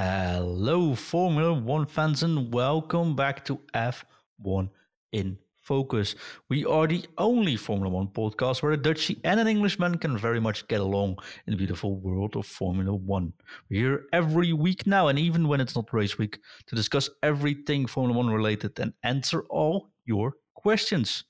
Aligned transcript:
Hello, 0.00 0.94
Formula 0.94 1.52
One 1.52 1.84
fans, 1.84 2.22
and 2.22 2.54
welcome 2.54 3.16
back 3.16 3.44
to 3.46 3.58
F1 3.74 4.70
in 5.10 5.36
Focus. 5.60 6.14
We 6.48 6.64
are 6.64 6.86
the 6.86 7.04
only 7.18 7.56
Formula 7.56 7.92
One 7.92 8.06
podcast 8.06 8.62
where 8.62 8.70
a 8.70 8.78
Dutchie 8.78 9.18
and 9.24 9.40
an 9.40 9.48
Englishman 9.48 9.98
can 9.98 10.16
very 10.16 10.38
much 10.38 10.68
get 10.68 10.80
along 10.80 11.18
in 11.48 11.50
the 11.50 11.56
beautiful 11.56 11.96
world 11.96 12.36
of 12.36 12.46
Formula 12.46 12.94
One. 12.94 13.32
We're 13.68 13.80
here 13.80 14.04
every 14.12 14.52
week 14.52 14.86
now, 14.86 15.08
and 15.08 15.18
even 15.18 15.48
when 15.48 15.60
it's 15.60 15.74
not 15.74 15.92
race 15.92 16.16
week, 16.16 16.38
to 16.68 16.76
discuss 16.76 17.10
everything 17.24 17.88
Formula 17.88 18.16
One 18.16 18.32
related 18.32 18.78
and 18.78 18.92
answer 19.02 19.42
all 19.50 19.90
your 20.04 20.34
questions. 20.54 21.24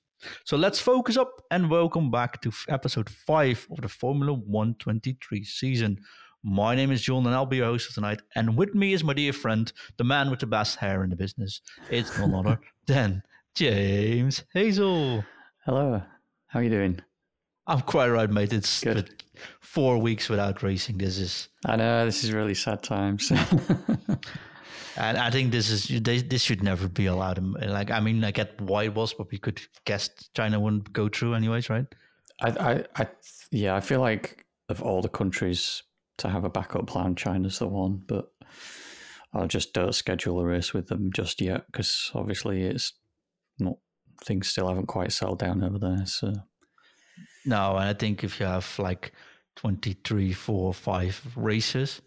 So 0.45 0.59
let's 0.59 0.79
focus 0.79 1.17
up 1.17 1.41
and 1.51 1.71
welcome 1.71 2.11
back 2.11 2.43
to 2.43 2.53
episode 2.69 3.09
5 3.09 3.69
of 3.71 3.81
the 3.81 3.89
Formula 3.89 4.35
123 4.35 5.43
season. 5.43 6.01
My 6.45 6.75
name 6.75 6.93
is 6.93 7.03
John 7.03 7.27
and 7.27 7.35
I'll 7.35 7.47
be 7.47 7.57
your 7.57 7.67
host 7.67 7.89
for 7.89 7.95
tonight. 7.95 8.23
And 8.37 8.57
with 8.57 8.75
me 8.75 8.93
is 8.93 9.03
my 9.03 9.13
dear 9.13 9.33
friend, 9.33 9.71
the 9.97 10.05
man 10.05 10.31
with 10.31 10.41
the 10.41 10.47
best 10.47 10.77
hair 10.77 11.03
in 11.03 11.11
the 11.11 11.17
business. 11.17 11.61
It's 11.91 12.17
none 12.19 12.35
other 12.35 12.61
than 12.87 13.23
James 13.55 14.45
Hazel. 14.55 15.25
Hello. 15.65 16.03
How 16.47 16.61
are 16.61 16.63
you 16.63 16.71
doing? 16.71 17.01
I'm 17.67 17.83
quite 17.83 18.09
right, 18.09 18.31
mate. 18.31 18.53
It's 18.53 18.83
Good. 18.83 19.23
four 19.61 19.99
weeks 19.99 20.29
without 20.29 20.63
racing. 20.63 20.99
This 20.99 21.19
is, 21.19 21.49
I 21.67 21.77
know 21.77 22.07
this 22.07 22.25
is 22.25 22.33
really 22.33 22.55
sad 22.55 22.83
times. 22.83 23.31
and 24.97 25.19
I 25.19 25.31
think 25.31 25.53
this 25.53 25.69
is 25.71 26.01
this 26.03 26.43
should 26.43 26.63
never 26.63 26.89
be 26.89 27.07
allowed. 27.07 27.39
Like, 27.39 27.91
I 27.91 28.01
mean, 28.01 28.25
I 28.25 28.31
get 28.31 28.59
why 28.61 28.85
it 28.85 28.95
was, 28.95 29.13
but 29.13 29.31
we 29.31 29.39
could 29.39 29.61
guess 29.85 30.09
China 30.35 30.59
wouldn't 30.59 30.93
go 30.95 31.09
through 31.09 31.35
anyways, 31.35 31.69
right? 31.69 31.87
I, 32.41 32.49
I, 32.49 32.85
I, 32.97 33.09
yeah, 33.51 33.75
I 33.77 33.81
feel 33.81 34.01
like 34.01 34.47
of 34.71 34.83
all 34.83 35.03
the 35.03 35.09
countries 35.09 35.83
to 36.19 36.29
have 36.29 36.45
a 36.45 36.51
backup 36.51 36.87
plan, 36.87 37.15
China's 37.15 37.59
the 37.59 37.67
one. 37.67 38.03
But 38.07 38.31
I'll 39.33 39.49
just 39.49 39.73
don't 39.73 39.95
schedule 39.95 40.41
a 40.41 40.45
race 40.45 40.73
with 40.73 40.89
them 40.89 41.11
just 41.13 41.41
yet 41.41 41.67
because 41.71 42.11
obviously 42.15 42.63
it's 42.63 42.93
not 43.59 43.77
things 44.25 44.49
still 44.49 44.69
haven't 44.69 44.87
quite 44.87 45.13
settled 45.13 45.39
down 45.39 45.63
over 45.63 45.79
there. 45.79 46.07
So 46.07 46.33
No, 47.47 47.77
and 47.77 47.89
I 47.89 47.95
think 47.95 48.25
if 48.25 48.41
you 48.41 48.47
have 48.47 48.79
like 48.79 49.13
23, 49.57 50.33
four, 50.33 50.73
five 50.75 51.21
races, 51.37 52.01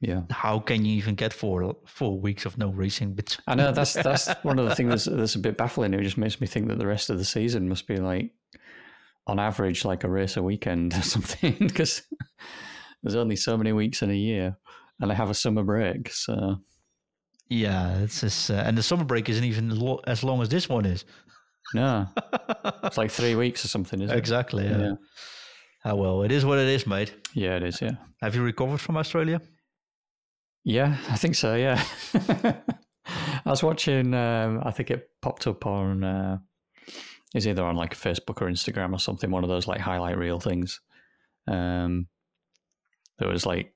yeah, 0.00 0.22
how 0.30 0.60
can 0.60 0.84
you 0.84 0.94
even 0.96 1.16
get 1.16 1.32
four 1.32 1.74
four 1.84 2.20
weeks 2.20 2.46
of 2.46 2.56
no 2.56 2.70
racing? 2.70 3.14
But 3.14 3.36
I 3.48 3.56
know 3.56 3.72
that's 3.72 3.94
that's 3.94 4.28
one 4.42 4.58
of 4.60 4.68
the 4.68 4.74
things 4.76 4.90
that's, 4.90 5.04
that's 5.16 5.34
a 5.34 5.40
bit 5.40 5.56
baffling. 5.56 5.92
It 5.92 6.02
just 6.04 6.18
makes 6.18 6.40
me 6.40 6.46
think 6.46 6.68
that 6.68 6.78
the 6.78 6.86
rest 6.86 7.10
of 7.10 7.18
the 7.18 7.24
season 7.24 7.68
must 7.68 7.88
be 7.88 7.96
like, 7.96 8.30
on 9.26 9.40
average, 9.40 9.84
like 9.84 10.04
a 10.04 10.08
race 10.08 10.36
a 10.36 10.42
weekend 10.42 10.94
or 10.94 11.02
something, 11.02 11.56
because 11.58 12.02
there's 13.02 13.14
only 13.16 13.36
so 13.36 13.56
many 13.56 13.72
weeks 13.72 14.02
in 14.02 14.10
a 14.10 14.14
year, 14.14 14.56
and 15.00 15.10
I 15.12 15.14
have 15.14 15.30
a 15.30 15.34
summer 15.34 15.62
break. 15.62 16.10
So 16.12 16.56
yeah, 17.48 17.98
it's 17.98 18.20
just, 18.20 18.50
uh, 18.50 18.54
and 18.66 18.76
the 18.76 18.82
summer 18.82 19.04
break 19.04 19.28
isn't 19.28 19.44
even 19.44 19.70
lo- 19.78 20.00
as 20.06 20.22
long 20.24 20.42
as 20.42 20.48
this 20.48 20.68
one 20.68 20.84
is. 20.84 21.04
no, 21.74 22.06
it's 22.84 22.98
like 22.98 23.10
three 23.10 23.34
weeks 23.34 23.64
or 23.64 23.68
something, 23.68 24.00
isn't 24.02 24.16
exactly. 24.16 24.64
it? 24.66 24.70
Yeah. 24.70 24.78
Yeah. 24.86 24.92
Ah, 25.84 25.94
well, 25.94 26.22
it 26.22 26.32
is 26.32 26.44
what 26.44 26.58
it 26.58 26.68
is, 26.68 26.86
mate. 26.86 27.14
yeah, 27.34 27.56
it 27.56 27.62
is. 27.62 27.80
Yeah, 27.80 27.92
Have 28.20 28.34
you 28.34 28.42
recovered 28.42 28.80
from 28.80 28.96
Australia? 28.96 29.40
yeah, 30.64 30.96
I 31.08 31.16
think 31.16 31.34
so. 31.36 31.54
Yeah, 31.54 31.82
I 32.14 33.50
was 33.50 33.62
watching. 33.62 34.12
Um, 34.12 34.60
I 34.64 34.70
think 34.72 34.90
it 34.90 35.08
popped 35.22 35.46
up 35.46 35.64
on. 35.66 36.04
Uh, 36.04 36.38
it's 37.34 37.46
either 37.46 37.62
on 37.64 37.76
like 37.76 37.94
Facebook 37.94 38.40
or 38.42 38.48
Instagram 38.50 38.92
or 38.92 38.98
something. 38.98 39.30
One 39.30 39.44
of 39.44 39.50
those 39.50 39.66
like 39.66 39.80
highlight 39.80 40.18
reel 40.18 40.40
things. 40.40 40.80
Um, 41.46 42.08
there 43.18 43.28
was 43.28 43.44
like 43.46 43.72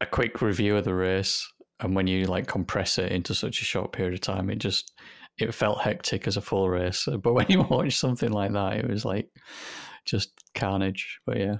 a 0.00 0.06
quick 0.06 0.40
review 0.42 0.76
of 0.76 0.84
the 0.84 0.94
race, 0.94 1.50
and 1.80 1.94
when 1.94 2.06
you 2.06 2.24
like 2.26 2.46
compress 2.46 2.98
it 2.98 3.12
into 3.12 3.34
such 3.34 3.60
a 3.60 3.64
short 3.64 3.92
period 3.92 4.14
of 4.14 4.20
time, 4.20 4.50
it 4.50 4.56
just 4.58 4.92
it 5.38 5.54
felt 5.54 5.80
hectic 5.80 6.26
as 6.26 6.36
a 6.36 6.40
full 6.40 6.68
race. 6.68 7.06
But 7.22 7.34
when 7.34 7.46
you 7.48 7.62
watch 7.62 7.96
something 7.96 8.30
like 8.32 8.52
that, 8.52 8.76
it 8.76 8.88
was 8.88 9.04
like 9.04 9.28
just 10.04 10.32
carnage. 10.54 11.20
But 11.26 11.38
yeah, 11.38 11.56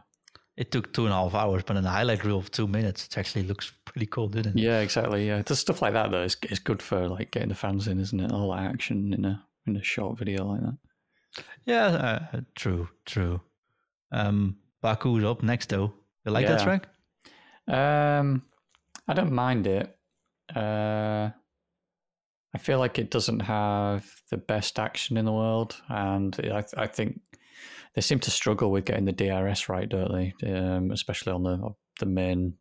It 0.56 0.70
took 0.72 0.92
two 0.92 1.04
and 1.04 1.12
a 1.12 1.16
half 1.16 1.34
hours, 1.34 1.62
but 1.64 1.76
in 1.76 1.84
a 1.84 1.90
highlight 1.90 2.24
reel 2.24 2.38
of 2.38 2.50
two 2.50 2.66
minutes, 2.66 3.06
it 3.06 3.16
actually 3.18 3.44
looks 3.44 3.72
pretty 3.84 4.06
cool, 4.06 4.28
didn't 4.28 4.58
it? 4.58 4.62
yeah, 4.62 4.80
exactly. 4.80 5.26
Yeah, 5.26 5.42
the 5.42 5.54
stuff 5.56 5.82
like 5.82 5.92
that 5.94 6.10
though 6.10 6.24
is 6.24 6.36
is 6.50 6.58
good 6.58 6.82
for 6.82 7.08
like 7.08 7.30
getting 7.30 7.48
the 7.50 7.54
fans 7.54 7.86
in, 7.88 7.98
isn't 8.00 8.20
it? 8.20 8.32
All 8.32 8.50
that 8.52 8.70
action 8.70 9.12
in 9.14 9.24
a 9.24 9.44
in 9.66 9.76
a 9.76 9.82
short 9.82 10.18
video 10.18 10.44
like 10.46 10.60
that. 10.60 10.76
Yeah, 11.66 11.86
uh, 12.32 12.40
true, 12.56 12.88
true. 13.04 13.40
Um, 14.10 14.56
Baku's 14.82 15.22
up 15.24 15.42
next, 15.42 15.68
though. 15.68 15.92
You 16.28 16.34
like 16.34 16.46
that 16.46 16.58
Yeah. 16.58 16.64
track? 16.64 16.88
Um, 17.66 18.42
I 19.06 19.14
don't 19.14 19.32
mind 19.32 19.66
it. 19.66 19.96
Uh, 20.54 21.30
I 22.54 22.58
feel 22.58 22.78
like 22.78 22.98
it 22.98 23.10
doesn't 23.10 23.40
have 23.40 24.06
the 24.30 24.36
best 24.36 24.78
action 24.78 25.16
in 25.16 25.24
the 25.24 25.32
world, 25.32 25.80
and 25.88 26.38
I, 26.52 26.64
I 26.76 26.86
think 26.86 27.20
they 27.94 28.00
seem 28.02 28.18
to 28.20 28.30
struggle 28.30 28.70
with 28.70 28.84
getting 28.84 29.04
the 29.06 29.12
DRS 29.12 29.68
right, 29.68 29.88
don't 29.88 30.12
they? 30.12 30.34
Um, 30.54 30.90
especially 30.90 31.32
on 31.32 31.42
the 31.42 31.70
the 32.00 32.06
main 32.06 32.54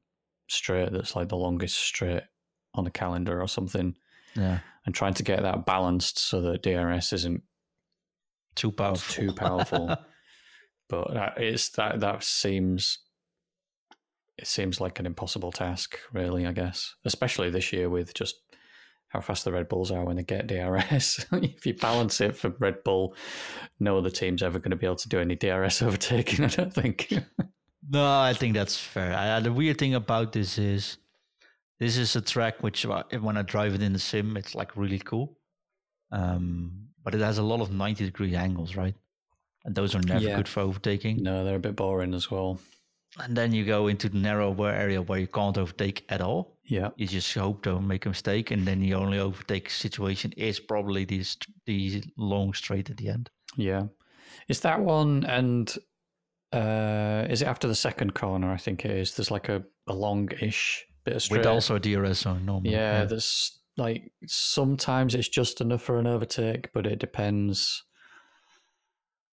straight 0.49 0.91
that's 0.91 1.15
like 1.15 1.27
the 1.29 1.35
longest 1.35 1.77
straight 1.77 2.23
on 2.73 2.85
the 2.85 2.91
calendar 2.91 3.41
or 3.41 3.47
something, 3.47 3.95
Yeah, 4.35 4.59
and 4.85 4.95
trying 4.95 5.13
to 5.15 5.23
get 5.23 5.41
that 5.41 5.65
balanced 5.65 6.19
so 6.19 6.41
that 6.41 6.63
DRS 6.63 7.11
isn't 7.13 7.43
too 8.55 8.71
powerful. 8.71 9.13
too 9.15 9.33
powerful. 9.33 9.97
but 10.89 11.13
that, 11.13 11.37
it's 11.37 11.69
that 11.69 11.99
that 12.01 12.23
seems 12.23 12.99
it 14.37 14.47
seems 14.47 14.79
like 14.79 14.99
an 14.99 15.05
impossible 15.05 15.51
task, 15.51 15.97
really. 16.13 16.45
I 16.45 16.51
guess, 16.51 16.95
especially 17.05 17.49
this 17.49 17.71
year 17.73 17.89
with 17.89 18.13
just 18.13 18.35
how 19.09 19.21
fast 19.21 19.45
the 19.45 19.51
Red 19.53 19.69
Bulls 19.69 19.89
are 19.91 20.03
when 20.03 20.17
they 20.17 20.23
get 20.23 20.47
DRS. 20.47 21.25
if 21.31 21.65
you 21.65 21.73
balance 21.75 22.19
it 22.21 22.35
for 22.35 22.49
Red 22.59 22.83
Bull, 22.83 23.15
no 23.79 23.97
other 23.97 24.09
team's 24.09 24.43
ever 24.43 24.59
going 24.59 24.71
to 24.71 24.75
be 24.75 24.85
able 24.85 24.97
to 24.97 25.09
do 25.09 25.19
any 25.19 25.35
DRS 25.35 25.81
overtaking. 25.87 26.45
I 26.45 26.49
don't 26.49 26.73
think. 26.73 27.13
No, 27.89 28.03
I 28.19 28.33
think 28.33 28.53
that's 28.53 28.75
fair. 28.77 29.15
I, 29.15 29.39
the 29.39 29.53
weird 29.53 29.77
thing 29.77 29.93
about 29.95 30.33
this 30.33 30.57
is, 30.57 30.97
this 31.79 31.95
is 31.95 32.17
a 32.17 32.21
track 32.21 32.61
which, 32.61 32.85
uh, 32.85 33.03
when 33.21 33.37
I 33.37 33.43
drive 33.43 33.75
it 33.75 33.81
in 33.81 33.93
the 33.93 33.99
sim, 33.99 34.35
it's 34.35 34.53
like 34.55 34.75
really 34.75 34.99
cool. 34.99 35.37
Um, 36.11 36.87
but 37.01 37.15
it 37.15 37.21
has 37.21 37.37
a 37.37 37.43
lot 37.43 37.61
of 37.61 37.71
ninety 37.71 38.03
degree 38.03 38.35
angles, 38.35 38.75
right? 38.75 38.95
And 39.63 39.73
those 39.73 39.95
are 39.95 40.01
never 40.01 40.19
Yeah. 40.27 40.35
good 40.35 40.49
for 40.49 40.61
overtaking. 40.61 41.23
no, 41.23 41.45
they're 41.45 41.55
a 41.55 41.59
bit 41.59 41.77
boring 41.77 42.13
as 42.13 42.29
well. 42.29 42.59
And 43.19 43.35
then 43.35 43.51
you 43.53 43.65
go 43.65 43.87
into 43.87 44.09
the 44.09 44.17
narrow 44.17 44.53
area 44.63 45.01
where 45.01 45.19
you 45.19 45.27
can't 45.27 45.57
overtake 45.57 46.05
at 46.09 46.21
all. 46.21 46.57
Yeah, 46.65 46.89
You 46.97 47.07
just 47.07 47.33
hope 47.33 47.63
don't 47.63 47.87
make 47.87 48.05
a 48.05 48.09
mistake, 48.09 48.51
and 48.51 48.67
then 48.67 48.81
the 48.81 48.93
only 48.93 49.19
overtake 49.19 49.69
situation 49.69 50.33
is 50.35 50.59
probably 50.59 51.05
the 51.05 51.23
st- 51.23 51.47
the 51.65 52.03
long 52.17 52.53
straight 52.53 52.89
at 52.89 52.97
the 52.97 53.09
end. 53.09 53.29
yeah. 53.55 53.83
Is 54.49 54.59
that 54.61 54.79
one 54.81 55.23
and 55.25 55.73
uh 56.53 57.25
is 57.29 57.41
it 57.41 57.47
after 57.47 57.67
the 57.67 57.75
second 57.75 58.13
corner? 58.13 58.51
I 58.51 58.57
think 58.57 58.85
it 58.85 58.91
is. 58.91 59.13
There's 59.15 59.31
like 59.31 59.49
a, 59.49 59.63
a 59.87 59.93
long-ish 59.93 60.85
bit 61.05 61.15
of 61.15 61.23
straight. 61.23 61.39
With 61.39 61.47
also 61.47 61.75
a 61.75 61.79
DRS 61.79 62.19
zone, 62.19 62.45
normal. 62.45 62.71
Yeah, 62.71 63.05
there's 63.05 63.59
like 63.77 64.11
sometimes 64.25 65.15
it's 65.15 65.27
just 65.29 65.61
enough 65.61 65.81
for 65.83 65.99
an 65.99 66.07
overtake, 66.07 66.71
but 66.73 66.85
it 66.85 66.99
depends. 66.99 67.83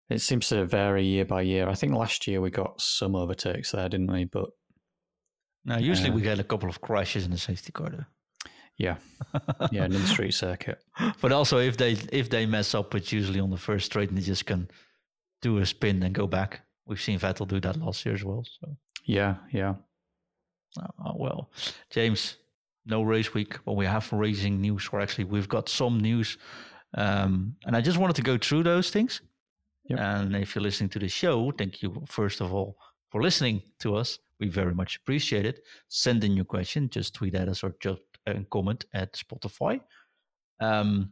It 0.10 0.20
seems 0.22 0.50
to 0.50 0.66
vary 0.66 1.04
year 1.06 1.26
by 1.26 1.42
year. 1.42 1.68
I 1.70 1.76
think 1.76 1.94
last 1.94 2.28
year 2.28 2.42
we 2.42 2.50
got 2.52 2.80
some 2.82 3.16
overtakes 3.16 3.72
there, 3.72 3.90
didn't 3.90 4.12
we? 4.12 4.26
But 4.26 4.50
Now, 5.66 5.78
usually 5.78 6.10
Uh, 6.10 6.14
we 6.16 6.22
get 6.22 6.40
a 6.40 6.44
couple 6.44 6.70
of 6.70 6.82
crashes 6.82 7.26
in 7.26 7.32
the 7.32 7.38
safety 7.38 7.72
car, 7.72 7.90
though. 7.90 8.06
yeah, 8.78 8.98
yeah, 9.72 9.86
in 9.86 9.92
the 9.92 10.00
street 10.08 10.34
circuit. 10.34 10.84
But 11.22 11.32
also, 11.32 11.58
if 11.60 11.78
they 11.78 11.94
if 12.12 12.30
they 12.30 12.46
mess 12.46 12.76
up, 12.76 12.94
it's 12.96 13.12
usually 13.14 13.40
on 13.40 13.50
the 13.50 13.58
first 13.58 13.86
straight, 13.86 14.10
and 14.10 14.18
they 14.18 14.24
just 14.26 14.46
can 14.46 14.68
do 15.42 15.58
a 15.60 15.66
spin 15.66 16.04
and 16.04 16.14
go 16.14 16.28
back. 16.28 16.62
We've 16.86 17.02
seen 17.02 17.20
Vettel 17.20 17.48
do 17.48 17.60
that 17.62 17.78
last 17.78 18.06
year 18.06 18.16
as 18.16 18.24
well. 18.24 18.44
So, 18.60 18.76
Yeah, 19.06 19.36
yeah. 19.52 19.76
oh, 20.80 21.06
oh, 21.06 21.16
well, 21.18 21.50
James, 21.90 22.38
no 22.86 23.04
race 23.04 23.34
week, 23.34 23.58
but 23.66 23.74
we 23.78 23.86
have 23.86 24.12
racing 24.12 24.60
news. 24.62 24.90
Or 24.92 25.00
actually, 25.02 25.26
we've 25.26 25.48
got 25.48 25.70
some 25.70 26.00
news, 26.02 26.38
um, 26.98 27.56
and 27.66 27.76
I 27.78 27.82
just 27.82 27.98
wanted 27.98 28.16
to 28.18 28.22
go 28.32 28.38
through 28.38 28.64
those 28.64 28.90
things. 28.92 29.22
Yep. 29.86 30.00
And 30.00 30.36
if 30.36 30.56
you're 30.56 30.62
listening 30.62 30.90
to 30.90 31.00
the 31.00 31.10
show, 31.10 31.52
thank 31.52 31.82
you 31.82 32.04
first 32.08 32.42
of 32.42 32.54
all 32.54 32.78
for 33.12 33.22
listening 33.22 33.62
to 33.80 33.96
us. 33.96 34.20
We 34.40 34.50
very 34.50 34.74
much 34.74 34.98
appreciate 34.98 35.46
it. 35.46 35.62
Send 35.90 36.24
in 36.24 36.36
your 36.36 36.46
question, 36.46 36.90
just 36.90 37.14
tweet 37.14 37.36
at 37.36 37.48
us 37.48 37.64
or 37.64 37.76
just 37.80 38.02
uh, 38.28 38.34
comment 38.50 38.86
at 38.94 39.14
Spotify. 39.14 39.82
Um, 40.60 41.12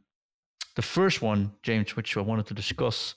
the 0.75 0.81
first 0.81 1.21
one, 1.21 1.51
James, 1.63 1.95
which 1.95 2.15
I 2.17 2.21
wanted 2.21 2.47
to 2.47 2.53
discuss, 2.53 3.15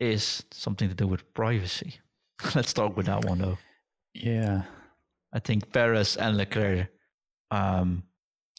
is 0.00 0.44
something 0.50 0.88
to 0.88 0.94
do 0.94 1.06
with 1.06 1.32
privacy. 1.34 1.94
Let's 2.54 2.70
start 2.70 2.96
with 2.96 3.06
that 3.06 3.24
one, 3.24 3.38
though. 3.38 3.58
Yeah. 4.14 4.62
I 5.32 5.40
think 5.40 5.72
Perez 5.72 6.16
and 6.16 6.36
Leclerc 6.36 6.88
um, 7.50 8.04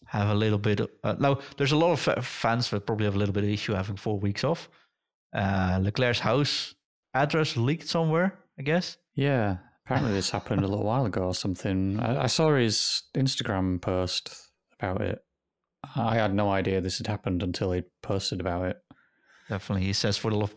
have 0.06 0.30
a 0.30 0.36
little 0.36 0.58
bit. 0.58 0.82
Of, 0.82 0.90
uh, 1.04 1.16
now, 1.20 1.40
there's 1.58 1.72
a 1.72 1.78
lot 1.78 1.94
of 1.94 2.00
fa- 2.00 2.22
fans 2.22 2.70
that 2.70 2.86
probably 2.86 3.06
have 3.06 3.16
a 3.16 3.18
little 3.18 3.34
bit 3.34 3.44
of 3.44 3.50
issue 3.50 3.74
having 3.74 3.96
four 3.96 4.20
weeks 4.20 4.44
off. 4.44 4.70
Uh, 5.36 5.80
Leclerc's 5.82 6.20
house 6.20 6.74
address 7.14 7.58
leaked 7.58 7.88
somewhere, 7.88 8.40
I 8.58 8.64
guess. 8.64 8.98
Yeah. 9.16 9.58
Apparently, 9.86 10.14
this 10.14 10.32
happened 10.32 10.64
a 10.64 10.68
little 10.68 10.86
while 10.86 11.06
ago 11.06 11.26
or 11.26 11.36
something. 11.36 12.00
I, 12.00 12.24
I 12.24 12.28
saw 12.28 12.56
his 12.56 13.04
Instagram 13.16 13.82
post 13.82 14.34
about 14.80 15.02
it. 15.02 15.22
I 15.96 16.16
had 16.16 16.34
no 16.34 16.50
idea 16.50 16.82
this 16.82 16.98
had 16.98 17.08
happened 17.08 17.44
until 17.44 17.72
he 17.72 17.84
posted 18.02 18.40
about 18.40 18.66
it. 18.66 18.78
Definitely. 19.50 19.86
He 19.86 19.94
says, 19.94 20.18
for 20.18 20.32
the 20.32 20.48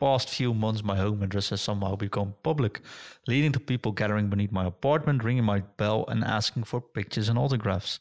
past 0.00 0.30
few 0.30 0.54
months, 0.54 0.82
my 0.82 0.96
home 0.96 1.22
address 1.22 1.50
has 1.50 1.60
somehow 1.60 1.96
become 1.96 2.34
public, 2.42 2.80
leading 3.26 3.52
to 3.52 3.60
people 3.60 3.92
gathering 3.92 4.30
beneath 4.30 4.52
my 4.52 4.64
apartment, 4.64 5.24
ringing 5.24 5.44
my 5.44 5.60
bell, 5.76 6.04
and 6.08 6.24
asking 6.24 6.64
for 6.64 6.80
pictures 6.80 7.28
and 7.28 7.38
autographs. 7.38 8.00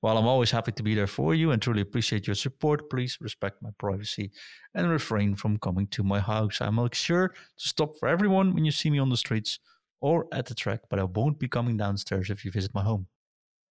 While 0.00 0.18
I'm 0.18 0.26
always 0.26 0.50
happy 0.50 0.72
to 0.72 0.82
be 0.82 0.94
there 0.94 1.06
for 1.06 1.34
you 1.34 1.50
and 1.50 1.60
truly 1.60 1.80
appreciate 1.80 2.26
your 2.26 2.34
support, 2.34 2.90
please 2.90 3.16
respect 3.20 3.62
my 3.62 3.70
privacy 3.78 4.30
and 4.74 4.90
refrain 4.90 5.34
from 5.34 5.58
coming 5.58 5.86
to 5.88 6.04
my 6.04 6.20
house. 6.20 6.60
I'll 6.60 6.70
make 6.70 6.94
sure 6.94 7.28
to 7.28 7.68
stop 7.68 7.96
for 7.98 8.08
everyone 8.08 8.54
when 8.54 8.64
you 8.64 8.72
see 8.72 8.90
me 8.90 8.98
on 8.98 9.08
the 9.08 9.16
streets 9.16 9.58
or 10.00 10.26
at 10.32 10.46
the 10.46 10.54
track, 10.54 10.80
but 10.90 10.98
I 10.98 11.04
won't 11.04 11.38
be 11.38 11.48
coming 11.48 11.78
downstairs 11.78 12.28
if 12.28 12.44
you 12.44 12.50
visit 12.50 12.74
my 12.74 12.82
home. 12.82 13.06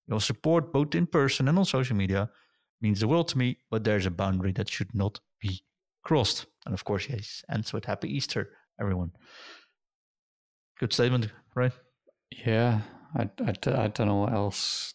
Your 0.08 0.20
support, 0.20 0.74
both 0.74 0.96
in 0.96 1.06
person 1.06 1.48
and 1.48 1.58
on 1.58 1.66
social 1.66 1.96
media, 1.96 2.30
means 2.82 3.00
the 3.00 3.08
world 3.08 3.28
to 3.30 3.38
me, 3.38 3.60
but 3.70 3.84
there's 3.84 4.08
a 4.08 4.12
boundary 4.12 4.52
that 4.54 4.70
should 4.70 4.94
not 4.94 5.20
be 5.40 5.64
crossed. 6.04 6.48
And 6.66 6.74
of 6.74 6.84
course, 6.84 7.08
yes, 7.08 7.44
ends 7.52 7.72
with 7.72 7.86
Happy 7.86 8.10
Easter, 8.10 8.50
everyone. 8.80 9.12
Good 10.80 10.92
statement, 10.92 11.30
right? 11.56 11.72
Yeah, 12.32 12.82
I, 13.16 13.30
I, 13.46 13.54
I 13.84 13.88
don't 13.88 14.08
know 14.08 14.16
what 14.16 14.34
else 14.34 14.95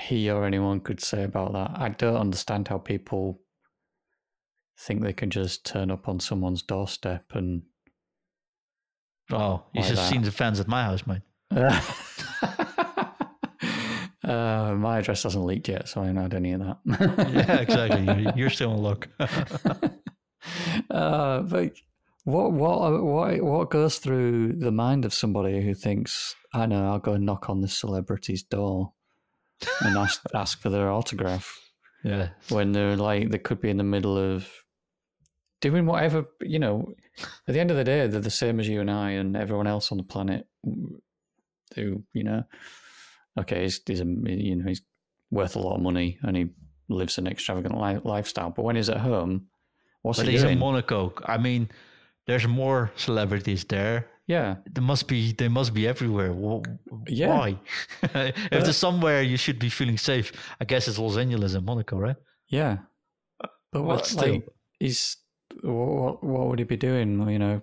he 0.00 0.30
or 0.30 0.44
anyone 0.44 0.80
could 0.80 1.00
say 1.00 1.24
about 1.24 1.52
that. 1.52 1.72
I 1.74 1.90
don't 1.90 2.16
understand 2.16 2.68
how 2.68 2.78
people 2.78 3.40
think 4.78 5.02
they 5.02 5.12
can 5.12 5.30
just 5.30 5.64
turn 5.64 5.90
up 5.90 6.08
on 6.08 6.20
someone's 6.20 6.62
doorstep 6.62 7.24
and. 7.32 7.62
Oh, 9.32 9.64
you 9.72 9.80
like 9.80 9.88
should 9.88 9.98
have 9.98 10.08
seen 10.08 10.22
the 10.22 10.30
fans 10.30 10.60
at 10.60 10.68
my 10.68 10.84
house, 10.84 11.06
mate. 11.06 11.22
uh, 14.24 14.74
my 14.74 14.98
address 14.98 15.22
hasn't 15.22 15.44
leaked 15.44 15.68
yet, 15.68 15.88
so 15.88 16.02
I 16.02 16.06
haven't 16.06 16.22
had 16.22 16.34
any 16.34 16.52
of 16.52 16.60
that. 16.60 16.78
yeah, 17.32 17.56
exactly. 17.60 18.32
You're 18.36 18.50
still 18.50 18.72
on 18.72 18.82
luck. 18.82 19.08
uh, 20.90 21.40
but 21.40 21.72
what 22.24 22.52
what 22.52 23.02
what 23.02 23.42
what 23.42 23.70
goes 23.70 23.98
through 23.98 24.54
the 24.54 24.72
mind 24.72 25.06
of 25.06 25.14
somebody 25.14 25.62
who 25.62 25.72
thinks, 25.74 26.34
I 26.52 26.66
know, 26.66 26.90
I'll 26.90 26.98
go 26.98 27.12
and 27.12 27.24
knock 27.24 27.48
on 27.48 27.62
this 27.62 27.78
celebrity's 27.78 28.42
door 28.42 28.92
and 29.80 29.96
ask 29.96 30.22
ask 30.34 30.60
for 30.60 30.70
their 30.70 30.90
autograph. 30.90 31.60
Yeah. 32.02 32.30
When 32.50 32.72
they're 32.72 32.96
like 32.96 33.30
they 33.30 33.38
could 33.38 33.60
be 33.60 33.70
in 33.70 33.78
the 33.78 33.84
middle 33.84 34.18
of 34.18 34.48
doing 35.60 35.86
whatever 35.86 36.26
you 36.40 36.58
know. 36.58 36.92
At 37.46 37.54
the 37.54 37.60
end 37.60 37.70
of 37.70 37.76
the 37.76 37.84
day, 37.84 38.06
they're 38.06 38.20
the 38.20 38.30
same 38.30 38.58
as 38.60 38.68
you 38.68 38.80
and 38.80 38.90
I 38.90 39.12
and 39.12 39.36
everyone 39.36 39.66
else 39.66 39.92
on 39.92 39.98
the 39.98 40.04
planet. 40.04 40.46
Who 41.74 42.02
you 42.12 42.24
know, 42.24 42.42
okay, 43.40 43.62
he's, 43.62 43.80
he's 43.86 44.00
a 44.00 44.04
you 44.04 44.56
know 44.56 44.68
he's 44.68 44.82
worth 45.30 45.56
a 45.56 45.60
lot 45.60 45.76
of 45.76 45.82
money 45.82 46.18
and 46.22 46.36
he 46.36 46.46
lives 46.88 47.18
an 47.18 47.26
extravagant 47.26 47.80
li- 47.80 48.00
lifestyle. 48.04 48.50
But 48.50 48.64
when 48.64 48.76
he's 48.76 48.90
at 48.90 48.98
home, 48.98 49.46
what's 50.02 50.18
but 50.18 50.26
he 50.26 50.32
he's 50.32 50.42
doing? 50.42 50.54
in 50.54 50.58
Monaco. 50.58 51.14
I 51.24 51.38
mean, 51.38 51.70
there's 52.26 52.46
more 52.46 52.90
celebrities 52.96 53.64
there. 53.64 54.06
Yeah, 54.26 54.56
they 54.72 54.80
must 54.80 55.06
be. 55.06 55.32
They 55.32 55.48
must 55.48 55.74
be 55.74 55.86
everywhere. 55.86 56.34
Yeah. 57.06 57.28
Why? 57.28 57.60
if 58.02 58.50
there's 58.50 58.68
uh, 58.68 58.72
somewhere 58.72 59.20
you 59.20 59.36
should 59.36 59.58
be 59.58 59.68
feeling 59.68 59.98
safe, 59.98 60.32
I 60.60 60.64
guess 60.64 60.88
it's 60.88 60.98
Los 60.98 61.18
Angeles 61.18 61.54
and 61.54 61.66
Monaco, 61.66 61.98
right? 61.98 62.16
Yeah, 62.48 62.78
but 63.70 63.82
what? 63.82 64.06
Still. 64.06 64.32
Like, 64.32 64.48
he's 64.78 65.18
what? 65.62 66.24
What 66.24 66.48
would 66.48 66.58
he 66.58 66.64
be 66.64 66.78
doing? 66.78 67.28
You 67.28 67.38
know, 67.38 67.62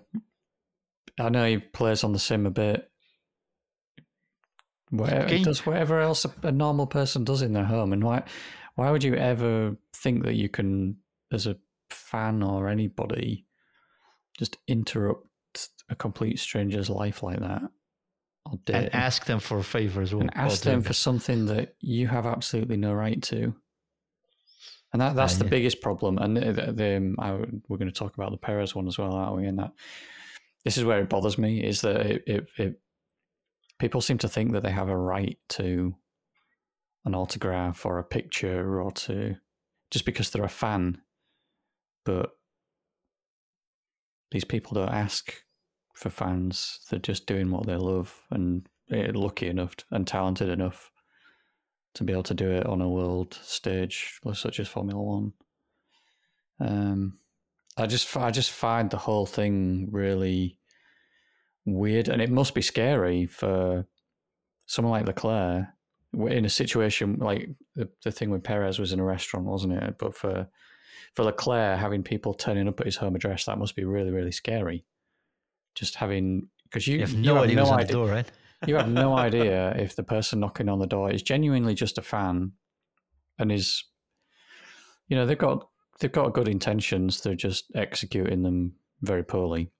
I 1.18 1.28
know 1.30 1.44
he 1.46 1.58
plays 1.58 2.04
on 2.04 2.12
the 2.12 2.20
sim 2.20 2.46
a 2.46 2.50
bit. 2.50 2.88
Whatever, 4.90 5.28
he 5.28 5.42
does 5.42 5.66
whatever 5.66 6.00
else 6.00 6.24
a, 6.24 6.32
a 6.44 6.52
normal 6.52 6.86
person 6.86 7.24
does 7.24 7.42
in 7.42 7.54
their 7.54 7.64
home, 7.64 7.92
and 7.92 8.04
why? 8.04 8.22
Why 8.76 8.90
would 8.90 9.02
you 9.02 9.16
ever 9.16 9.76
think 9.96 10.24
that 10.24 10.34
you 10.34 10.48
can, 10.48 10.96
as 11.32 11.46
a 11.46 11.56
fan 11.90 12.42
or 12.42 12.68
anybody, 12.68 13.46
just 14.38 14.58
interrupt 14.66 15.26
a 15.88 15.94
complete 15.94 16.38
stranger's 16.38 16.90
life 16.90 17.22
like 17.22 17.40
that. 17.40 17.62
And 18.68 18.94
ask 18.94 19.26
them 19.26 19.38
for 19.38 19.58
a 19.58 19.62
favor 19.62 20.02
as 20.02 20.14
well. 20.14 20.22
And 20.22 20.36
ask 20.36 20.62
them 20.62 20.82
for 20.82 20.92
something 20.92 21.46
that 21.46 21.76
you 21.80 22.08
have 22.08 22.26
absolutely 22.26 22.76
no 22.76 22.92
right 22.92 23.22
to. 23.24 23.54
And 24.92 25.00
that, 25.00 25.14
that's 25.14 25.36
uh, 25.36 25.38
the 25.38 25.44
yeah. 25.44 25.50
biggest 25.50 25.80
problem. 25.80 26.18
And 26.18 26.36
the, 26.36 26.72
the, 26.72 26.96
um, 26.96 27.16
I, 27.18 27.32
we're 27.68 27.78
going 27.78 27.90
to 27.90 27.92
talk 27.92 28.14
about 28.14 28.30
the 28.30 28.36
Perez 28.36 28.74
one 28.74 28.88
as 28.88 28.98
well, 28.98 29.14
aren't 29.14 29.36
we? 29.36 29.46
And 29.46 29.58
that 29.58 29.72
this 30.64 30.76
is 30.76 30.84
where 30.84 31.00
it 31.00 31.08
bothers 31.08 31.38
me 31.38 31.62
is 31.62 31.80
that 31.80 32.00
it, 32.00 32.24
it, 32.26 32.48
it, 32.58 32.80
people 33.78 34.00
seem 34.00 34.18
to 34.18 34.28
think 34.28 34.52
that 34.52 34.62
they 34.62 34.70
have 34.70 34.88
a 34.88 34.96
right 34.96 35.38
to 35.50 35.94
an 37.04 37.14
autograph 37.14 37.86
or 37.86 37.98
a 37.98 38.04
picture 38.04 38.80
or 38.80 38.92
to 38.92 39.36
just 39.90 40.04
because 40.04 40.30
they're 40.30 40.44
a 40.44 40.48
fan. 40.48 41.00
But 42.04 42.30
these 44.32 44.44
people 44.44 44.74
don't 44.74 44.92
ask 44.92 45.32
for 45.94 46.10
fans. 46.10 46.80
They're 46.90 46.98
just 46.98 47.26
doing 47.26 47.50
what 47.50 47.66
they 47.66 47.76
love 47.76 48.20
and 48.30 48.66
lucky 48.90 49.46
enough 49.48 49.74
and 49.90 50.06
talented 50.06 50.48
enough 50.48 50.90
to 51.94 52.04
be 52.04 52.12
able 52.12 52.22
to 52.24 52.34
do 52.34 52.50
it 52.50 52.66
on 52.66 52.80
a 52.80 52.88
world 52.88 53.38
stage 53.42 54.18
such 54.34 54.58
as 54.58 54.68
Formula 54.68 55.00
One. 55.00 55.32
Um, 56.60 57.18
I 57.76 57.86
just 57.86 58.16
I 58.16 58.30
just 58.30 58.50
find 58.50 58.90
the 58.90 58.98
whole 58.98 59.26
thing 59.26 59.88
really 59.90 60.58
weird, 61.64 62.08
and 62.08 62.20
it 62.20 62.30
must 62.30 62.54
be 62.54 62.62
scary 62.62 63.26
for 63.26 63.86
someone 64.66 64.92
like 64.92 65.06
Leclerc 65.06 65.66
in 66.14 66.44
a 66.44 66.50
situation 66.50 67.16
like 67.18 67.48
the, 67.74 67.88
the 68.04 68.12
thing 68.12 68.30
with 68.30 68.44
Perez 68.44 68.78
was 68.78 68.92
in 68.92 69.00
a 69.00 69.04
restaurant, 69.04 69.46
wasn't 69.46 69.72
it? 69.72 69.96
But 69.98 70.14
for 70.14 70.46
for 71.14 71.24
Leclerc 71.24 71.78
having 71.78 72.02
people 72.02 72.34
turning 72.34 72.68
up 72.68 72.80
at 72.80 72.86
his 72.86 72.96
home 72.96 73.14
address, 73.14 73.44
that 73.44 73.58
must 73.58 73.76
be 73.76 73.84
really 73.84 74.10
really 74.10 74.32
scary 74.32 74.84
just 75.74 75.94
having 75.96 76.48
because 76.64 76.86
you, 76.86 76.96
you 76.96 77.00
have 77.00 77.14
no 77.14 77.34
you 77.34 77.40
idea, 77.40 77.56
no 77.56 77.72
idea. 77.72 77.92
Door, 77.92 78.08
right? 78.08 78.32
you 78.66 78.76
have 78.76 78.88
no 78.88 79.16
idea 79.16 79.74
if 79.76 79.96
the 79.96 80.02
person 80.02 80.40
knocking 80.40 80.68
on 80.68 80.78
the 80.78 80.86
door 80.86 81.10
is 81.10 81.22
genuinely 81.22 81.74
just 81.74 81.98
a 81.98 82.02
fan 82.02 82.52
and 83.38 83.50
is 83.50 83.84
you 85.08 85.16
know 85.16 85.26
they've 85.26 85.38
got 85.38 85.68
they've 86.00 86.12
got 86.12 86.32
good 86.32 86.48
intentions 86.48 87.20
they're 87.20 87.34
just 87.34 87.64
executing 87.74 88.42
them 88.42 88.72
very 89.02 89.22
poorly 89.24 89.70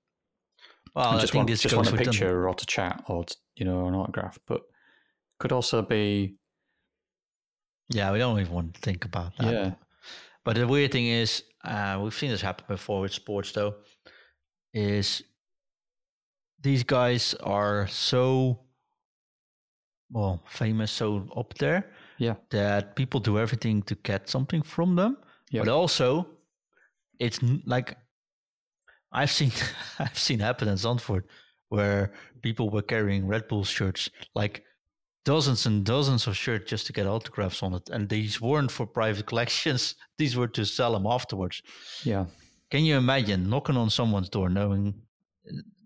well 0.95 1.09
and 1.09 1.17
I 1.17 1.21
just 1.21 1.33
think 1.33 1.47
want, 1.47 1.59
just 1.59 1.75
want 1.75 1.91
a 1.91 1.97
picture 1.97 2.27
them. 2.27 2.47
or 2.47 2.53
to 2.53 2.65
chat 2.65 3.03
or 3.07 3.23
to, 3.23 3.35
you 3.55 3.65
know 3.65 3.87
an 3.87 3.95
autograph 3.95 4.37
but 4.47 4.61
could 5.39 5.51
also 5.51 5.81
be 5.81 6.35
yeah 7.89 8.11
we 8.11 8.19
don't 8.19 8.39
even 8.39 8.53
want 8.53 8.73
to 8.73 8.81
think 8.81 9.05
about 9.05 9.35
that 9.37 9.53
yeah 9.53 9.73
but 10.45 10.55
the 10.55 10.67
weird 10.67 10.91
thing 10.91 11.07
is 11.07 11.43
uh, 11.63 11.99
we've 12.01 12.13
seen 12.13 12.29
this 12.31 12.41
happen 12.41 12.65
before 12.67 13.01
with 13.01 13.13
sports 13.13 13.51
though 13.51 13.75
is 14.73 15.23
these 16.61 16.83
guys 16.83 17.35
are 17.43 17.87
so 17.87 18.59
well 20.13 20.41
famous, 20.47 20.91
so 20.91 21.27
up 21.35 21.53
there. 21.55 21.91
Yeah. 22.17 22.35
That 22.51 22.95
people 22.95 23.19
do 23.19 23.37
everything 23.37 23.81
to 23.83 23.95
get 23.95 24.29
something 24.29 24.61
from 24.61 24.95
them. 24.95 25.17
But 25.65 25.71
also, 25.71 26.27
it's 27.19 27.39
like 27.65 27.97
I've 29.11 29.31
seen 29.31 29.51
I've 29.99 30.17
seen 30.17 30.39
happen 30.39 30.67
in 30.67 30.75
Zandvoort 30.75 31.23
where 31.69 32.13
people 32.41 32.69
were 32.69 32.81
carrying 32.83 33.27
Red 33.27 33.47
Bull 33.47 33.63
shirts, 33.63 34.09
like 34.35 34.63
dozens 35.25 35.65
and 35.65 35.85
dozens 35.85 36.27
of 36.27 36.35
shirts 36.35 36.69
just 36.69 36.87
to 36.87 36.93
get 36.93 37.07
autographs 37.07 37.63
on 37.63 37.73
it. 37.73 37.89
And 37.89 38.09
these 38.09 38.41
weren't 38.41 38.71
for 38.71 38.85
private 38.85 39.25
collections; 39.31 39.95
these 40.17 40.35
were 40.35 40.47
to 40.49 40.65
sell 40.65 40.93
them 40.93 41.05
afterwards. 41.05 41.61
Yeah. 42.03 42.25
Can 42.71 42.85
you 42.85 42.97
imagine 42.97 43.49
knocking 43.49 43.77
on 43.77 43.89
someone's 43.89 44.29
door, 44.29 44.49
knowing 44.49 44.95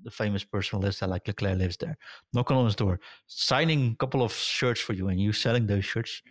the 0.04 0.12
famous 0.12 0.44
person 0.44 0.80
lives 0.80 1.00
there, 1.00 1.10
like 1.10 1.28
Leclerc 1.28 1.58
lives 1.58 1.78
there, 1.78 1.98
knocking 2.34 2.56
on 2.56 2.66
his 2.66 2.76
door, 2.76 3.00
signing 3.26 3.92
a 3.92 3.96
couple 3.98 4.24
of 4.24 4.32
shirts 4.34 4.80
for 4.80 4.94
you, 4.94 5.10
and 5.10 5.20
you 5.20 5.34
selling 5.34 5.68
those 5.68 5.84
shirts. 5.84 6.22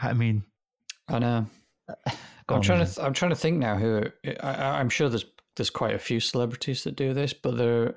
I 0.00 0.12
mean, 0.12 0.44
I 1.08 1.18
know. 1.18 1.46
I'm 2.48 2.62
trying 2.62 2.78
to. 2.78 2.84
Th- 2.84 3.04
I'm 3.04 3.12
trying 3.12 3.30
to 3.30 3.36
think 3.36 3.58
now. 3.58 3.76
Who 3.76 4.04
I, 4.40 4.80
am 4.80 4.88
sure 4.88 5.08
there's 5.08 5.24
there's 5.56 5.70
quite 5.70 5.94
a 5.94 5.98
few 5.98 6.20
celebrities 6.20 6.84
that 6.84 6.96
do 6.96 7.12
this, 7.12 7.32
but 7.32 7.56
they're. 7.56 7.94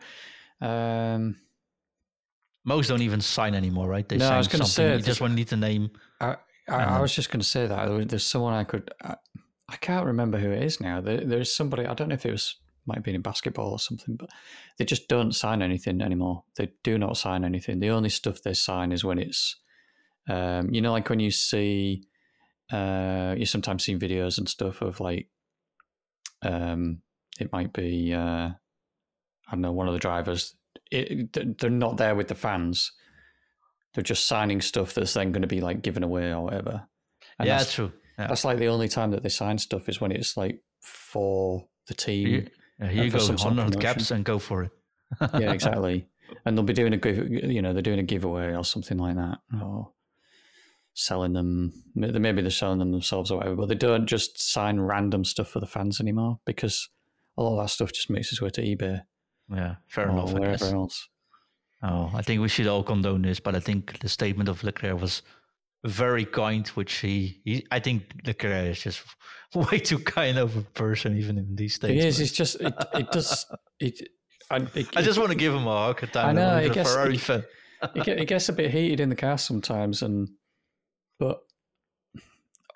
Um, 0.62 1.38
most 2.69 2.88
don't 2.88 3.01
even 3.01 3.19
sign 3.19 3.53
anymore, 3.55 3.88
right? 3.89 4.07
They 4.07 4.17
no, 4.17 4.25
sign 4.25 4.33
I 4.33 4.38
was 4.38 4.47
going 4.47 4.63
to 4.63 4.69
say 4.69 4.95
you 4.95 5.01
just 5.01 5.21
want 5.21 5.31
to 5.31 5.35
need 5.35 5.47
the 5.47 5.57
name. 5.57 5.89
I, 6.21 6.38
I, 6.69 6.83
I 6.97 7.01
was 7.01 7.13
just 7.13 7.29
going 7.31 7.41
to 7.41 7.45
say 7.45 7.67
that 7.67 8.07
there's 8.07 8.25
someone 8.25 8.53
I 8.53 8.63
could. 8.63 8.91
I, 9.03 9.15
I 9.67 9.75
can't 9.77 10.05
remember 10.05 10.38
who 10.39 10.51
it 10.51 10.63
is 10.63 10.79
now. 10.79 11.01
There, 11.01 11.25
there's 11.25 11.53
somebody. 11.53 11.85
I 11.85 11.93
don't 11.93 12.09
know 12.09 12.15
if 12.15 12.25
it 12.25 12.31
was 12.31 12.55
might 12.85 13.03
be 13.03 13.13
in 13.13 13.21
basketball 13.21 13.71
or 13.71 13.79
something, 13.79 14.15
but 14.15 14.29
they 14.77 14.85
just 14.85 15.07
don't 15.07 15.33
sign 15.33 15.61
anything 15.61 16.01
anymore. 16.01 16.43
They 16.57 16.71
do 16.83 16.97
not 16.97 17.17
sign 17.17 17.43
anything. 17.45 17.79
The 17.79 17.89
only 17.89 18.09
stuff 18.09 18.41
they 18.41 18.53
sign 18.53 18.91
is 18.91 19.03
when 19.03 19.19
it's, 19.19 19.55
um, 20.27 20.73
you 20.73 20.81
know, 20.81 20.91
like 20.91 21.09
when 21.09 21.19
you 21.19 21.31
see, 21.31 22.03
uh, 22.71 23.35
you 23.38 23.45
sometimes 23.45 23.85
see 23.85 23.95
videos 23.95 24.38
and 24.38 24.49
stuff 24.49 24.81
of 24.81 24.99
like, 24.99 25.27
um, 26.41 27.01
it 27.39 27.51
might 27.51 27.73
be, 27.73 28.13
uh, 28.13 28.49
I 28.49 29.51
don't 29.51 29.61
know, 29.61 29.71
one 29.71 29.88
of 29.88 29.93
the 29.93 29.99
drivers 29.99 30.55
it, 30.91 31.58
they're 31.60 31.69
not 31.69 31.98
there 31.98 32.15
with 32.15 32.27
the 32.27 32.36
fans. 32.36 32.91
They're 33.93 34.03
just 34.03 34.27
signing 34.27 34.62
stuff 34.62 34.93
that's 34.93 35.13
then 35.13 35.31
going 35.31 35.41
to 35.41 35.48
be 35.48 35.62
like 35.62 35.81
given 35.81 36.03
away 36.03 36.31
or 36.31 36.43
whatever. 36.43 36.88
And 37.38 37.48
yeah, 37.48 37.58
that's, 37.58 37.74
true. 37.74 37.91
Yeah. 38.17 38.27
That's 38.27 38.46
like 38.46 38.60
the 38.60 38.67
only 38.67 38.88
time 38.88 39.12
that 39.12 39.24
they 39.24 39.29
sign 39.29 39.58
stuff 39.58 39.89
is 39.89 40.01
when 40.01 40.12
it's 40.12 40.38
like 40.38 40.62
for 40.81 41.67
the 41.88 41.93
team. 41.93 42.27
Here, 42.27 42.48
yeah, 42.79 42.88
here 42.88 43.03
you 43.05 43.12
go, 43.12 43.38
hundred 43.38 43.79
caps 43.79 44.12
and 44.12 44.24
go 44.24 44.39
for 44.39 44.63
it. 44.63 44.72
yeah, 45.22 45.51
exactly. 45.51 46.08
And 46.46 46.55
they'll 46.58 46.65
be 46.65 46.74
doing 46.74 46.93
a 46.93 46.98
give, 46.98 47.27
you 47.29 47.62
know, 47.62 47.74
they're 47.74 47.81
doing 47.81 48.00
a 48.00 48.03
giveaway 48.03 48.53
or 48.53 48.63
something 48.63 48.98
like 48.98 49.15
that, 49.15 49.39
or 49.62 49.91
selling 50.93 51.34
them. 51.34 51.74
Maybe 51.96 52.41
they're 52.41 52.51
selling 52.51 52.79
them 52.79 52.91
themselves 52.91 53.31
or 53.31 53.38
whatever. 53.38 53.55
But 53.55 53.69
they 53.69 53.75
don't 53.75 54.05
just 54.05 54.39
sign 54.39 54.79
random 54.79 55.25
stuff 55.25 55.50
for 55.50 55.60
the 55.60 55.65
fans 55.65 56.00
anymore 56.00 56.39
because 56.46 56.89
a 57.38 57.41
lot 57.41 57.58
of 57.58 57.63
that 57.63 57.69
stuff 57.69 57.91
just 57.91 58.10
makes 58.10 58.31
its 58.31 58.41
way 58.41 58.50
to 58.51 58.62
eBay. 58.62 59.01
Yeah, 59.51 59.75
fair 59.88 60.10
oh, 60.10 60.13
enough. 60.13 60.34
Wherever 60.34 60.65
else. 60.65 61.08
Oh, 61.82 62.12
I 62.13 62.22
think 62.22 62.41
we 62.41 62.50
should 62.50 62.68
all 62.68 62.84
condone 62.84 63.22
this, 63.22 63.39
but 63.39 63.56
I 63.56 63.60
think 63.60 64.00
the 64.00 64.10
statement 64.10 64.50
of 64.50 64.63
Leclerc 64.63 65.00
was 65.00 65.22
very 65.86 66.25
kind, 66.25 66.68
which 66.70 66.94
he, 66.96 67.41
he 67.46 67.65
I 67.72 67.79
think 67.79 68.03
Leclerc 68.25 68.72
is 68.72 68.82
just 68.82 69.03
way 69.56 69.79
too 69.79 70.00
kind 70.00 70.38
of 70.38 70.58
a 70.58 70.62
person, 70.62 71.18
even 71.18 71.38
in 71.38 71.56
these 71.56 71.75
statements. 71.75 72.06
It 72.06 72.08
is. 72.08 72.20
It's 72.20 72.32
just 72.32 72.62
it, 72.62 72.74
it 72.94 73.12
does 73.12 73.46
it. 73.79 74.10
I, 74.51 74.58
it, 74.74 74.98
I 74.98 75.01
just 75.01 75.20
want 75.20 75.32
to 75.32 75.38
give 75.38 75.53
him 75.53 75.68
a 75.68 75.88
hug 75.88 76.03
at 76.03 76.13
time. 76.13 76.29
I 76.29 76.32
know. 76.34 76.58
It 76.58 76.74
gets, 76.74 76.91
Ferrari 76.91 77.18
fan. 77.18 77.44
it, 77.96 78.08
it 78.08 78.27
gets 78.27 78.50
a 78.50 78.53
bit 78.53 78.72
heated 78.72 79.00
in 79.00 79.10
the 79.10 79.15
car 79.15 79.38
sometimes, 79.38 80.01
and 80.01 80.27
but 81.20 81.39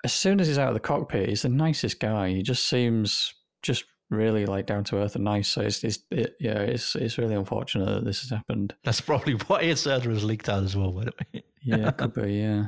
as 0.04 0.12
soon 0.12 0.40
as 0.40 0.46
he's 0.46 0.58
out 0.58 0.68
of 0.68 0.74
the 0.74 0.80
cockpit, 0.80 1.28
he's 1.28 1.42
the 1.42 1.48
nicest 1.48 2.00
guy. 2.00 2.30
He 2.30 2.42
just 2.42 2.68
seems 2.68 3.34
just 3.62 3.84
really 4.10 4.46
like 4.46 4.66
down 4.66 4.84
to 4.84 4.98
earth 4.98 5.14
and 5.14 5.24
nice. 5.24 5.48
So 5.48 5.62
it's, 5.62 5.82
it's 5.84 5.98
it, 6.10 6.36
yeah, 6.40 6.58
it's 6.58 6.94
it's 6.94 7.18
really 7.18 7.34
unfortunate 7.34 7.86
that 7.86 8.04
this 8.04 8.20
has 8.22 8.30
happened. 8.30 8.74
That's 8.84 9.00
probably 9.00 9.34
why 9.34 9.64
his 9.64 9.86
was 9.86 10.24
leaked 10.24 10.48
out 10.48 10.62
as 10.62 10.76
well. 10.76 10.92
By 10.92 11.04
the 11.04 11.12
way. 11.32 11.44
yeah, 11.62 11.88
it 11.88 11.96
could 11.96 12.14
be. 12.22 12.34
Yeah. 12.34 12.66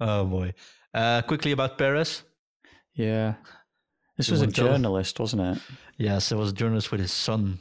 Oh 0.00 0.24
boy. 0.24 0.54
Uh, 0.94 1.22
quickly 1.22 1.52
about 1.52 1.78
Perez. 1.78 2.22
Yeah. 2.94 3.34
This 4.16 4.30
was 4.30 4.42
a 4.42 4.46
journalist, 4.46 5.18
wasn't 5.18 5.42
it? 5.42 5.62
Yes, 5.96 6.32
it 6.32 6.36
was 6.36 6.50
a 6.50 6.54
journalist 6.54 6.90
with 6.90 7.00
his 7.00 7.12
son, 7.12 7.58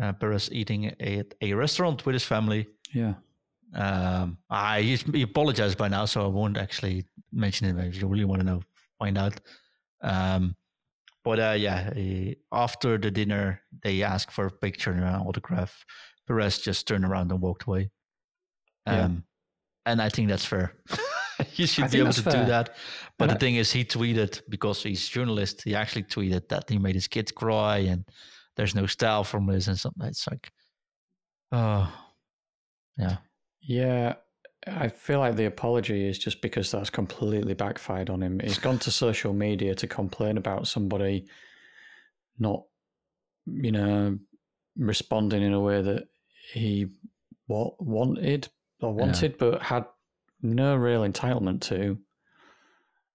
uh, 0.00 0.12
Perez, 0.12 0.48
eating 0.52 0.86
at 0.86 1.34
a 1.40 1.54
restaurant 1.54 2.06
with 2.06 2.14
his 2.14 2.24
family. 2.24 2.66
Yeah. 2.94 3.14
Um, 3.74 4.38
I 4.48 4.82
he 4.82 5.22
apologized 5.22 5.76
by 5.76 5.88
now, 5.88 6.04
so 6.04 6.24
I 6.24 6.28
won't 6.28 6.56
actually 6.56 7.04
mention 7.32 7.66
it. 7.66 7.86
If 7.86 8.00
you 8.00 8.06
really 8.06 8.24
want 8.24 8.40
to 8.40 8.46
know, 8.46 8.62
find 8.98 9.18
out. 9.18 9.40
Um, 10.00 10.54
but 11.28 11.40
uh, 11.40 11.56
yeah, 11.58 11.90
after 12.52 12.96
the 12.96 13.10
dinner, 13.10 13.60
they 13.82 14.02
asked 14.02 14.32
for 14.32 14.46
a 14.46 14.50
picture 14.50 14.92
and 14.92 15.04
an 15.04 15.14
autograph. 15.14 15.84
Perez 16.26 16.58
just 16.58 16.88
turned 16.88 17.04
around 17.04 17.30
and 17.30 17.42
walked 17.42 17.64
away. 17.64 17.90
Um, 18.86 18.96
yeah. 18.96 19.92
and 19.92 20.00
I 20.00 20.08
think 20.08 20.30
that's 20.30 20.46
fair. 20.46 20.72
you 21.56 21.66
should 21.66 21.84
I 21.84 21.88
be 21.88 21.98
able 21.98 22.14
to 22.14 22.22
fair. 22.22 22.32
do 22.32 22.46
that. 22.46 22.76
But 23.18 23.24
and 23.24 23.32
the 23.32 23.34
I, 23.34 23.38
thing 23.40 23.56
is, 23.56 23.70
he 23.70 23.84
tweeted 23.84 24.40
because 24.48 24.82
he's 24.82 25.06
a 25.06 25.10
journalist. 25.10 25.64
He 25.64 25.74
actually 25.74 26.04
tweeted 26.04 26.48
that 26.48 26.70
he 26.70 26.78
made 26.78 26.94
his 26.94 27.08
kids 27.08 27.30
cry, 27.30 27.76
and 27.76 28.08
there's 28.56 28.74
no 28.74 28.86
style 28.86 29.22
from 29.22 29.44
this 29.44 29.66
and 29.66 29.78
something. 29.78 30.06
It's 30.06 30.26
like, 30.26 30.50
oh, 31.52 31.92
yeah, 32.96 33.16
yeah. 33.60 34.14
I 34.70 34.88
feel 34.88 35.18
like 35.20 35.36
the 35.36 35.46
apology 35.46 36.06
is 36.08 36.18
just 36.18 36.40
because 36.40 36.70
that's 36.70 36.90
completely 36.90 37.54
backfired 37.54 38.10
on 38.10 38.22
him. 38.22 38.40
He's 38.40 38.58
gone 38.58 38.78
to 38.80 38.90
social 38.90 39.32
media 39.32 39.74
to 39.76 39.86
complain 39.86 40.36
about 40.36 40.68
somebody 40.68 41.26
not, 42.38 42.64
you 43.46 43.72
know, 43.72 44.18
responding 44.76 45.42
in 45.42 45.52
a 45.52 45.60
way 45.60 45.82
that 45.82 46.04
he 46.52 46.88
what 47.46 47.82
wanted 47.84 48.48
or 48.80 48.94
wanted, 48.94 49.32
yeah. 49.32 49.36
but 49.38 49.62
had 49.62 49.84
no 50.42 50.76
real 50.76 51.02
entitlement 51.02 51.60
to. 51.62 51.98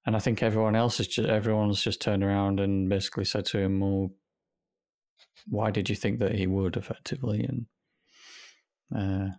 And 0.06 0.16
I 0.16 0.20
think 0.20 0.44
everyone 0.44 0.76
else 0.76 1.00
is 1.00 1.08
just 1.08 1.30
everyone's 1.30 1.82
just 1.82 2.02
turned 2.02 2.24
around 2.24 2.60
and 2.60 2.90
basically 2.90 3.26
said 3.26 3.46
to 3.48 3.60
him, 3.60 3.80
"Well, 3.80 4.12
why 5.48 5.72
did 5.72 5.90
you 5.90 5.96
think 5.96 6.20
that 6.20 6.36
he 6.36 6.48
would?" 6.48 6.76
Effectively, 6.76 7.44
and 7.44 7.66
uh, 8.94 9.36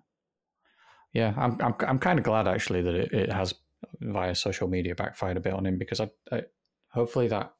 yeah, 1.14 1.32
I'm 1.36 1.56
I'm 1.60 1.74
I'm 1.80 1.98
kind 1.98 2.18
of 2.18 2.24
glad 2.24 2.46
actually 2.46 2.82
that 2.82 2.94
it, 2.94 3.12
it 3.12 3.32
has 3.32 3.54
via 4.00 4.34
social 4.34 4.68
media 4.68 4.94
backfired 4.94 5.36
a 5.36 5.40
bit 5.40 5.54
on 5.54 5.64
him 5.66 5.78
because 5.78 6.00
I, 6.00 6.10
I 6.30 6.42
hopefully 6.88 7.28
that 7.28 7.54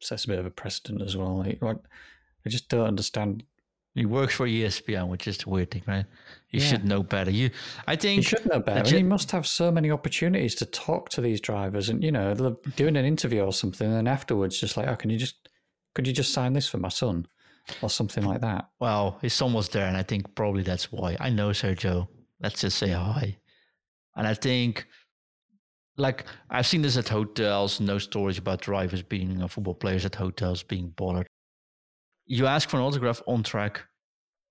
sets 0.00 0.24
a 0.24 0.28
bit 0.28 0.38
of 0.38 0.46
a 0.46 0.50
precedent 0.50 1.02
as 1.02 1.16
well. 1.16 1.38
Like, 1.38 1.62
I 1.62 2.48
just 2.48 2.68
don't 2.68 2.86
understand 2.86 3.44
he 3.98 4.06
works 4.06 4.34
for 4.34 4.46
ESPN, 4.46 5.08
which 5.08 5.26
is 5.26 5.38
the 5.38 5.50
weird 5.50 5.72
thing, 5.72 5.82
right? 5.86 6.04
You 6.50 6.60
yeah. 6.60 6.66
should 6.66 6.84
know 6.84 7.02
better. 7.02 7.30
You, 7.30 7.50
I 7.86 7.96
think, 7.96 8.16
he 8.16 8.22
should 8.22 8.46
know 8.46 8.60
better. 8.60 8.82
Ju- 8.82 8.96
he 8.98 9.02
must 9.02 9.32
have 9.32 9.46
so 9.46 9.72
many 9.72 9.90
opportunities 9.90 10.54
to 10.56 10.66
talk 10.66 11.08
to 11.10 11.20
these 11.20 11.40
drivers, 11.40 11.88
and 11.88 12.02
you 12.02 12.12
know, 12.12 12.56
doing 12.76 12.96
an 12.96 13.04
interview 13.04 13.42
or 13.42 13.52
something, 13.52 13.92
and 13.92 14.08
afterwards, 14.08 14.60
just 14.60 14.76
like, 14.76 14.86
oh, 14.86 14.94
can 14.94 15.10
you 15.10 15.18
just, 15.18 15.48
could 15.94 16.06
you 16.06 16.12
just 16.12 16.32
sign 16.32 16.52
this 16.52 16.68
for 16.68 16.78
my 16.78 16.90
son, 16.90 17.26
or 17.82 17.90
something 17.90 18.24
like 18.24 18.40
that? 18.42 18.68
Well, 18.78 19.18
his 19.20 19.34
son 19.34 19.52
was 19.52 19.68
there, 19.70 19.88
and 19.88 19.96
I 19.96 20.04
think 20.04 20.32
probably 20.36 20.62
that's 20.62 20.92
why. 20.92 21.16
I 21.18 21.30
know 21.30 21.50
Sergio. 21.50 22.08
Let's 22.40 22.60
just 22.60 22.78
say 22.78 22.90
hi, 22.90 23.36
and 24.16 24.26
I 24.26 24.34
think. 24.34 24.86
Like 26.00 26.26
I've 26.48 26.64
seen 26.64 26.82
this 26.82 26.96
at 26.96 27.08
hotels, 27.08 27.80
no 27.80 27.98
stories 27.98 28.38
about 28.38 28.60
drivers 28.60 29.02
being 29.02 29.42
uh, 29.42 29.48
football 29.48 29.74
players 29.74 30.04
at 30.04 30.14
hotels 30.14 30.62
being 30.62 30.90
bothered 30.90 31.26
you 32.28 32.46
ask 32.46 32.68
for 32.68 32.76
an 32.76 32.82
autograph 32.82 33.22
on 33.26 33.42
track 33.42 33.82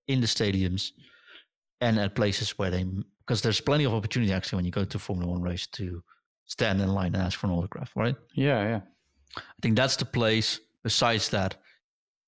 in 0.08 0.20
the 0.20 0.28
stadiums 0.28 0.92
and 1.80 2.00
at 2.00 2.16
places 2.16 2.58
where 2.58 2.72
they 2.72 2.84
because 3.20 3.42
there's 3.42 3.62
plenty 3.62 3.84
of 3.84 3.94
opportunity 3.94 4.34
actually 4.34 4.58
when 4.58 4.66
you 4.66 4.72
go 4.72 4.84
to 4.84 5.00
Formula 5.00 5.32
One 5.32 5.42
race 5.42 5.68
to 5.68 6.04
stand 6.46 6.82
in 6.82 6.90
line 6.90 7.14
and 7.14 7.24
ask 7.24 7.38
for 7.40 7.48
an 7.48 7.54
autograph, 7.54 7.92
right? 7.96 8.16
Yeah, 8.34 8.64
yeah. 8.64 8.82
I 9.38 9.60
think 9.62 9.76
that's 9.76 9.96
the 9.96 10.06
place. 10.06 10.60
Besides 10.84 11.30
that, 11.30 11.56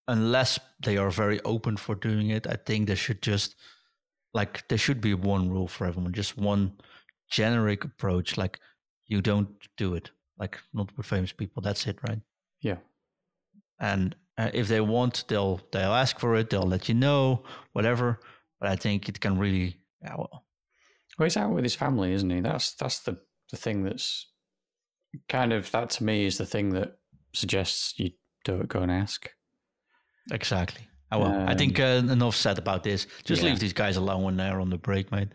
unless 0.08 0.60
they 0.84 0.98
are 0.98 1.10
very 1.10 1.42
open 1.42 1.78
for 1.78 1.96
doing 1.96 2.30
it, 2.30 2.46
I 2.46 2.58
think 2.66 2.88
they 2.88 2.96
should 2.96 3.22
just 3.22 3.56
like 4.34 4.68
there 4.68 4.78
should 4.78 5.02
be 5.02 5.14
one 5.14 5.50
rule 5.50 5.68
for 5.68 5.88
everyone, 5.88 6.14
just 6.14 6.38
one 6.38 6.74
generic 7.30 7.84
approach. 7.84 8.38
Like 8.38 8.60
you 9.08 9.22
don't 9.22 9.50
do 9.78 9.96
it, 9.96 10.12
like 10.38 10.58
not 10.74 10.96
with 10.96 11.06
famous 11.06 11.32
people. 11.32 11.62
That's 11.62 11.88
it, 11.88 11.98
right? 12.08 12.20
Yeah. 12.62 12.78
And 13.80 14.16
uh, 14.38 14.52
if 14.54 14.68
they 14.68 14.82
want, 14.82 15.26
they'll 15.28 15.62
they'll 15.72 15.94
ask 15.94 16.20
for 16.20 16.36
it. 16.36 16.50
They'll 16.50 16.64
let 16.64 16.88
you 16.90 16.96
know, 16.96 17.44
whatever. 17.74 18.20
But 18.60 18.70
I 18.70 18.76
think 18.76 19.08
it 19.08 19.20
can 19.20 19.38
really, 19.38 19.78
yeah, 20.02 20.16
well. 20.18 20.46
Well, 21.18 21.26
he's 21.26 21.38
out 21.38 21.52
with 21.52 21.64
his 21.64 21.76
family, 21.76 22.14
isn't 22.14 22.30
he? 22.30 22.42
That's 22.42 22.74
that's 22.76 23.00
the 23.00 23.18
the 23.52 23.58
thing 23.58 23.84
that's 23.84 24.28
kind 25.28 25.54
of 25.54 25.72
that 25.72 25.90
to 25.92 26.04
me 26.04 26.26
is 26.26 26.38
the 26.38 26.46
thing 26.46 26.70
that 26.70 26.98
suggests 27.34 27.98
you 27.98 28.12
don't 28.44 28.68
go 28.68 28.82
and 28.82 28.92
ask. 28.92 29.30
Exactly. 30.32 30.89
Oh, 31.12 31.20
well, 31.20 31.34
um, 31.34 31.50
I 31.50 31.56
think 31.56 31.80
um, 31.80 32.10
uh, 32.10 32.14
enough 32.14 32.36
said 32.36 32.58
about 32.58 32.84
this. 32.84 33.08
Just 33.24 33.42
yeah. 33.42 33.50
leave 33.50 33.60
these 33.60 33.74
guys 33.74 33.98
alone 33.98 34.24
when 34.24 34.38
they're 34.38 34.62
on 34.62 34.70
the 34.70 34.78
break, 34.78 35.12
mate. 35.12 35.30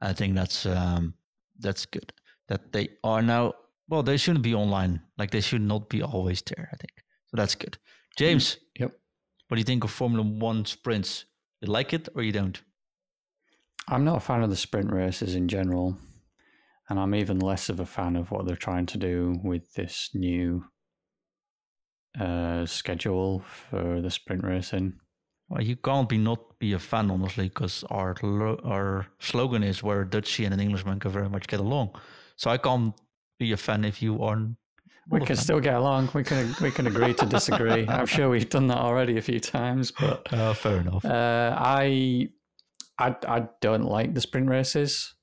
I 0.00 0.12
think 0.12 0.34
that's 0.34 0.66
um, 0.66 1.14
that's 1.58 1.86
good. 1.86 2.12
That 2.48 2.72
they 2.72 2.90
are 3.02 3.22
now. 3.22 3.54
Well, 3.88 4.02
they 4.02 4.16
shouldn't 4.16 4.44
be 4.44 4.54
online. 4.54 5.00
Like 5.18 5.30
they 5.30 5.40
should 5.40 5.62
not 5.62 5.88
be 5.88 6.02
always 6.02 6.42
there. 6.42 6.68
I 6.72 6.76
think 6.76 6.92
so. 7.30 7.36
That's 7.36 7.54
good. 7.54 7.78
James. 8.16 8.58
Yep. 8.78 8.92
What 9.48 9.56
do 9.56 9.60
you 9.60 9.64
think 9.64 9.84
of 9.84 9.90
Formula 9.90 10.24
One 10.24 10.64
sprints? 10.64 11.24
You 11.60 11.68
like 11.68 11.92
it 11.92 12.08
or 12.14 12.22
you 12.22 12.32
don't? 12.32 12.60
I'm 13.88 14.04
not 14.04 14.16
a 14.16 14.20
fan 14.20 14.42
of 14.42 14.50
the 14.50 14.56
sprint 14.56 14.92
races 14.92 15.34
in 15.34 15.48
general. 15.48 15.96
And 16.88 17.00
I'm 17.00 17.14
even 17.14 17.38
less 17.38 17.68
of 17.68 17.80
a 17.80 17.86
fan 17.86 18.16
of 18.16 18.30
what 18.30 18.46
they're 18.46 18.56
trying 18.56 18.86
to 18.86 18.98
do 18.98 19.40
with 19.42 19.74
this 19.74 20.10
new 20.14 20.64
uh, 22.18 22.64
schedule 22.66 23.40
for 23.40 24.00
the 24.00 24.10
sprint 24.10 24.44
racing. 24.44 24.94
Well, 25.48 25.62
you 25.62 25.76
can't 25.76 26.08
be 26.08 26.18
not 26.18 26.58
be 26.58 26.72
a 26.72 26.78
fan, 26.78 27.10
honestly, 27.10 27.48
because 27.48 27.84
our 27.90 28.16
our 28.64 29.06
slogan 29.20 29.62
is 29.62 29.82
where 29.82 30.02
a 30.02 30.06
Dutchie 30.06 30.44
and 30.44 30.52
an 30.52 30.60
Englishman 30.60 30.98
can 30.98 31.10
very 31.12 31.28
much 31.28 31.46
get 31.46 31.60
along. 31.60 31.94
So 32.36 32.50
I 32.50 32.58
can't 32.58 32.94
be 33.38 33.52
a 33.52 33.56
fan 33.56 33.84
if 33.84 34.02
you 34.02 34.22
aren't. 34.22 34.56
we 35.08 35.20
can 35.20 35.36
still 35.36 35.60
get 35.60 35.74
along. 35.74 36.10
We 36.14 36.24
can 36.24 36.54
we 36.60 36.70
can 36.70 36.86
agree 36.88 37.14
to 37.14 37.26
disagree. 37.26 37.86
I'm 37.88 38.06
sure 38.06 38.28
we've 38.28 38.48
done 38.48 38.66
that 38.68 38.78
already 38.78 39.18
a 39.18 39.22
few 39.22 39.38
times, 39.38 39.92
but 39.92 40.32
uh, 40.32 40.52
fair 40.54 40.78
enough. 40.78 41.04
Uh, 41.04 41.54
I, 41.56 42.28
I 42.98 43.14
I 43.28 43.48
don't 43.60 43.84
like 43.84 44.14
the 44.14 44.20
sprint 44.20 44.48
races. 44.48 45.14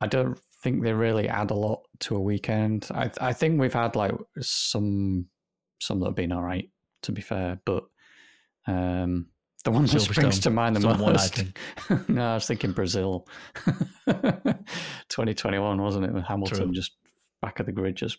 I 0.00 0.08
don't 0.08 0.38
think 0.62 0.82
they 0.82 0.92
really 0.92 1.28
add 1.28 1.52
a 1.52 1.54
lot 1.54 1.82
to 2.00 2.16
a 2.16 2.20
weekend. 2.20 2.88
I 2.92 3.10
I 3.20 3.32
think 3.32 3.60
we've 3.60 3.72
had 3.72 3.94
like 3.94 4.12
some 4.40 5.26
some 5.80 6.00
that 6.00 6.06
have 6.06 6.16
been 6.16 6.32
all 6.32 6.42
right, 6.42 6.68
to 7.02 7.12
be 7.12 7.22
fair, 7.22 7.60
but 7.64 7.84
um, 8.66 9.26
the 9.66 9.72
one 9.72 9.84
that 9.84 9.98
springs 10.00 10.38
to 10.38 10.50
mind 10.50 10.76
the 10.76 10.80
most. 10.80 11.00
One, 11.00 11.16
I 11.16 11.26
think. 11.26 11.58
no, 12.08 12.30
I 12.30 12.34
was 12.34 12.46
thinking 12.46 12.70
Brazil, 12.70 13.26
2021, 14.06 15.82
wasn't 15.82 16.04
it? 16.04 16.12
With 16.12 16.22
Hamilton 16.22 16.66
True. 16.66 16.72
just 16.72 16.92
back 17.42 17.58
of 17.58 17.66
the 17.66 17.72
grid, 17.72 17.96
just 17.96 18.18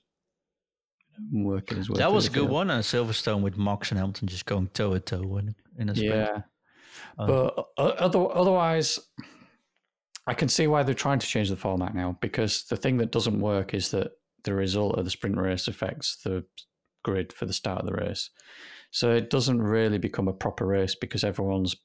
working 1.32 1.78
as 1.78 1.90
well. 1.90 2.00
That 2.00 2.12
was 2.12 2.28
a 2.28 2.32
good 2.32 2.50
one, 2.50 2.70
and 2.70 2.84
Silverstone 2.84 3.44
with 3.44 3.58
Max 3.58 3.92
and 3.92 3.98
Hamilton 3.98 4.28
just 4.28 4.46
going 4.46 4.68
toe 4.74 4.94
to 4.94 5.00
toe 5.00 5.40
in 5.78 5.88
a 5.90 5.96
sprint. 5.96 6.14
Yeah, 6.14 6.42
Uh, 7.18 7.28
but 7.28 7.68
other, 7.78 8.28
otherwise, 8.30 9.00
I 10.28 10.34
can 10.34 10.50
see 10.50 10.68
why 10.68 10.84
they're 10.84 10.94
trying 10.94 11.20
to 11.20 11.28
change 11.28 11.48
the 11.50 11.56
format 11.56 11.96
now 11.96 12.18
because 12.20 12.66
the 12.66 12.76
thing 12.76 12.98
that 12.98 13.14
doesn't 13.14 13.40
work 13.40 13.74
is 13.74 13.92
that 13.92 14.12
the 14.44 14.54
result 14.54 15.00
of 15.00 15.06
the 15.06 15.12
sprint 15.12 15.38
race 15.38 15.70
affects 15.70 16.18
the 16.26 16.44
grid 17.06 17.32
for 17.32 17.46
the 17.46 17.54
start 17.54 17.80
of 17.80 17.86
the 17.86 17.94
race. 17.94 18.32
So 18.92 19.12
it 19.12 19.30
doesn't 19.30 19.62
really 19.62 19.98
become 19.98 20.28
a 20.28 20.34
proper 20.34 20.66
race 20.66 20.96
because 20.96 21.24
everyone's 21.24 21.76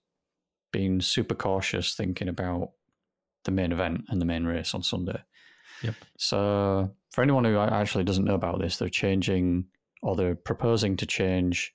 been 0.73 1.01
super 1.01 1.35
cautious 1.35 1.95
thinking 1.95 2.29
about 2.29 2.71
the 3.45 3.51
main 3.51 3.73
event 3.73 4.03
and 4.09 4.21
the 4.21 4.27
main 4.27 4.45
race 4.45 4.75
on 4.75 4.83
Sunday. 4.83 5.21
Yep. 5.83 5.95
So 6.17 6.95
for 7.11 7.23
anyone 7.23 7.45
who 7.45 7.59
actually 7.59 8.05
doesn't 8.05 8.25
know 8.25 8.35
about 8.35 8.61
this, 8.61 8.77
they're 8.77 8.89
changing 8.89 9.67
or 10.03 10.17
they're 10.17 10.35
proposing 10.35 10.97
to 10.97 11.07
change 11.07 11.73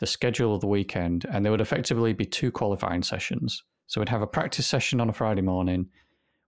the 0.00 0.06
schedule 0.06 0.54
of 0.54 0.60
the 0.60 0.66
weekend, 0.66 1.24
and 1.30 1.44
there 1.44 1.52
would 1.52 1.60
effectively 1.60 2.12
be 2.12 2.24
two 2.24 2.50
qualifying 2.50 3.02
sessions. 3.02 3.62
So 3.86 4.00
we'd 4.00 4.08
have 4.08 4.22
a 4.22 4.26
practice 4.26 4.66
session 4.66 5.00
on 5.00 5.08
a 5.08 5.12
Friday 5.12 5.42
morning. 5.42 5.86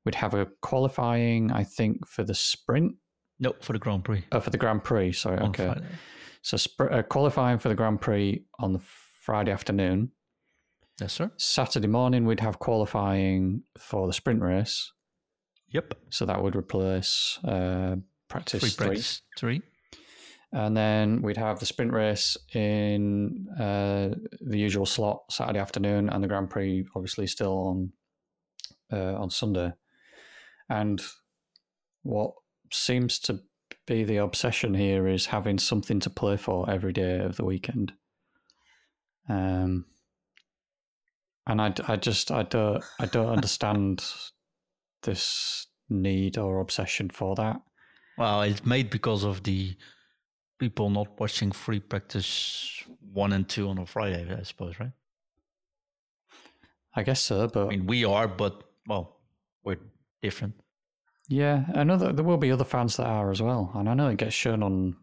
We'd 0.04 0.16
have 0.16 0.34
a 0.34 0.48
qualifying, 0.62 1.52
I 1.52 1.64
think, 1.64 2.06
for 2.06 2.24
the 2.24 2.34
sprint. 2.34 2.94
no, 3.38 3.54
for 3.60 3.72
the 3.72 3.78
Grand 3.78 4.04
Prix. 4.04 4.24
Oh, 4.32 4.40
for 4.40 4.50
the 4.50 4.58
Grand 4.58 4.82
Prix. 4.82 5.12
Sorry. 5.12 5.38
on 5.38 5.50
okay. 5.50 5.66
Friday. 5.66 5.86
So 6.46 6.56
sp- 6.62 6.86
uh, 6.92 7.02
qualifying 7.02 7.58
for 7.58 7.68
the 7.68 7.74
Grand 7.74 8.00
Prix 8.00 8.44
on 8.60 8.72
the 8.72 8.78
Friday 9.24 9.50
afternoon. 9.50 10.12
Yes, 11.00 11.14
sir. 11.14 11.32
Saturday 11.38 11.88
morning, 11.88 12.24
we'd 12.24 12.38
have 12.38 12.60
qualifying 12.60 13.64
for 13.76 14.06
the 14.06 14.12
sprint 14.12 14.40
race. 14.40 14.92
Yep. 15.70 15.94
So 16.10 16.24
that 16.24 16.40
would 16.40 16.54
replace 16.54 17.40
uh, 17.42 17.96
practice 18.28 18.60
Free 18.60 18.70
three. 18.70 18.86
practice 18.86 19.22
three. 19.36 19.60
And 20.52 20.76
then 20.76 21.20
we'd 21.20 21.36
have 21.36 21.58
the 21.58 21.66
sprint 21.66 21.92
race 21.92 22.36
in 22.54 23.48
uh, 23.58 24.14
the 24.40 24.56
usual 24.56 24.86
slot 24.86 25.24
Saturday 25.32 25.58
afternoon, 25.58 26.08
and 26.08 26.22
the 26.22 26.28
Grand 26.28 26.48
Prix 26.48 26.86
obviously 26.94 27.26
still 27.26 27.58
on 27.58 27.92
uh, 28.92 29.20
on 29.20 29.30
Sunday. 29.30 29.72
And 30.70 31.02
what 32.04 32.34
seems 32.72 33.18
to 33.18 33.40
be 33.86 34.04
the 34.04 34.16
obsession 34.18 34.74
here 34.74 35.06
is 35.06 35.26
having 35.26 35.58
something 35.58 36.00
to 36.00 36.10
play 36.10 36.36
for 36.36 36.68
every 36.68 36.92
day 36.92 37.20
of 37.20 37.36
the 37.36 37.44
weekend. 37.44 37.92
Um, 39.28 39.86
and 41.46 41.60
I, 41.60 41.72
I 41.86 41.96
just 41.96 42.30
I 42.30 42.42
don't 42.42 42.82
I 42.98 43.06
don't 43.06 43.28
understand 43.28 44.04
this 45.02 45.66
need 45.88 46.36
or 46.36 46.60
obsession 46.60 47.10
for 47.10 47.34
that. 47.36 47.60
Well, 48.18 48.42
it's 48.42 48.64
made 48.66 48.90
because 48.90 49.24
of 49.24 49.42
the 49.44 49.76
people 50.58 50.90
not 50.90 51.20
watching 51.20 51.52
free 51.52 51.80
practice 51.80 52.82
one 53.12 53.32
and 53.32 53.48
two 53.48 53.68
on 53.68 53.78
a 53.78 53.86
Friday, 53.86 54.34
I 54.36 54.42
suppose, 54.42 54.78
right? 54.80 54.92
I 56.94 57.02
guess 57.02 57.20
so, 57.20 57.46
but 57.46 57.66
I 57.66 57.68
mean, 57.68 57.86
we 57.86 58.04
are, 58.04 58.26
but 58.26 58.62
well, 58.86 59.20
we're 59.64 59.78
different. 60.22 60.54
Yeah, 61.28 61.64
I 61.74 61.84
know 61.84 61.96
that 61.96 62.16
there 62.16 62.24
will 62.24 62.36
be 62.36 62.52
other 62.52 62.64
fans 62.64 62.96
that 62.96 63.06
are 63.06 63.30
as 63.30 63.42
well, 63.42 63.72
and 63.74 63.88
I 63.88 63.94
know 63.94 64.08
it 64.08 64.18
gets 64.18 64.34
shown 64.34 64.62
on 64.62 64.96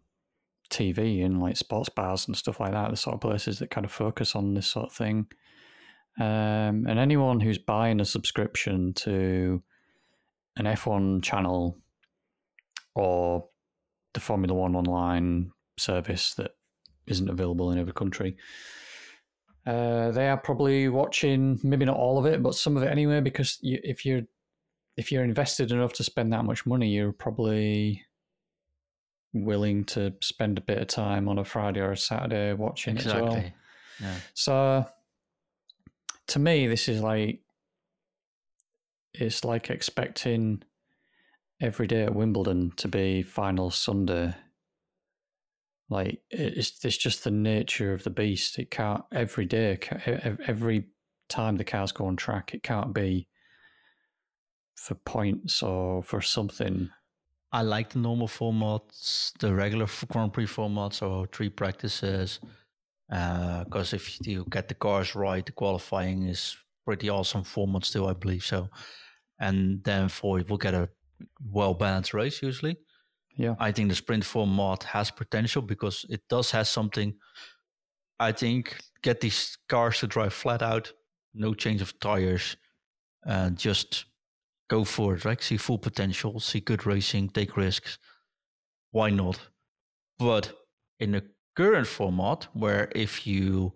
TV 0.69 1.19
in 1.19 1.39
like 1.39 1.57
sports 1.57 1.89
bars 1.89 2.27
and 2.27 2.35
stuff 2.35 2.59
like 2.59 2.71
that. 2.71 2.89
The 2.89 2.97
sort 2.97 3.15
of 3.15 3.21
places 3.21 3.59
that 3.59 3.69
kind 3.69 3.85
of 3.85 3.91
focus 3.91 4.35
on 4.35 4.53
this 4.53 4.67
sort 4.67 4.87
of 4.87 4.93
thing. 4.93 5.27
Um, 6.19 6.85
and 6.87 6.99
anyone 6.99 7.39
who's 7.39 7.57
buying 7.57 7.99
a 7.99 8.05
subscription 8.05 8.93
to 8.93 9.61
an 10.57 10.65
F1 10.65 11.23
channel 11.23 11.77
or 12.95 13.47
the 14.13 14.19
Formula 14.19 14.53
One 14.53 14.75
online 14.75 15.51
service 15.77 16.35
that 16.35 16.51
isn't 17.07 17.29
available 17.29 17.71
in 17.71 17.79
every 17.79 17.93
country, 17.93 18.37
uh, 19.65 20.11
they 20.11 20.29
are 20.29 20.37
probably 20.37 20.87
watching 20.87 21.59
maybe 21.63 21.85
not 21.85 21.97
all 21.97 22.17
of 22.17 22.25
it, 22.25 22.43
but 22.43 22.55
some 22.55 22.77
of 22.77 22.83
it 22.83 22.91
anyway. 22.91 23.19
Because 23.21 23.57
you, 23.61 23.79
if 23.83 24.05
you're 24.05 24.21
if 24.95 25.11
you're 25.11 25.23
invested 25.23 25.71
enough 25.71 25.93
to 25.93 26.03
spend 26.03 26.33
that 26.33 26.45
much 26.45 26.65
money, 26.65 26.89
you're 26.89 27.11
probably 27.11 28.03
willing 29.33 29.83
to 29.83 30.13
spend 30.21 30.57
a 30.57 30.61
bit 30.61 30.77
of 30.77 30.87
time 30.87 31.27
on 31.27 31.39
a 31.39 31.45
Friday 31.45 31.79
or 31.79 31.91
a 31.91 31.97
Saturday 31.97 32.53
watching 32.53 32.97
it 32.97 33.05
as 33.05 33.13
well. 33.13 33.43
Yeah. 33.99 34.15
So 34.33 34.85
to 36.27 36.39
me, 36.39 36.67
this 36.67 36.87
is 36.87 37.01
like 37.01 37.41
it's 39.13 39.43
like 39.43 39.69
expecting 39.69 40.63
every 41.61 41.87
day 41.87 42.03
at 42.03 42.15
Wimbledon 42.15 42.73
to 42.77 42.87
be 42.87 43.23
final 43.23 43.71
Sunday. 43.71 44.35
Like 45.89 46.21
it's 46.29 46.83
it's 46.83 46.97
just 46.97 47.23
the 47.23 47.31
nature 47.31 47.93
of 47.93 48.03
the 48.03 48.09
beast. 48.09 48.57
It 48.59 48.71
can't 48.71 49.03
every 49.11 49.45
day, 49.45 49.79
every 50.47 50.85
time 51.29 51.57
the 51.57 51.63
cars 51.63 51.91
go 51.91 52.05
on 52.05 52.15
track, 52.15 52.53
it 52.53 52.63
can't 52.63 52.93
be 52.93 53.27
for 54.75 54.95
points 54.95 55.63
or 55.63 56.03
for 56.03 56.21
something. 56.21 56.89
I 57.51 57.61
like 57.61 57.91
the 57.91 57.99
normal 57.99 58.27
formats, 58.27 59.31
the 59.39 59.53
regular 59.53 59.87
Grand 60.11 60.33
Prix 60.33 60.47
format, 60.47 60.93
so 60.93 61.27
three 61.31 61.49
practices. 61.49 62.39
Because 63.07 63.93
if 63.93 64.17
you 64.25 64.45
get 64.49 64.67
the 64.67 64.73
cars 64.73 65.13
right, 65.13 65.45
the 65.45 65.51
qualifying 65.51 66.23
is 66.23 66.57
pretty 66.85 67.09
awesome 67.09 67.43
format 67.43 67.85
still, 67.85 68.07
I 68.07 68.13
believe 68.13 68.43
so. 68.43 68.69
And 69.39 69.83
then 69.83 70.09
for 70.09 70.43
we'll 70.47 70.57
get 70.57 70.73
a 70.73 70.89
well 71.51 71.73
balanced 71.73 72.13
race 72.13 72.41
usually. 72.41 72.77
Yeah. 73.37 73.55
I 73.59 73.71
think 73.71 73.89
the 73.89 73.95
sprint 73.95 74.23
format 74.23 74.83
has 74.83 75.11
potential 75.11 75.61
because 75.61 76.05
it 76.09 76.21
does 76.29 76.51
has 76.51 76.69
something. 76.69 77.15
I 78.19 78.31
think 78.31 78.77
get 79.01 79.21
these 79.21 79.57
cars 79.67 79.99
to 79.99 80.07
drive 80.07 80.33
flat 80.33 80.61
out, 80.61 80.91
no 81.33 81.53
change 81.53 81.81
of 81.81 81.99
tires, 81.99 82.57
uh, 83.25 83.49
just 83.51 84.05
go 84.69 84.83
for 84.83 85.15
it, 85.15 85.25
right? 85.25 85.41
See 85.41 85.57
full 85.57 85.77
potential, 85.77 86.39
see 86.39 86.59
good 86.59 86.85
racing, 86.85 87.29
take 87.29 87.57
risks. 87.57 87.97
Why 88.91 89.09
not? 89.09 89.39
But 90.19 90.53
in 90.99 91.11
the 91.11 91.23
current 91.55 91.87
format, 91.87 92.47
where 92.53 92.91
if 92.95 93.25
you, 93.27 93.73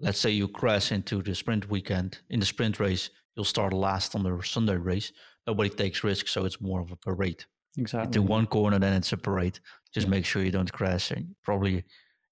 let's 0.00 0.18
say 0.18 0.30
you 0.30 0.48
crash 0.48 0.92
into 0.92 1.22
the 1.22 1.34
sprint 1.34 1.68
weekend, 1.70 2.18
in 2.30 2.40
the 2.40 2.46
sprint 2.46 2.80
race, 2.80 3.10
you'll 3.36 3.44
start 3.44 3.72
last 3.72 4.14
on 4.14 4.22
the 4.22 4.40
Sunday 4.42 4.76
race. 4.76 5.12
Nobody 5.46 5.70
takes 5.70 6.04
risks, 6.04 6.30
so 6.32 6.44
it's 6.44 6.60
more 6.60 6.80
of 6.80 6.90
a 6.90 6.96
parade. 6.96 7.44
Exactly. 7.78 8.12
Do 8.12 8.22
one 8.22 8.46
corner, 8.46 8.78
then 8.78 8.92
it's 8.94 9.12
a 9.12 9.16
parade. 9.16 9.58
Just 9.94 10.06
Yeah. 10.06 10.10
make 10.10 10.26
sure 10.26 10.42
you 10.42 10.50
don't 10.50 10.72
crash, 10.72 11.10
and 11.12 11.34
probably 11.42 11.84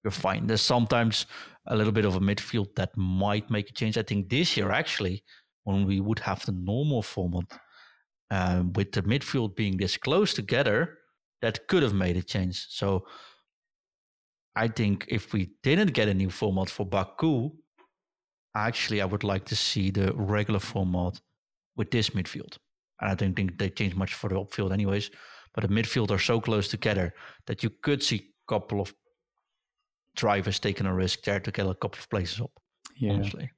you're 0.04 0.10
fine. 0.10 0.46
There's 0.46 0.60
sometimes 0.60 1.26
a 1.66 1.76
little 1.76 1.92
bit 1.92 2.04
of 2.04 2.16
a 2.16 2.20
midfield 2.20 2.74
that 2.76 2.96
might 2.96 3.50
make 3.50 3.70
a 3.70 3.72
change. 3.72 3.96
I 3.96 4.02
think 4.02 4.28
this 4.28 4.56
year, 4.56 4.70
actually, 4.70 5.24
when 5.64 5.86
we 5.86 6.00
would 6.00 6.18
have 6.20 6.44
the 6.44 6.52
normal 6.52 7.02
format, 7.02 7.44
um, 8.30 8.72
with 8.74 8.92
the 8.92 9.02
midfield 9.02 9.56
being 9.56 9.76
this 9.76 9.96
close 9.96 10.34
together, 10.34 10.98
that 11.40 11.66
could 11.68 11.82
have 11.82 11.94
made 11.94 12.16
a 12.16 12.22
change. 12.22 12.66
So 12.68 13.06
I 14.56 14.68
think 14.68 15.06
if 15.08 15.32
we 15.32 15.50
didn't 15.62 15.92
get 15.92 16.08
a 16.08 16.14
new 16.14 16.30
format 16.30 16.68
for 16.68 16.84
Baku, 16.84 17.50
actually, 18.54 19.00
I 19.00 19.04
would 19.04 19.24
like 19.24 19.44
to 19.46 19.56
see 19.56 19.90
the 19.90 20.12
regular 20.14 20.60
format 20.60 21.20
with 21.76 21.90
this 21.90 22.10
midfield. 22.10 22.58
And 23.00 23.10
I 23.10 23.14
don't 23.14 23.34
think 23.34 23.58
they 23.58 23.70
change 23.70 23.94
much 23.94 24.14
for 24.14 24.28
the 24.28 24.34
upfield, 24.34 24.72
anyways. 24.72 25.10
But 25.54 25.62
the 25.62 25.68
midfield 25.68 26.10
are 26.10 26.18
so 26.18 26.40
close 26.40 26.68
together 26.68 27.14
that 27.46 27.62
you 27.62 27.70
could 27.70 28.02
see 28.02 28.16
a 28.16 28.52
couple 28.52 28.80
of 28.80 28.92
drivers 30.16 30.58
taking 30.58 30.86
a 30.86 30.94
risk 30.94 31.22
there 31.22 31.40
to 31.40 31.50
get 31.52 31.66
a 31.66 31.74
couple 31.74 32.00
of 32.00 32.10
places 32.10 32.40
up. 32.40 32.50
yeah. 32.96 33.12
Honestly, 33.12 33.50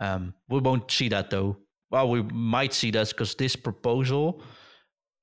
um, 0.00 0.34
we 0.48 0.60
won't 0.60 0.90
see 0.90 1.08
that 1.08 1.30
though. 1.30 1.56
Well, 1.90 2.08
we 2.08 2.22
might 2.22 2.72
see 2.72 2.90
that 2.92 3.08
because 3.08 3.34
this 3.34 3.56
proposal 3.56 4.42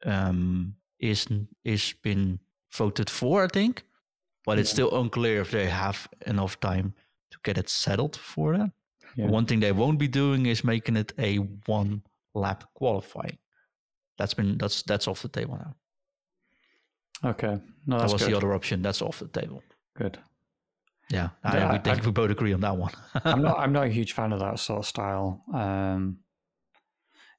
um, 0.05 0.75
is 0.99 1.27
is 1.63 1.93
been 2.03 2.39
voted 2.73 3.09
for, 3.09 3.43
I 3.43 3.47
think, 3.47 3.83
but 4.45 4.59
it's 4.59 4.69
still 4.69 4.91
unclear 4.99 5.41
if 5.41 5.51
they 5.51 5.67
have 5.69 6.07
enough 6.25 6.59
time 6.59 6.93
to 7.31 7.37
get 7.43 7.57
it 7.57 7.69
settled 7.69 8.15
for 8.15 8.57
that. 8.57 8.71
Yeah. 9.15 9.27
One 9.31 9.45
thing 9.45 9.61
they 9.61 9.71
won't 9.71 9.97
be 9.99 10.07
doing 10.07 10.45
is 10.45 10.63
making 10.63 10.97
it 10.97 11.13
a 11.17 11.37
one 11.67 12.01
lap 12.35 12.63
qualifying. 12.73 13.37
That's 14.17 14.33
been 14.33 14.57
that's 14.57 14.83
that's 14.83 15.07
off 15.07 15.21
the 15.21 15.29
table 15.29 15.55
now. 15.57 15.75
Okay. 17.29 17.59
No, 17.85 17.97
that 17.99 18.11
was 18.11 18.21
good. 18.21 18.31
the 18.31 18.37
other 18.37 18.53
option. 18.53 18.81
That's 18.81 19.01
off 19.01 19.19
the 19.19 19.27
table. 19.27 19.63
Good. 19.95 20.19
Yeah, 21.09 21.29
I, 21.43 21.57
Yeah, 21.57 21.71
I- 21.71 21.77
think 21.79 22.05
we 22.05 22.11
both 22.11 22.29
agree 22.31 22.53
on 22.53 22.61
that 22.61 22.75
one. 22.77 22.91
I'm 23.23 23.41
not. 23.41 23.57
I'm 23.63 23.71
not 23.71 23.85
a 23.87 23.89
huge 23.89 24.13
fan 24.13 24.33
of 24.33 24.39
that 24.39 24.59
sort 24.59 24.79
of 24.79 24.85
style. 24.85 25.41
Um, 25.53 26.17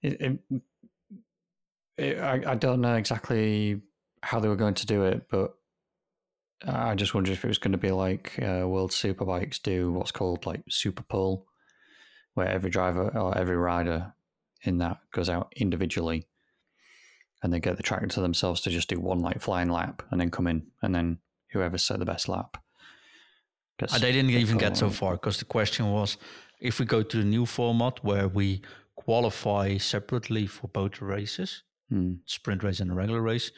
it, 0.02 0.20
it, 0.20 0.62
it, 1.96 2.18
I, 2.18 2.52
I 2.52 2.54
don't 2.54 2.80
know 2.80 2.94
exactly 2.94 3.80
how 4.22 4.40
they 4.40 4.48
were 4.48 4.56
going 4.56 4.74
to 4.74 4.86
do 4.86 5.04
it, 5.04 5.26
but 5.30 5.54
I 6.66 6.94
just 6.94 7.14
wondered 7.14 7.32
if 7.32 7.44
it 7.44 7.48
was 7.48 7.58
going 7.58 7.72
to 7.72 7.78
be 7.78 7.90
like 7.90 8.38
uh, 8.42 8.66
World 8.66 8.90
Superbikes 8.90 9.62
do 9.62 9.92
what's 9.92 10.10
called 10.10 10.46
like 10.46 10.64
Superpole, 10.66 11.44
where 12.34 12.48
every 12.48 12.70
driver 12.70 13.08
or 13.16 13.36
every 13.36 13.56
rider 13.56 14.12
in 14.62 14.78
that 14.78 14.98
goes 15.12 15.28
out 15.28 15.52
individually, 15.56 16.26
and 17.42 17.52
they 17.52 17.60
get 17.60 17.76
the 17.76 17.82
track 17.82 18.08
to 18.08 18.20
themselves 18.20 18.60
to 18.62 18.70
just 18.70 18.88
do 18.88 18.98
one 18.98 19.20
like 19.20 19.40
flying 19.40 19.70
lap 19.70 20.02
and 20.10 20.20
then 20.20 20.30
come 20.30 20.46
in, 20.46 20.66
and 20.82 20.94
then 20.94 21.18
whoever 21.52 21.78
set 21.78 21.98
the 21.98 22.04
best 22.04 22.28
lap. 22.28 22.56
gets 23.78 23.98
they 24.00 24.12
didn't 24.12 24.30
even 24.30 24.58
get 24.58 24.76
so 24.76 24.90
far 24.90 25.12
because 25.12 25.38
the 25.38 25.44
question 25.44 25.90
was 25.90 26.16
if 26.60 26.80
we 26.80 26.86
go 26.86 27.02
to 27.02 27.16
the 27.18 27.24
new 27.24 27.46
format 27.46 28.02
where 28.04 28.26
we 28.26 28.62
qualify 29.12 29.78
separately 29.78 30.46
for 30.46 30.68
both 30.68 31.00
races, 31.00 31.62
Hmm. 31.90 32.12
sprint 32.26 32.62
race 32.62 32.80
and 32.82 32.90
a 32.90 32.94
regular 32.94 33.22
race, 33.22 33.50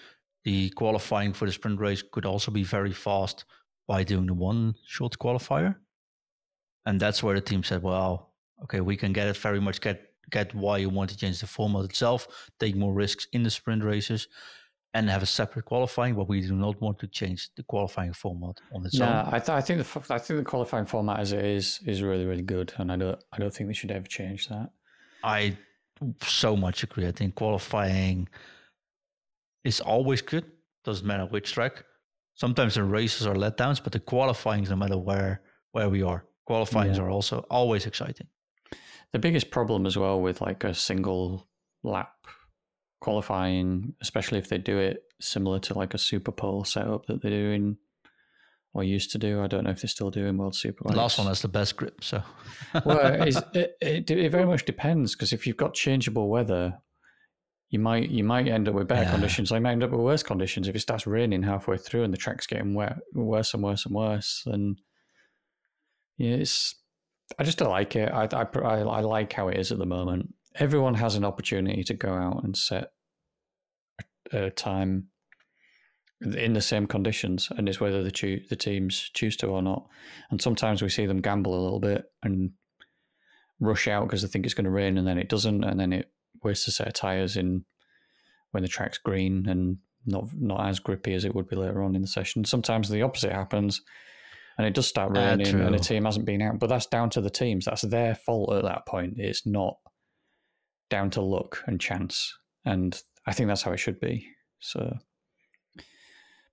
the 0.45 0.71
qualifying 0.71 1.33
for 1.35 1.47
the 1.47 1.53
sprint 1.53 1.81
race 1.81 2.03
could 2.13 2.25
also 2.25 2.51
be 2.53 2.63
very 2.63 2.93
fast 2.93 3.45
by 3.89 4.05
doing 4.05 4.27
the 4.27 4.35
one 4.51 4.75
shot 4.87 5.19
qualifier. 5.19 5.75
And 6.87 7.01
that's 7.01 7.23
where 7.23 7.35
the 7.35 7.41
team 7.51 7.63
said, 7.65 7.83
well, 7.83 8.33
okay, 8.63 8.81
we 8.81 8.97
can 8.97 9.13
get 9.13 9.27
it 9.29 9.37
very 9.37 9.61
much 9.61 9.81
get 9.81 9.99
get 10.31 10.55
why 10.55 10.79
you 10.79 10.89
want 10.89 11.11
to 11.11 11.17
change 11.17 11.41
the 11.41 11.47
format 11.47 11.85
itself, 11.91 12.21
take 12.61 12.77
more 12.77 12.95
risks 13.05 13.27
in 13.33 13.43
the 13.43 13.51
sprint 13.51 13.83
races, 13.83 14.29
and 14.95 15.11
have 15.11 15.23
a 15.25 15.27
separate 15.27 15.65
qualifying. 15.65 16.15
But 16.15 16.29
we 16.29 16.41
do 16.41 16.55
not 16.55 16.81
want 16.81 16.99
to 17.01 17.09
change 17.09 17.41
the 17.57 17.65
qualifying 17.65 18.13
format 18.15 18.57
on 18.73 18.87
its 18.87 18.95
No, 18.99 19.07
own. 19.07 19.35
I, 19.37 19.39
th- 19.41 19.57
I 19.61 19.63
think 19.67 19.79
the 19.83 20.15
I 20.17 20.19
think 20.19 20.39
the 20.39 20.51
qualifying 20.55 20.87
format 20.87 21.19
as 21.19 21.33
it 21.33 21.45
is 21.45 21.81
is 21.93 22.01
really 22.03 22.27
really 22.31 22.47
good, 22.57 22.73
and 22.79 22.93
I 22.93 22.97
don't 23.03 23.21
I 23.35 23.37
don't 23.41 23.53
think 23.55 23.67
they 23.69 23.75
should 23.81 23.91
ever 23.99 24.07
change 24.07 24.47
that. 24.49 24.69
I 25.23 25.57
so 26.23 26.57
much 26.57 26.83
agree. 26.83 27.07
I 27.07 27.13
think 27.13 27.35
qualifying 27.35 28.29
is 29.65 29.81
always 29.81 30.23
good. 30.23 30.45
Doesn't 30.85 31.07
matter 31.07 31.27
which 31.27 31.53
track. 31.53 31.85
Sometimes 32.35 32.75
the 32.75 32.85
races 32.85 33.27
are 33.27 33.35
letdowns, 33.35 33.83
but 33.83 33.93
the 33.93 34.01
qualifying, 34.01 34.65
no 34.65 34.77
matter 34.77 34.97
where 34.97 35.43
where 35.73 35.89
we 35.89 36.03
are, 36.03 36.25
qualifying 36.47 36.95
Yeah. 36.95 37.03
are 37.03 37.11
also 37.11 37.41
always 37.51 37.87
exciting. 37.87 38.27
The 39.13 39.19
biggest 39.19 39.51
problem 39.51 39.87
as 39.87 39.97
well 39.97 40.21
with 40.21 40.41
like 40.41 40.65
a 40.65 40.75
single 40.75 41.49
lap 41.83 42.15
qualifying, 43.01 43.95
especially 44.01 44.39
if 44.39 44.49
they 44.49 44.59
do 44.59 44.79
it 44.79 45.05
similar 45.21 45.59
to 45.59 45.75
like 45.75 45.95
a 45.95 45.99
super 45.99 46.33
pole 46.33 46.65
setup 46.65 47.07
that 47.07 47.23
they 47.23 47.31
do 47.31 47.51
in 47.51 47.77
or 48.73 48.85
used 48.85 49.11
to 49.13 49.19
do. 49.19 49.43
I 49.43 49.47
don't 49.47 49.65
know 49.65 49.71
if 49.71 49.83
they're 49.83 49.89
still 49.89 50.11
do 50.11 50.27
in 50.27 50.37
World 50.39 50.55
Super. 50.55 50.85
The 50.89 50.97
last 50.97 51.19
one 51.19 51.27
has 51.27 51.43
the 51.43 51.49
best 51.49 51.77
grip, 51.77 52.03
so 52.05 52.23
well, 52.85 53.01
it, 53.23 53.37
it 53.81 54.11
it 54.11 54.31
very 54.31 54.47
much 54.47 54.65
depends 54.65 55.15
because 55.15 55.33
if 55.33 55.47
you've 55.47 55.57
got 55.57 55.75
changeable 55.75 56.29
weather, 56.29 56.79
you 57.71 57.79
might 57.79 58.11
you 58.11 58.25
might 58.25 58.49
end 58.49 58.69
up 58.69 58.75
with 58.75 58.89
better 58.89 59.03
Yeah. 59.03 59.11
conditions. 59.13 59.53
I 59.53 59.59
might 59.59 59.73
end 59.73 59.83
up 59.85 59.91
with 59.91 60.01
worse 60.01 60.23
conditions 60.23 60.69
if 60.69 60.75
it 60.77 60.81
starts 60.81 61.07
raining 61.07 61.43
halfway 61.43 61.77
through 61.79 62.05
and 62.05 62.13
the 62.13 62.19
track's 62.19 62.47
getting 62.47 62.75
wet, 62.75 62.97
worse 63.15 63.55
and 63.55 63.63
worse 63.63 63.87
and 63.87 63.95
worse. 63.95 64.43
And 64.47 64.81
yeah, 66.17 66.35
it's 66.37 66.75
I 67.39 67.45
just 67.45 67.59
don't 67.59 67.71
like 67.71 67.95
it. 67.97 68.11
I 68.13 68.25
I 68.33 68.43
I, 68.61 68.79
I 68.81 69.01
like 69.01 69.33
how 69.33 69.49
it 69.49 69.57
is 69.59 69.71
at 69.73 69.79
the 69.79 69.87
moment. 69.87 70.35
Everyone 70.57 70.95
has 70.95 71.15
an 71.15 71.25
opportunity 71.25 71.85
to 71.85 71.95
go 71.95 72.13
out 72.13 72.43
and 72.43 72.57
set 72.57 72.91
a, 74.33 74.47
a 74.47 74.51
time 74.51 75.10
in 76.21 76.53
the 76.53 76.61
same 76.61 76.87
conditions, 76.87 77.49
and 77.57 77.69
it's 77.69 77.81
whether 77.81 78.03
the 78.03 78.11
choo- 78.11 78.43
the 78.49 78.57
teams 78.57 79.11
choose 79.15 79.37
to 79.39 79.47
or 79.47 79.63
not. 79.63 79.87
And 80.31 80.41
sometimes 80.41 80.83
we 80.83 80.89
see 80.89 81.07
them 81.07 81.21
gamble 81.21 81.55
a 81.55 81.63
little 81.63 81.81
bit 81.81 82.05
and 82.23 82.53
rush 83.59 83.89
out 83.89 84.07
because 84.07 84.23
they 84.23 84.29
think 84.29 84.45
it's 84.45 84.55
going 84.55 84.65
to 84.65 84.71
rain, 84.71 84.99
and 84.99 85.07
then 85.07 85.19
it 85.19 85.29
doesn't, 85.29 85.65
and 85.65 85.79
then 85.79 85.93
it 85.93 86.11
wastes 86.43 86.69
a 86.69 86.73
set 86.73 86.89
of 86.89 86.93
tires 86.95 87.37
in 87.37 87.65
when 88.51 88.63
the 88.63 88.69
track's 88.69 88.99
green 88.99 89.49
and 89.49 89.79
not 90.07 90.29
not 90.35 90.67
as 90.67 90.81
grippy 90.81 91.15
as 91.15 91.25
it 91.25 91.35
would 91.35 91.49
be 91.49 91.57
later 91.57 91.83
on 91.83 91.95
in 91.95 92.03
the 92.03 92.09
session. 92.09 92.45
Sometimes 92.45 92.89
the 92.89 93.03
opposite 93.03 93.33
happens, 93.33 93.81
and 94.59 94.67
it 94.67 94.75
does 94.75 94.87
start 94.87 95.17
raining, 95.17 95.47
and 95.47 95.69
true. 95.69 95.71
the 95.71 95.79
team 95.79 96.05
hasn't 96.05 96.27
been 96.27 96.43
out. 96.43 96.59
But 96.59 96.69
that's 96.69 96.87
down 96.87 97.11
to 97.11 97.21
the 97.21 97.31
teams. 97.31 97.65
That's 97.65 97.83
their 97.83 98.15
fault 98.15 98.53
at 98.55 98.65
that 98.65 98.87
point. 98.87 99.15
It's 99.17 99.47
not 99.47 99.77
down 100.89 101.11
to 101.11 101.23
luck 101.23 101.63
and 101.67 101.81
chance, 101.81 102.37
and 102.65 103.01
I 103.27 103.33
think 103.33 103.49
that's 103.49 103.63
how 103.63 103.73
it 103.73 103.79
should 103.79 104.01
be. 104.01 104.27
So, 104.59 104.97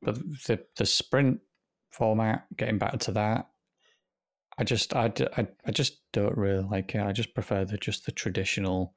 but 0.02 0.16
the 0.46 0.60
the 0.78 0.86
sprint 0.86 1.40
format, 1.92 2.46
getting 2.56 2.78
back 2.78 3.00
to 3.00 3.12
that, 3.14 3.50
I 4.58 4.64
just 4.64 4.96
I 4.96 5.12
I 5.66 5.72
just 5.72 6.02
don't 6.14 6.38
really 6.38 6.64
like 6.64 6.94
it. 6.96 7.02
I 7.02 7.12
just 7.12 7.34
prefer 7.34 7.66
the 7.66 7.78
just 7.78 8.06
the 8.06 8.12
traditional 8.12 8.94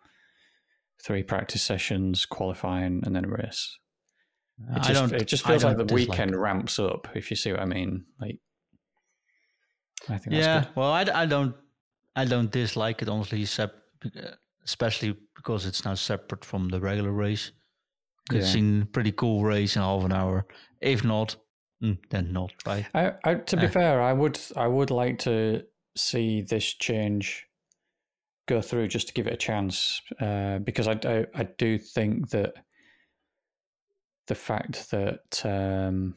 three 1.03 1.23
practice 1.23 1.63
sessions, 1.63 2.27
qualifying, 2.27 3.03
and 3.05 3.17
then 3.17 3.27
race. 3.29 3.79
It 4.59 4.77
I 4.77 4.79
just, 4.81 4.93
don't. 4.93 5.13
it 5.21 5.29
just 5.29 5.47
feels 5.47 5.65
like 5.65 5.79
the 5.79 5.95
weekend 5.95 6.35
it. 6.35 6.39
ramps 6.39 6.79
up, 6.79 7.09
if 7.15 7.31
you 7.31 7.37
see 7.37 7.53
what 7.53 7.61
I 7.63 7.65
mean. 7.65 8.05
Like, 8.21 8.39
I 10.09 10.19
think 10.19 10.33
that's 10.35 10.47
Yeah, 10.47 10.61
good. 10.65 10.69
well, 10.77 10.93
I, 10.93 11.07
I 11.15 11.27
don't. 11.27 11.55
I 12.15 12.25
don't 12.27 12.51
dislike 12.51 13.01
it 13.01 13.09
honestly, 13.09 13.45
sep- 13.47 13.83
uh, 14.05 14.33
especially 14.65 15.17
because 15.35 15.65
it's 15.65 15.85
now 15.85 15.95
separate 15.95 16.45
from 16.45 16.69
the 16.69 16.81
regular 16.81 17.13
race. 17.13 17.53
Could 18.31 18.41
Yeah. 18.43 18.47
seem 18.47 18.87
pretty 18.93 19.13
cool 19.13 19.45
race 19.45 19.77
in 19.77 19.83
half 19.83 20.05
an 20.05 20.13
hour. 20.13 20.47
If 20.81 21.05
not, 21.05 21.37
mm, 21.83 21.99
then 22.11 22.33
not. 22.33 22.53
Right? 22.65 22.87
I, 22.95 23.13
I, 23.25 23.35
to 23.35 23.57
be 23.57 23.67
Eh. 23.67 23.69
fair, 23.69 24.01
I 24.01 24.13
would 24.13 24.39
I 24.57 24.67
would 24.69 24.91
like 24.91 25.19
to 25.21 25.65
see 25.97 26.41
this 26.43 26.65
change 26.75 27.47
go 28.47 28.63
through 28.63 28.89
just 28.89 29.09
to 29.09 29.15
give 29.15 29.27
it 29.27 29.33
a 29.35 29.37
chance 29.37 30.01
uh, 30.21 30.59
because 30.59 30.89
I, 30.89 30.99
I 31.05 31.27
I 31.35 31.43
do 31.59 31.79
think 31.79 32.31
that 32.31 32.55
the 34.27 34.35
fact 34.35 34.91
that 34.93 35.45
um, 35.45 36.17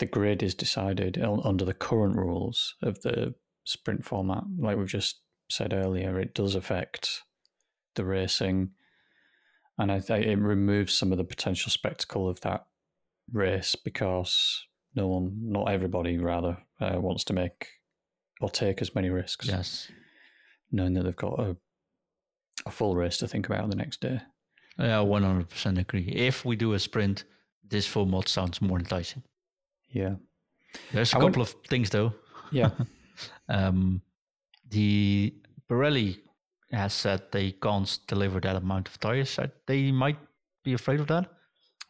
the 0.00 0.06
grid 0.06 0.42
is 0.42 0.54
decided 0.54 1.18
under 1.22 1.64
the 1.64 1.74
current 1.74 2.16
rules 2.16 2.74
of 2.82 3.00
the 3.02 3.34
sprint 3.64 4.04
format, 4.04 4.44
like 4.58 4.76
we've 4.78 4.86
just 4.88 5.20
said 5.50 5.72
earlier, 5.74 6.18
it 6.18 6.34
does 6.34 6.54
affect 6.54 7.22
the 7.96 8.04
racing, 8.04 8.70
and 9.78 9.90
I 9.92 10.00
think 10.00 10.26
it 10.26 10.36
removes 10.38 10.94
some 10.94 11.12
of 11.12 11.18
the 11.18 11.24
potential 11.24 11.70
spectacle 11.70 12.28
of 12.28 12.40
that 12.42 12.66
race 13.32 13.74
because 13.74 14.64
no 14.94 15.08
one, 15.08 15.36
not 15.42 15.68
everybody, 15.70 16.18
rather, 16.18 16.58
uh, 16.80 16.98
wants 17.00 17.24
to 17.24 17.32
make 17.32 17.68
or 18.40 18.48
take 18.50 18.80
as 18.82 18.94
many 18.94 19.10
risks, 19.10 19.46
Yes. 19.48 19.90
knowing 20.72 20.94
that 20.94 21.04
they've 21.04 21.16
got 21.16 21.38
a 21.40 21.56
a 22.64 22.70
full 22.70 22.96
race 22.96 23.18
to 23.18 23.28
think 23.28 23.46
about 23.46 23.68
the 23.70 23.76
next 23.76 24.00
day. 24.00 24.20
Yeah, 24.78 25.00
one 25.00 25.22
hundred 25.22 25.48
percent 25.50 25.78
agree. 25.78 26.08
If 26.08 26.44
we 26.44 26.56
do 26.56 26.72
a 26.72 26.78
sprint, 26.78 27.24
this 27.68 27.86
format 27.86 28.28
sounds 28.28 28.60
more 28.62 28.78
enticing. 28.78 29.22
Yeah, 29.90 30.16
There's 30.92 31.12
a 31.12 31.16
I 31.16 31.22
would- 31.22 31.28
couple 31.32 31.42
of 31.42 31.50
things 31.68 31.90
though. 31.90 32.12
yeah, 32.50 32.70
Um, 33.48 34.02
the 34.70 35.34
Pirelli 35.70 36.18
has 36.72 36.92
said 36.92 37.22
they 37.30 37.52
can't 37.52 37.98
deliver 38.08 38.40
that 38.40 38.56
amount 38.56 38.88
of 38.88 38.98
tires. 39.00 39.38
They 39.66 39.92
might 39.92 40.18
be 40.64 40.72
afraid 40.74 41.00
of 41.00 41.06
that. 41.08 41.30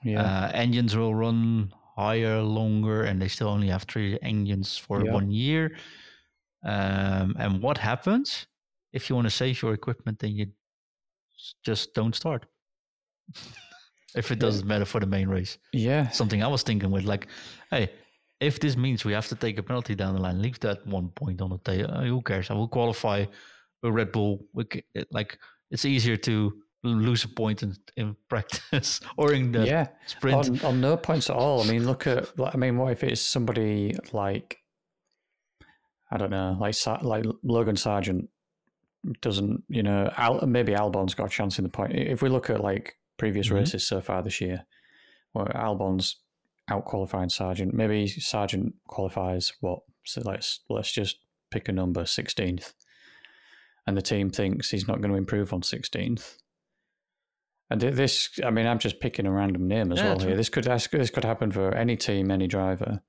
yeah. 0.04 0.22
Uh, 0.22 0.50
engines 0.54 0.94
will 0.96 1.14
run 1.14 1.72
higher, 1.96 2.42
longer, 2.42 3.04
and 3.04 3.20
they 3.20 3.28
still 3.28 3.48
only 3.48 3.68
have 3.68 3.84
three 3.84 4.18
engines 4.22 4.76
for 4.76 5.02
Yeah. 5.04 5.12
one 5.12 5.30
year. 5.30 5.76
Um, 6.64 7.34
and 7.38 7.62
what 7.62 7.78
happens 7.78 8.46
if 8.92 9.08
you 9.08 9.16
want 9.16 9.26
to 9.26 9.30
save 9.34 9.62
your 9.62 9.72
equipment? 9.72 10.18
Then 10.18 10.32
you 10.36 10.46
just 11.64 11.94
don't 11.94 12.14
start. 12.14 12.46
if 14.14 14.30
it 14.30 14.38
doesn't 14.38 14.66
matter 14.66 14.84
for 14.84 15.00
the 15.00 15.06
main 15.06 15.28
race. 15.28 15.58
yeah, 15.72 16.08
Something 16.10 16.42
I 16.42 16.48
was 16.48 16.62
thinking 16.62 16.90
with 16.90 17.04
like, 17.04 17.28
hey, 17.70 17.90
if 18.40 18.60
this 18.60 18.76
means 18.76 19.04
we 19.04 19.12
have 19.12 19.28
to 19.28 19.34
take 19.34 19.58
a 19.58 19.62
penalty 19.62 19.94
down 19.94 20.14
the 20.14 20.20
line, 20.20 20.40
leave 20.42 20.60
that 20.60 20.86
one 20.86 21.08
point 21.08 21.40
on 21.40 21.50
the 21.50 21.58
table. 21.58 21.90
Uh, 21.90 22.04
who 22.04 22.20
cares? 22.22 22.50
I 22.50 22.54
will 22.54 22.68
qualify 22.68 23.24
a 23.82 23.90
Red 23.92 24.12
Bull. 24.12 24.44
We 24.52 24.64
it- 24.94 25.08
Like 25.12 25.38
it's 25.70 25.84
easier 25.84 26.16
to 26.18 26.52
lose 26.84 27.24
a 27.24 27.28
point 27.28 27.62
in, 27.62 27.74
in 27.96 28.16
practice 28.28 29.00
or 29.16 29.32
in 29.32 29.50
the 29.52 29.66
yeah. 29.66 29.88
sprint. 30.06 30.48
On, 30.48 30.64
on 30.64 30.80
no 30.80 30.96
points 30.96 31.28
at 31.30 31.36
all. 31.36 31.60
I 31.62 31.66
mean, 31.66 31.84
look 31.86 32.06
at. 32.06 32.28
I 32.40 32.56
mean, 32.56 32.76
what 32.78 32.92
if 32.92 33.02
it's 33.02 33.20
somebody 33.20 33.94
like, 34.12 34.58
I 36.10 36.16
don't 36.16 36.30
know, 36.30 36.56
like 36.60 36.74
like 37.02 37.24
Logan 37.42 37.74
Sargeant 37.76 38.28
doesn't, 39.20 39.62
you 39.68 39.82
know, 39.82 40.10
Al, 40.16 40.46
maybe 40.46 40.74
Albon's 40.74 41.14
got 41.14 41.26
a 41.26 41.30
chance 41.30 41.58
in 41.58 41.64
the 41.64 41.68
point. 41.70 41.94
If 41.94 42.22
we 42.22 42.28
look 42.28 42.50
at 42.50 42.60
like 42.60 42.96
previous 43.18 43.48
Mhm. 43.48 43.54
races 43.54 43.86
so 43.86 44.00
far 44.00 44.22
this 44.22 44.40
year, 44.40 44.64
where 45.32 45.56
Albon's 45.56 46.16
out 46.68 46.84
qualifying 46.84 47.28
Sargeant, 47.28 47.72
maybe 47.72 48.06
Sargeant 48.06 48.72
qualifies 48.88 49.52
what? 49.60 49.80
So 50.04 50.22
let's 50.24 50.60
let's 50.68 50.92
just 50.92 51.18
pick 51.50 51.68
a 51.68 51.72
number, 51.72 52.04
sixteenth, 52.06 52.72
and 53.86 53.96
the 53.96 54.02
team 54.02 54.30
thinks 54.30 54.70
he's 54.70 54.88
not 54.88 55.00
going 55.00 55.10
to 55.10 55.18
improve 55.18 55.52
on 55.52 55.62
sixteenth. 55.62 56.38
And 57.68 57.80
this, 57.80 58.38
I 58.44 58.50
mean, 58.50 58.66
I'm 58.66 58.78
just 58.78 59.00
picking 59.00 59.26
a 59.26 59.32
random 59.32 59.66
name 59.66 59.90
as 59.90 59.98
Yeah, 59.98 60.10
well 60.10 60.18
here. 60.20 60.36
This 60.36 60.48
could 60.48 60.64
this 60.64 60.86
could 60.86 61.00
this 61.00 61.10
could 61.10 61.24
happen 61.24 61.50
for 61.50 61.74
any 61.74 61.96
team, 61.96 62.30
any 62.30 62.46
driver, 62.46 63.02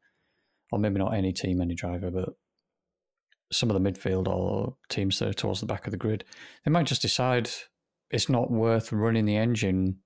or 0.71 0.79
maybe 0.79 0.97
not 0.97 1.13
any 1.13 1.31
team, 1.31 1.61
any 1.61 1.75
driver, 1.75 2.09
but 2.09 2.29
some 3.51 3.69
of 3.69 3.81
the 3.81 3.91
midfield 3.91 4.27
or 4.27 4.75
teams 4.89 5.19
that 5.19 5.29
are 5.29 5.33
towards 5.33 5.59
the 5.59 5.65
back 5.65 5.85
of 5.85 5.91
the 5.91 5.97
grid. 5.97 6.25
They 6.65 6.71
might 6.71 6.87
just 6.87 7.01
decide 7.01 7.49
it's 8.09 8.29
not 8.29 8.51
worth 8.51 8.91
running 8.91 9.25
the 9.25 9.37
engine 9.37 9.99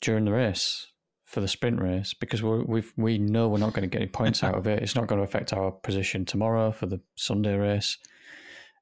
during 0.00 0.24
the 0.24 0.32
race 0.32 0.86
for 1.24 1.40
the 1.40 1.48
sprint 1.48 1.80
race 1.80 2.14
because 2.14 2.42
we're, 2.42 2.62
we've 2.64 2.92
we 2.96 3.18
know 3.18 3.48
we're 3.48 3.58
not 3.58 3.74
going 3.74 3.82
to 3.82 3.92
get 3.92 4.00
any 4.00 4.10
points 4.10 4.42
out 4.42 4.54
of 4.54 4.66
it. 4.66 4.82
It's 4.82 4.94
not 4.94 5.08
going 5.08 5.18
to 5.18 5.24
affect 5.24 5.52
our 5.52 5.70
position 5.70 6.24
tomorrow 6.24 6.72
for 6.72 6.86
the 6.86 7.00
Sunday 7.16 7.56
race. 7.56 7.98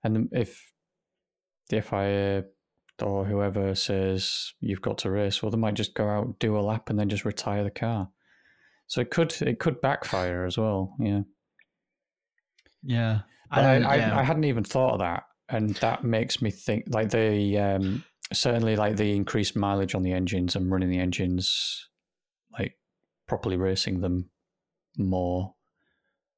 And 0.04 0.28
if 0.32 0.70
the 1.70 1.80
FIA 1.80 2.44
or 3.02 3.24
whoever 3.24 3.74
says 3.74 4.52
you've 4.60 4.82
got 4.82 4.98
to 4.98 5.10
race, 5.10 5.42
well, 5.42 5.50
they 5.50 5.58
might 5.58 5.74
just 5.74 5.94
go 5.94 6.08
out, 6.08 6.38
do 6.38 6.56
a 6.56 6.60
lap, 6.60 6.90
and 6.90 6.98
then 6.98 7.08
just 7.08 7.24
retire 7.24 7.64
the 7.64 7.70
car. 7.70 8.08
So 8.86 9.00
it 9.00 9.10
could 9.10 9.34
it 9.42 9.58
could 9.58 9.80
backfire 9.80 10.44
as 10.44 10.58
well. 10.58 10.94
Yeah, 11.00 11.22
Yeah, 12.82 13.20
But 13.50 13.64
I, 13.64 13.74
I, 13.76 13.96
yeah. 13.96 14.18
I 14.18 14.22
hadn't 14.22 14.44
even 14.44 14.62
thought 14.62 14.92
of 14.92 14.98
that, 15.00 15.24
and 15.48 15.74
that 15.76 16.04
makes 16.04 16.42
me 16.42 16.50
think 16.50 16.84
like 16.88 17.10
the 17.10 17.58
um, 17.58 18.04
certainly 18.32 18.76
like 18.76 18.96
the 18.96 19.16
increased 19.16 19.56
mileage 19.56 19.94
on 19.94 20.02
the 20.02 20.12
engines 20.12 20.54
and 20.54 20.70
running 20.70 20.90
the 20.90 20.98
engines, 20.98 21.88
like 22.52 22.76
properly 23.26 23.56
racing 23.56 24.00
them 24.00 24.28
more, 24.98 25.54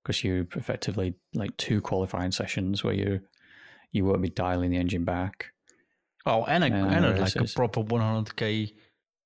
because 0.03 0.23
you 0.23 0.47
effectively 0.55 1.15
like 1.35 1.57
two 1.57 1.81
qualifying 1.81 2.31
sessions 2.31 2.85
where 2.85 2.95
you 2.95 3.21
you 3.97 4.05
won't 4.05 4.23
be 4.23 4.29
dialing 4.31 4.71
the 4.71 4.77
engine 4.77 5.05
back. 5.05 5.47
Oh, 6.25 6.45
and 6.45 6.65
a, 6.65 6.69
Yeah, 6.69 6.87
and 6.95 7.05
a, 7.05 7.21
like 7.21 7.37
a 7.37 7.45
proper 7.55 7.83
100k 7.83 8.73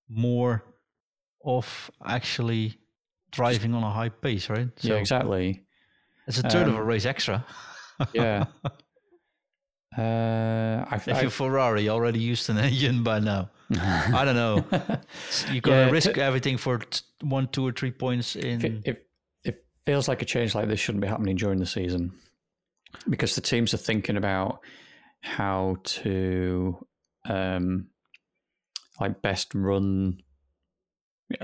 more 0.09 0.65
of 1.45 1.91
actually 2.05 2.77
driving 3.33 3.75
on 3.75 3.83
a 3.83 3.91
high 3.91 4.09
pace, 4.11 4.49
right? 4.51 4.69
yeah, 4.83 4.97
exactly. 4.97 5.65
It's 6.27 6.39
a 6.39 6.43
third 6.43 6.69
of 6.69 6.75
a 6.77 6.81
Um, 6.81 6.87
race 6.87 7.07
extra. 7.07 7.45
Yeah. 8.15 8.45
Uh, 9.97 10.85
I, 10.89 10.97
if 11.07 11.21
you're 11.23 11.31
Ferrari, 11.31 11.83
you 11.83 11.91
already 11.91 12.21
used 12.21 12.49
an 12.49 12.59
engine 12.69 13.03
by 13.03 13.19
now. 13.19 13.51
I 13.73 14.25
don't 14.25 14.37
know. 14.37 14.65
You're 15.53 15.61
gonna 15.61 15.87
Yeah, 15.87 15.91
risk 15.91 16.15
t- 16.15 16.21
everything 16.21 16.57
for 16.57 16.79
t- 16.79 17.01
one, 17.23 17.49
two, 17.49 17.67
or 17.67 17.73
three 17.73 17.91
points 17.91 18.37
in. 18.37 18.65
it, 18.65 18.73
it, 18.87 19.07
it 19.45 19.65
feels 19.87 20.09
like 20.09 20.23
a 20.23 20.25
change 20.25 20.55
like 20.55 20.69
this 20.69 20.79
shouldn't 20.81 21.03
be 21.03 21.09
happening 21.09 21.37
during 21.37 21.59
the 21.59 21.67
season 21.67 22.13
because 23.09 23.35
the 23.35 23.41
teams 23.41 23.73
are 23.75 23.79
thinking 23.79 24.17
about 24.17 24.61
how 25.23 25.77
to 25.85 26.77
um 27.29 27.89
like 29.01 29.21
best 29.23 29.55
run 29.55 30.19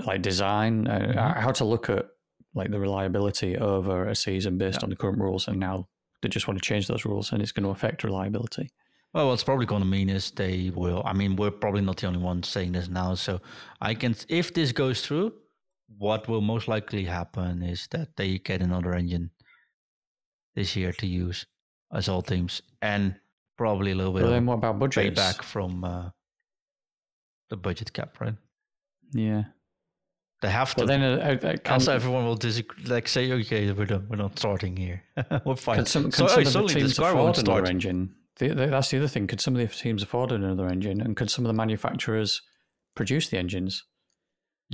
like 0.05 0.21
design 0.21 0.87
uh, 0.87 0.99
Mhm. 0.99 1.41
how 1.41 1.51
to 1.51 1.63
look 1.65 1.89
at 1.89 2.05
like 2.53 2.71
the 2.71 2.79
reliability 2.79 3.57
over 3.57 4.07
a 4.07 4.15
season 4.15 4.57
based 4.57 4.83
on 4.83 4.89
the 4.89 4.95
current 4.95 5.19
rules 5.19 5.47
and 5.47 5.59
now 5.59 5.87
they 6.21 6.29
just 6.29 6.47
want 6.47 6.59
to 6.59 6.65
change 6.65 6.87
those 6.87 7.05
rules 7.05 7.31
and 7.31 7.41
it's 7.41 7.51
going 7.51 7.63
to 7.63 7.69
affect 7.69 8.03
reliability 8.03 8.69
Well, 9.13 9.29
what's 9.29 9.43
probably 9.43 9.65
going 9.65 9.81
to 9.83 9.87
mean 9.87 10.09
is 10.09 10.31
they 10.31 10.69
will. 10.75 11.01
I 11.05 11.13
mean, 11.13 11.37
we're 11.37 11.49
probably 11.63 11.81
not 11.81 11.97
the 11.97 12.07
only 12.07 12.19
ones 12.19 12.47
saying 12.49 12.73
this 12.73 12.89
now. 12.89 13.15
So 13.15 13.39
I 13.89 13.95
can, 13.95 14.13
if 14.27 14.53
this 14.53 14.71
goes 14.73 15.01
through, 15.05 15.31
what 15.97 16.27
will 16.27 16.41
most 16.41 16.67
likely 16.67 17.05
happen 17.05 17.63
is 17.63 17.87
that 17.91 18.15
they 18.17 18.37
get 18.39 18.61
another 18.61 18.93
engine 18.93 19.31
this 20.57 20.75
year 20.75 20.91
to 20.91 21.05
use 21.05 21.45
as 21.93 22.09
all 22.09 22.23
teams, 22.23 22.61
and 22.81 23.15
probably 23.57 23.91
a 23.91 23.95
little 23.95 24.11
bit 24.11 24.21
but 24.21 24.27
of 24.27 24.33
then 24.33 24.45
what 24.47 24.55
about 24.55 24.79
budget? 24.79 25.15
payback 25.15 25.43
from 25.43 25.83
uh, 25.83 26.09
the 27.49 27.55
budget 27.55 27.93
cap, 27.93 28.19
right? 28.19 28.35
yeah 29.13 29.43
They 30.41 30.49
have 30.49 30.73
to. 30.73 30.81
but 30.81 30.87
then 30.87 31.03
uh, 31.03 31.37
uh, 31.43 31.57
can, 31.63 31.73
also, 31.73 31.93
everyone 31.93 32.25
will 32.25 32.35
disagree. 32.35 32.83
Like 32.85 33.07
say, 33.07 33.31
okay, 33.31 33.71
we're 33.71 33.85
done. 33.85 34.07
We're 34.09 34.17
not 34.17 34.37
starting 34.37 34.75
here. 34.75 35.03
we're 35.45 35.55
fine. 35.55 35.77
Can 35.77 35.85
some, 35.85 36.11
so, 36.11 36.27
some 36.27 36.43
oh, 36.43 36.65
of 36.65 36.67
the 36.67 36.73
teams 36.73 36.97
afford 36.99 37.37
another 37.37 37.65
engine? 37.65 38.15
The, 38.37 38.49
the, 38.49 38.67
that's 38.67 38.89
the 38.89 38.97
other 38.97 39.07
thing. 39.07 39.27
Could 39.27 39.41
some 39.41 39.55
of 39.55 39.61
the 39.61 39.73
teams 39.73 40.01
afford 40.01 40.31
another 40.31 40.67
engine, 40.67 41.01
and 41.01 41.15
could 41.15 41.29
some 41.29 41.45
of 41.45 41.49
the 41.49 41.59
manufacturers 41.63 42.41
produce 42.95 43.29
the 43.29 43.37
engines? 43.37 43.83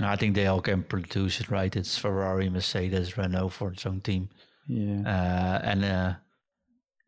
I 0.02 0.16
think 0.16 0.34
they 0.34 0.48
all 0.48 0.62
can 0.62 0.84
produce 0.84 1.40
it, 1.42 1.52
right? 1.52 1.76
It's 1.76 1.98
Ferrari, 1.98 2.50
Mercedes, 2.50 3.18
Renault 3.18 3.50
for 3.50 3.72
its 3.74 3.86
own 3.86 4.00
team. 4.02 4.30
Yeah, 4.68 5.02
uh, 5.06 5.62
and 5.64 5.84
uh, 5.84 6.14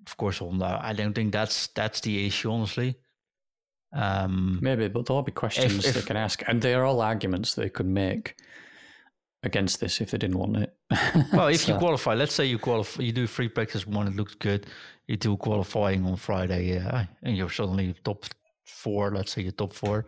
of 0.06 0.18
course 0.18 0.40
Honda. 0.40 0.80
I 0.82 0.94
don't 0.94 1.14
think 1.14 1.32
that's 1.32 1.68
that's 1.68 2.02
the 2.02 2.26
issue, 2.26 2.52
honestly. 2.52 2.96
Um, 3.94 4.60
maybe, 4.62 4.90
but 4.90 5.06
there'll 5.06 5.24
be 5.24 5.32
questions 5.32 5.84
they 5.84 6.00
if- 6.00 6.06
can 6.06 6.18
ask, 6.18 6.44
and 6.48 6.62
they 6.62 6.74
are 6.74 6.84
all 6.84 7.02
arguments 7.02 7.56
they 7.56 7.70
could 7.70 7.88
make 7.88 8.36
against 9.44 9.80
this 9.80 10.02
if 10.02 10.12
they 10.12 10.18
didn't 10.18 10.38
want 10.38 10.58
it. 10.58 10.76
well, 11.34 11.48
if 11.48 11.68
you 11.68 11.76
qualify, 11.76 12.14
let's 12.14 12.34
say 12.34 12.46
you 12.46 12.58
qualify, 12.60 13.04
you 13.04 13.14
do 13.14 13.28
free 13.28 13.48
practice 13.48 13.88
one, 13.88 14.08
it 14.08 14.16
looks 14.16 14.36
good. 14.36 14.66
You 15.08 15.18
do 15.18 15.38
qualifying 15.38 16.06
on 16.06 16.18
Friday, 16.18 16.74
yeah, 16.74 17.06
and 17.24 17.38
you're 17.38 17.50
suddenly 17.50 17.96
top 18.04 18.26
four. 18.66 19.12
Let's 19.12 19.32
say 19.32 19.44
you're 19.44 19.52
top 19.52 19.74
four. 19.74 20.08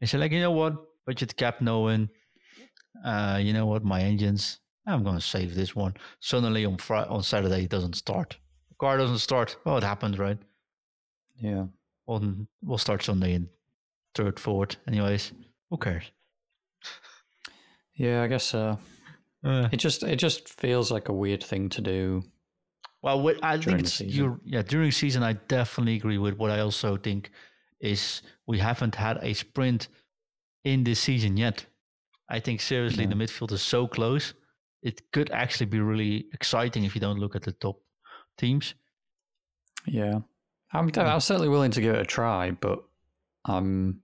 And 0.00 0.08
say 0.08 0.18
like, 0.18 0.32
you 0.32 0.40
know 0.40 0.52
what, 0.52 0.76
budget 1.04 1.36
cap, 1.36 1.60
knowing, 1.60 2.08
uh, 3.04 3.38
you 3.42 3.52
know 3.52 3.66
what, 3.66 3.84
my 3.84 4.00
engines, 4.00 4.60
I'm 4.86 5.02
gonna 5.02 5.20
save 5.20 5.54
this 5.54 5.74
one. 5.74 5.94
Suddenly 6.20 6.64
on 6.64 6.76
Friday, 6.78 7.08
on 7.08 7.22
Saturday, 7.22 7.64
it 7.64 7.70
doesn't 7.70 7.96
start. 7.96 8.36
The 8.68 8.74
car 8.76 8.98
doesn't 8.98 9.18
start. 9.18 9.56
Well, 9.64 9.78
it 9.78 9.84
happens, 9.84 10.18
right? 10.18 10.38
yeah, 11.40 11.66
on 12.06 12.46
we'll 12.62 12.78
start 12.78 13.02
Sunday 13.02 13.34
in 13.34 13.48
third, 14.14 14.38
fourth. 14.38 14.76
Anyways, 14.86 15.32
who 15.70 15.76
cares? 15.78 16.10
yeah, 17.94 18.22
I 18.22 18.26
guess 18.28 18.44
so. 18.44 18.78
It 19.46 19.76
just 19.76 20.02
it 20.02 20.16
just 20.16 20.48
feels 20.48 20.90
like 20.90 21.08
a 21.08 21.12
weird 21.12 21.42
thing 21.42 21.68
to 21.70 21.82
do. 21.82 22.22
well, 23.02 23.34
I 23.42 23.58
think 23.58 23.80
it's 23.80 24.00
you. 24.00 24.40
Yeah, 24.44 24.62
during 24.62 24.90
season, 24.90 25.22
I 25.22 25.34
definitely 25.34 25.96
agree 25.96 26.18
with 26.18 26.38
what 26.38 26.50
I 26.50 26.60
also 26.60 26.96
think 26.96 27.30
is 27.80 28.22
we 28.46 28.58
haven't 28.58 28.94
had 28.94 29.18
a 29.22 29.34
sprint 29.34 29.88
in 30.64 30.84
this 30.84 31.00
season 31.00 31.36
yet. 31.36 31.66
I 32.30 32.40
think 32.40 32.62
seriously, 32.62 33.04
the 33.04 33.14
midfield 33.14 33.52
is 33.52 33.60
so 33.60 33.86
close. 33.86 34.32
It 34.84 35.10
could 35.12 35.30
actually 35.32 35.66
be 35.66 35.80
really 35.80 36.26
exciting 36.32 36.84
if 36.84 36.94
you 36.94 37.00
don't 37.00 37.18
look 37.18 37.34
at 37.34 37.42
the 37.42 37.52
top 37.52 37.80
teams. 38.38 38.74
Yeah, 39.86 40.20
I'm 40.72 40.90
I'm 40.96 41.20
certainly 41.20 41.48
willing 41.48 41.72
to 41.72 41.80
give 41.80 41.94
it 41.96 42.00
a 42.00 42.04
try, 42.04 42.52
but 42.52 42.84
I'm 43.44 44.02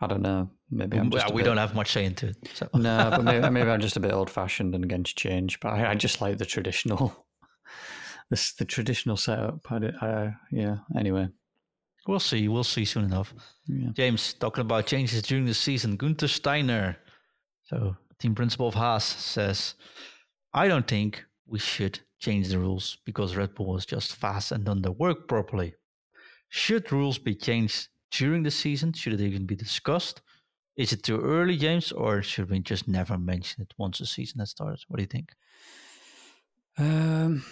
I 0.00 0.06
don't 0.08 0.22
know. 0.22 0.50
Maybe 0.70 0.98
I'm 0.98 1.08
mm, 1.08 1.12
just 1.12 1.26
Well, 1.26 1.32
a 1.32 1.34
we 1.36 1.42
bit- 1.42 1.46
don't 1.46 1.56
have 1.58 1.74
much 1.74 1.92
say 1.92 2.04
into 2.04 2.26
it. 2.28 2.36
So. 2.54 2.68
No, 2.74 3.08
but 3.12 3.22
maybe, 3.24 3.48
maybe 3.50 3.70
I'm 3.70 3.80
just 3.80 3.96
a 3.96 4.00
bit 4.00 4.12
old 4.12 4.28
fashioned 4.28 4.74
and 4.74 4.82
against 4.84 5.16
change. 5.16 5.60
But 5.60 5.68
I, 5.74 5.90
I 5.92 5.94
just 5.94 6.20
like 6.20 6.38
the 6.38 6.44
traditional, 6.44 7.24
this 8.30 8.52
the 8.54 8.64
traditional 8.64 9.16
setup. 9.16 9.60
I, 9.70 9.76
I 10.00 10.34
yeah. 10.50 10.78
Anyway, 10.98 11.28
We'll 12.08 12.20
see. 12.20 12.46
We'll 12.48 12.64
see 12.64 12.84
soon 12.84 13.04
enough. 13.04 13.32
yeah. 13.66 13.90
James, 13.94 14.34
talking 14.34 14.62
about 14.62 14.86
changes 14.86 15.22
during 15.22 15.44
the 15.46 15.54
season, 15.54 15.96
Gunther 15.96 16.28
Steiner, 16.28 16.96
so 17.64 17.96
team 18.18 18.34
principal 18.34 18.68
of 18.68 18.74
Haas, 18.74 19.04
says, 19.04 19.74
I 20.52 20.68
don't 20.68 20.86
think 20.86 21.24
we 21.46 21.58
should 21.58 22.00
change 22.18 22.48
the 22.48 22.58
rules 22.58 22.98
because 23.04 23.36
Red 23.36 23.54
Bull 23.54 23.76
is 23.76 23.86
just 23.86 24.16
fast 24.16 24.52
and 24.52 24.64
done 24.64 24.82
their 24.82 24.92
work 24.92 25.28
properly. 25.28 25.74
Should 26.48 26.92
rules 26.92 27.18
be 27.18 27.34
changed 27.34 27.88
during 28.10 28.42
the 28.42 28.50
season? 28.50 28.92
Should 28.92 29.14
it 29.14 29.20
even 29.20 29.46
be 29.46 29.56
discussed? 29.56 30.22
Is 30.76 30.92
it 30.92 31.02
too 31.02 31.20
early, 31.20 31.56
James, 31.56 31.92
or 31.92 32.22
should 32.22 32.50
we 32.50 32.60
just 32.60 32.86
never 32.86 33.16
mention 33.16 33.62
it 33.62 33.74
once 33.78 33.98
the 33.98 34.06
season 34.06 34.40
has 34.40 34.50
started? 34.50 34.80
What 34.88 34.98
do 34.98 35.02
you 35.02 35.06
think? 35.06 35.32
Um, 36.78 37.44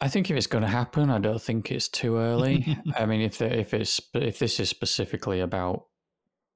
I 0.00 0.08
think 0.08 0.30
if 0.30 0.36
it's 0.36 0.46
going 0.46 0.62
to 0.62 0.68
happen, 0.68 1.10
I 1.10 1.18
don't 1.18 1.42
think 1.42 1.70
it's 1.70 1.88
too 1.88 2.16
early. 2.16 2.78
I 2.96 3.06
mean, 3.06 3.20
if 3.20 3.38
the, 3.38 3.58
if 3.58 3.74
it's 3.74 4.00
if 4.14 4.38
this 4.38 4.60
is 4.60 4.68
specifically 4.68 5.40
about 5.40 5.86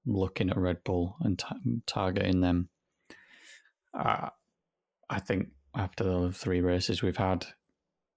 looking 0.04 0.50
at 0.50 0.56
Red 0.56 0.84
Bull 0.84 1.16
and 1.20 1.38
ta- 1.38 1.56
targeting 1.86 2.40
them, 2.40 2.68
uh, 3.96 4.28
I 5.08 5.20
think 5.20 5.48
after 5.74 6.04
the 6.04 6.32
three 6.32 6.60
races 6.60 7.02
we've 7.02 7.16
had, 7.16 7.46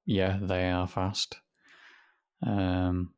yeah, 0.06 0.38
they 0.42 0.70
are 0.70 0.88
fast. 0.88 1.38
Um, 2.46 3.14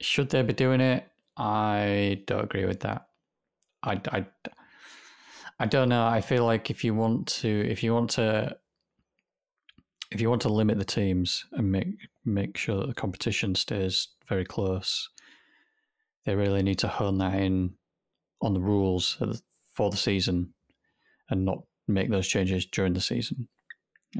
should 0.00 0.30
they 0.30 0.42
be 0.42 0.52
doing 0.52 0.80
it? 0.80 1.06
I 1.36 2.22
don't 2.26 2.44
agree 2.44 2.64
with 2.64 2.80
that. 2.80 3.08
I, 3.82 4.00
I, 4.08 4.26
I 5.58 5.66
don't 5.66 5.88
know. 5.88 6.06
I 6.06 6.20
feel 6.20 6.44
like 6.44 6.70
if 6.70 6.84
you 6.84 6.94
want 6.94 7.28
to, 7.28 7.48
if 7.48 7.82
you 7.82 7.94
want 7.94 8.10
to, 8.10 8.56
if 10.10 10.20
you 10.20 10.28
want 10.28 10.42
to 10.42 10.48
limit 10.48 10.78
the 10.78 10.84
teams 10.84 11.46
and 11.52 11.70
make 11.70 11.86
make 12.24 12.56
sure 12.56 12.80
that 12.80 12.88
the 12.88 12.94
competition 12.94 13.54
stays 13.54 14.08
very 14.28 14.44
close, 14.44 15.08
they 16.24 16.34
really 16.34 16.62
need 16.62 16.78
to 16.80 16.88
hone 16.88 17.18
that 17.18 17.34
in 17.34 17.74
on 18.42 18.54
the 18.54 18.60
rules 18.60 19.22
for 19.72 19.90
the 19.90 19.96
season 19.96 20.52
and 21.30 21.44
not 21.44 21.62
make 21.88 22.10
those 22.10 22.28
changes 22.28 22.66
during 22.66 22.92
the 22.92 23.00
season. 23.00 23.48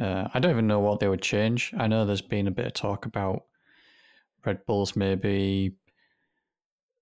Uh, 0.00 0.28
I 0.32 0.38
don't 0.38 0.52
even 0.52 0.66
know 0.66 0.80
what 0.80 1.00
they 1.00 1.08
would 1.08 1.22
change. 1.22 1.72
I 1.76 1.86
know 1.86 2.06
there's 2.06 2.22
been 2.22 2.46
a 2.46 2.52
bit 2.52 2.66
of 2.66 2.74
talk 2.74 3.06
about 3.06 3.44
Red 4.44 4.64
Bulls 4.66 4.96
maybe 4.96 5.74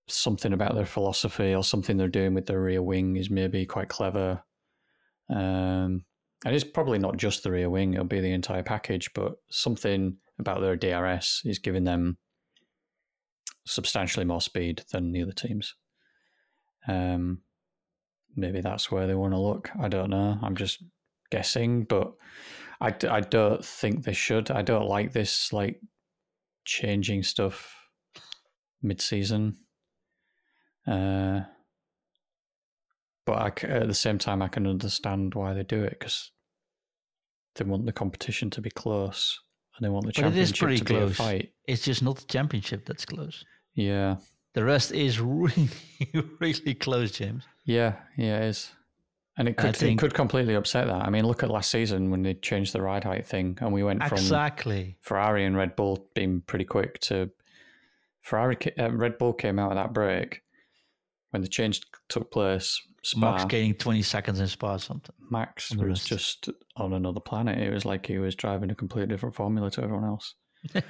something 0.07 0.53
about 0.53 0.75
their 0.75 0.85
philosophy 0.85 1.53
or 1.53 1.63
something 1.63 1.95
they're 1.95 2.07
doing 2.07 2.33
with 2.33 2.47
their 2.47 2.61
rear 2.61 2.81
wing 2.81 3.15
is 3.15 3.29
maybe 3.29 3.65
quite 3.65 3.89
clever. 3.89 4.43
Um, 5.29 6.03
and 6.45 6.55
it's 6.55 6.63
probably 6.63 6.99
not 6.99 7.17
just 7.17 7.43
the 7.43 7.51
rear 7.51 7.69
wing; 7.69 7.93
it'll 7.93 8.05
be 8.05 8.21
the 8.21 8.31
entire 8.31 8.63
package. 8.63 9.09
But 9.13 9.33
something 9.49 10.17
about 10.39 10.61
their 10.61 10.75
DRS 10.75 11.41
is 11.45 11.59
giving 11.59 11.83
them 11.83 12.17
substantially 13.65 14.25
more 14.25 14.41
speed 14.41 14.83
than 14.91 15.11
the 15.11 15.21
other 15.21 15.33
teams. 15.33 15.75
Um, 16.87 17.41
maybe 18.39 18.61
that's 18.61 18.91
where 18.91 19.07
they 19.07 19.15
want 19.15 19.33
to 19.33 19.39
look. 19.39 19.69
I 19.79 19.87
don't 19.87 20.09
know. 20.09 20.37
I'm 20.41 20.55
just 20.55 20.83
guessing, 21.31 21.83
but 21.83 22.13
I, 22.81 22.93
I 23.09 23.21
don't 23.21 23.63
think 23.63 24.03
they 24.03 24.13
should. 24.13 24.51
I 24.51 24.61
don't 24.61 24.87
like 24.87 25.11
this 25.13 25.51
like 25.53 25.79
changing 26.65 27.23
stuff 27.23 27.75
mid 28.81 29.01
season. 29.01 29.57
Uh, 30.87 31.41
but 33.25 33.33
I 33.63 33.67
at 33.67 33.87
the 33.87 33.93
same 33.93 34.17
time, 34.17 34.41
I 34.41 34.47
can 34.47 34.65
understand 34.65 35.35
why 35.35 35.53
they 35.53 35.63
do 35.63 35.83
it 35.83 35.91
because 35.99 36.31
they 37.55 37.65
want 37.65 37.85
the 37.85 37.91
competition 37.91 38.49
to 38.51 38.61
be 38.61 38.69
close 38.71 39.39
and 39.77 39.85
they 39.85 39.89
want 39.89 40.05
the 40.05 40.13
But 40.15 40.31
it 40.31 40.37
is 40.37 40.51
championship 40.51 40.59
pretty 40.59 40.77
to 40.77 40.83
be 40.85 40.95
a 40.95 40.99
close. 40.99 41.15
fight. 41.17 41.51
It's 41.67 41.83
just 41.83 42.01
not 42.01 42.17
the 42.17 42.25
championship 42.25 42.85
that's 42.85 43.05
close. 43.05 43.43
Yeah, 43.75 44.15
The 44.55 44.63
rest 44.63 44.91
is 44.91 45.19
really, 45.21 45.69
really 46.39 46.73
close, 46.73 47.11
James. 47.11 47.43
Yeah, 47.69 47.95
yeah, 48.17 48.37
it 48.39 48.45
is. 48.45 48.71
And 49.37 49.47
it 49.47 49.55
could 49.55 49.75
think- 49.75 49.99
it 49.99 50.03
could 50.03 50.13
completely 50.13 50.55
upset 50.55 50.87
that. 50.87 51.01
I 51.05 51.09
mean, 51.09 51.25
look 51.25 51.43
at 51.43 51.49
last 51.49 51.71
season 51.71 52.09
when 52.11 52.23
they 52.23 52.33
changed 52.33 52.73
the 52.73 52.81
ride 52.81 53.03
height 53.05 53.25
thing, 53.25 53.57
and 53.61 53.71
we 53.71 53.83
went 53.83 54.03
from 54.03 54.17
Exactly. 54.17 54.97
Ferrari 54.99 55.45
and 55.45 55.55
Red 55.55 55.75
Bull 55.75 56.09
being 56.13 56.41
pretty 56.41 56.65
quick 56.65 56.99
to 57.01 57.29
Ferrari. 58.21 58.57
Uh, 58.77 58.91
Red 58.91 59.17
Bull 59.17 59.33
came 59.33 59.57
out 59.59 59.71
of 59.71 59.75
that 59.75 59.93
break 59.93 60.41
when 61.29 61.41
the 61.41 61.47
change 61.47 61.81
took 62.09 62.31
place. 62.31 62.81
Spa, 63.01 63.31
Max 63.31 63.45
gaining 63.45 63.75
20 63.75 64.01
seconds 64.01 64.41
in 64.41 64.47
Spa 64.47 64.73
or 64.73 64.79
something. 64.79 65.15
Max 65.31 65.71
was 65.71 65.87
rest. 65.87 66.07
just 66.07 66.49
on 66.75 66.91
another 66.91 67.21
planet. 67.21 67.57
It 67.59 67.73
was 67.73 67.85
like 67.85 68.05
he 68.07 68.17
was 68.17 68.35
driving 68.35 68.71
a 68.71 68.75
completely 68.75 69.07
different 69.07 69.35
formula 69.35 69.71
to 69.71 69.83
everyone 69.83 70.03
else. 70.03 70.35
uh, 70.75 70.81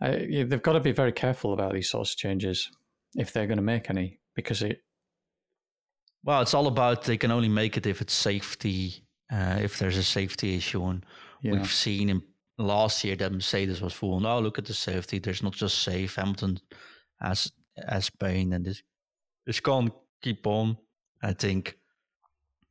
they've 0.00 0.62
got 0.62 0.72
to 0.72 0.80
be 0.80 0.92
very 0.92 1.12
careful 1.12 1.52
about 1.52 1.74
these 1.74 1.90
sorts 1.90 2.12
of 2.12 2.16
changes 2.16 2.70
if 3.14 3.30
they're 3.32 3.46
going 3.46 3.58
to 3.58 3.62
make 3.62 3.90
any, 3.90 4.20
because 4.34 4.62
it. 4.62 4.82
Well, 6.24 6.40
it's 6.40 6.54
all 6.54 6.66
about 6.66 7.04
they 7.04 7.18
can 7.18 7.30
only 7.30 7.48
make 7.48 7.76
it 7.76 7.86
if 7.86 8.00
it's 8.00 8.14
safety, 8.14 9.04
uh, 9.30 9.58
if 9.60 9.78
there's 9.78 9.98
a 9.98 10.02
safety 10.02 10.56
issue. 10.56 10.84
And 10.84 11.04
Yeah, 11.42 11.52
we've 11.52 11.70
seen 11.70 12.08
in 12.08 12.22
last 12.58 13.04
year 13.04 13.16
that 13.16 13.32
Mercedes 13.32 13.80
was 13.82 13.92
full. 13.92 14.20
Now 14.20 14.38
look 14.38 14.58
at 14.58 14.64
the 14.64 14.74
safety. 14.74 15.18
There's 15.18 15.42
not 15.42 15.52
just 15.52 15.82
safe. 15.82 16.16
Hamilton 16.16 16.58
has 17.20 17.52
has 17.88 18.10
pain, 18.10 18.52
and 18.54 18.64
this 18.64 18.82
this 19.46 19.60
can't 19.60 19.92
keep 20.22 20.46
on. 20.46 20.78
I 21.22 21.32
think 21.32 21.76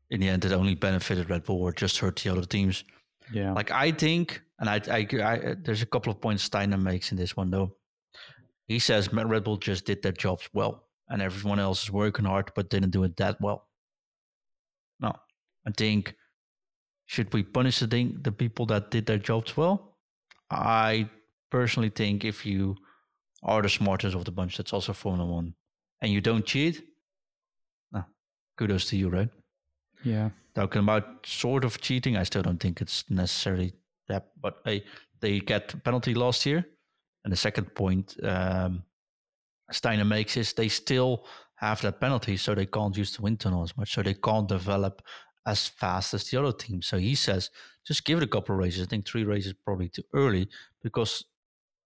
in 0.10 0.20
the 0.20 0.30
end, 0.30 0.46
it 0.46 0.52
only 0.52 0.76
benefited 0.76 1.30
Red 1.30 1.44
Bull 1.44 1.62
or 1.62 1.72
just 1.72 1.98
hurt 1.98 2.18
the 2.18 2.32
other 2.32 2.46
teams. 2.46 2.84
yeah, 3.32 3.54
Like 3.54 3.72
I 3.72 3.92
think, 3.92 4.42
and 4.60 4.70
I, 4.70 4.82
I, 4.90 5.08
I 5.24 5.56
there's 5.62 5.82
a 5.82 5.88
couple 5.88 6.12
of 6.12 6.22
points 6.22 6.44
Steiner 6.44 6.78
makes 6.78 7.12
in 7.12 7.18
this 7.18 7.36
one 7.38 7.50
though. 7.50 7.76
He 8.68 8.80
says 8.80 9.12
Red 9.14 9.44
Bull 9.44 9.58
just 9.58 9.86
did 9.86 10.02
their 10.02 10.12
jobs 10.12 10.50
well, 10.54 10.88
and 11.14 11.22
everyone 11.22 11.60
else 11.60 11.84
is 11.84 11.92
working 11.92 12.26
hard 12.26 12.52
but 12.56 12.70
didn't 12.70 12.90
do 12.90 13.04
it 13.04 13.16
that 13.18 13.40
well. 13.40 13.70
No, 15.00 15.14
I 15.66 15.72
think 15.78 16.16
should 17.06 17.32
we 17.34 17.44
punish 17.44 17.80
the 17.80 17.88
thing, 17.88 18.20
the 18.24 18.32
people 18.32 18.66
that 18.66 18.92
did 18.92 19.06
their 19.06 19.20
jobs 19.20 19.56
well? 19.56 19.98
I 20.50 21.10
personally 21.52 21.90
think 21.90 22.26
if 22.26 22.46
you 22.46 22.76
are 23.44 23.62
the 23.62 23.70
smartest 23.70 24.16
of 24.16 24.26
the 24.26 24.32
bunch, 24.32 24.58
that's 24.58 24.74
also 24.74 24.94
Formula 24.94 25.30
One, 25.30 25.54
and 26.02 26.12
you 26.12 26.22
don't 26.22 26.46
cheat, 26.46 26.82
no, 27.92 28.04
kudos 28.58 28.86
to 28.90 28.98
you, 28.98 29.10
right? 29.10 29.30
yeah, 30.04 30.30
talking 30.56 30.82
about 30.82 31.26
sort 31.26 31.64
of 31.64 31.80
cheating. 31.80 32.18
I 32.18 32.24
still 32.24 32.42
don't 32.42 32.60
think 32.60 32.82
it's 32.82 33.10
necessarily 33.10 33.74
that, 34.08 34.32
but 34.42 34.64
they 34.66 34.84
they 35.22 35.40
get 35.40 35.84
penalty 35.84 36.14
last 36.14 36.46
year. 36.46 36.66
And 37.24 37.32
the 37.32 37.38
second 37.38 37.74
point 37.74 38.18
um, 38.24 38.84
Steiner 39.72 40.06
makes 40.06 40.38
is 40.38 40.54
they 40.54 40.68
still 40.68 41.26
have 41.56 41.82
that 41.82 42.02
penalty, 42.02 42.38
so 42.38 42.54
they 42.54 42.66
can't 42.66 42.98
use 42.98 43.16
the 43.16 43.22
wind 43.22 43.40
tunnel 43.40 43.64
as 43.64 43.76
much, 43.78 43.94
so 43.94 44.04
they 44.04 44.14
can't 44.14 44.48
develop 44.48 45.02
as 45.46 45.68
fast 45.68 46.14
as 46.14 46.30
the 46.30 46.38
other 46.38 46.52
team. 46.52 46.82
So 46.82 46.98
he 46.98 47.16
says 47.16 47.50
just 47.86 48.06
give 48.06 48.18
it 48.18 48.24
a 48.24 48.28
couple 48.28 48.56
of 48.56 48.60
races. 48.60 48.84
I 48.84 48.86
think 48.86 49.06
three 49.06 49.24
races 49.24 49.54
probably 49.66 49.90
too 49.90 50.04
early 50.14 50.48
because 50.82 51.26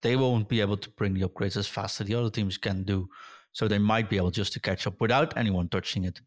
they 0.04 0.16
won't 0.16 0.48
be 0.48 0.62
able 0.62 0.78
to 0.78 0.90
bring 0.92 1.14
the 1.14 1.28
upgrades 1.28 1.58
as 1.58 1.68
fast 1.68 2.00
as 2.00 2.08
the 2.08 2.16
other 2.16 2.30
teams 2.30 2.58
can 2.58 2.84
do. 2.84 3.10
So 3.52 3.68
they 3.68 3.80
might 3.80 4.10
be 4.10 4.18
able 4.18 4.32
just 4.32 4.54
to 4.54 4.60
catch 4.60 4.86
up 4.86 5.02
without 5.02 5.36
anyone 5.36 5.70
touching 5.70 6.06
it. 6.06 6.22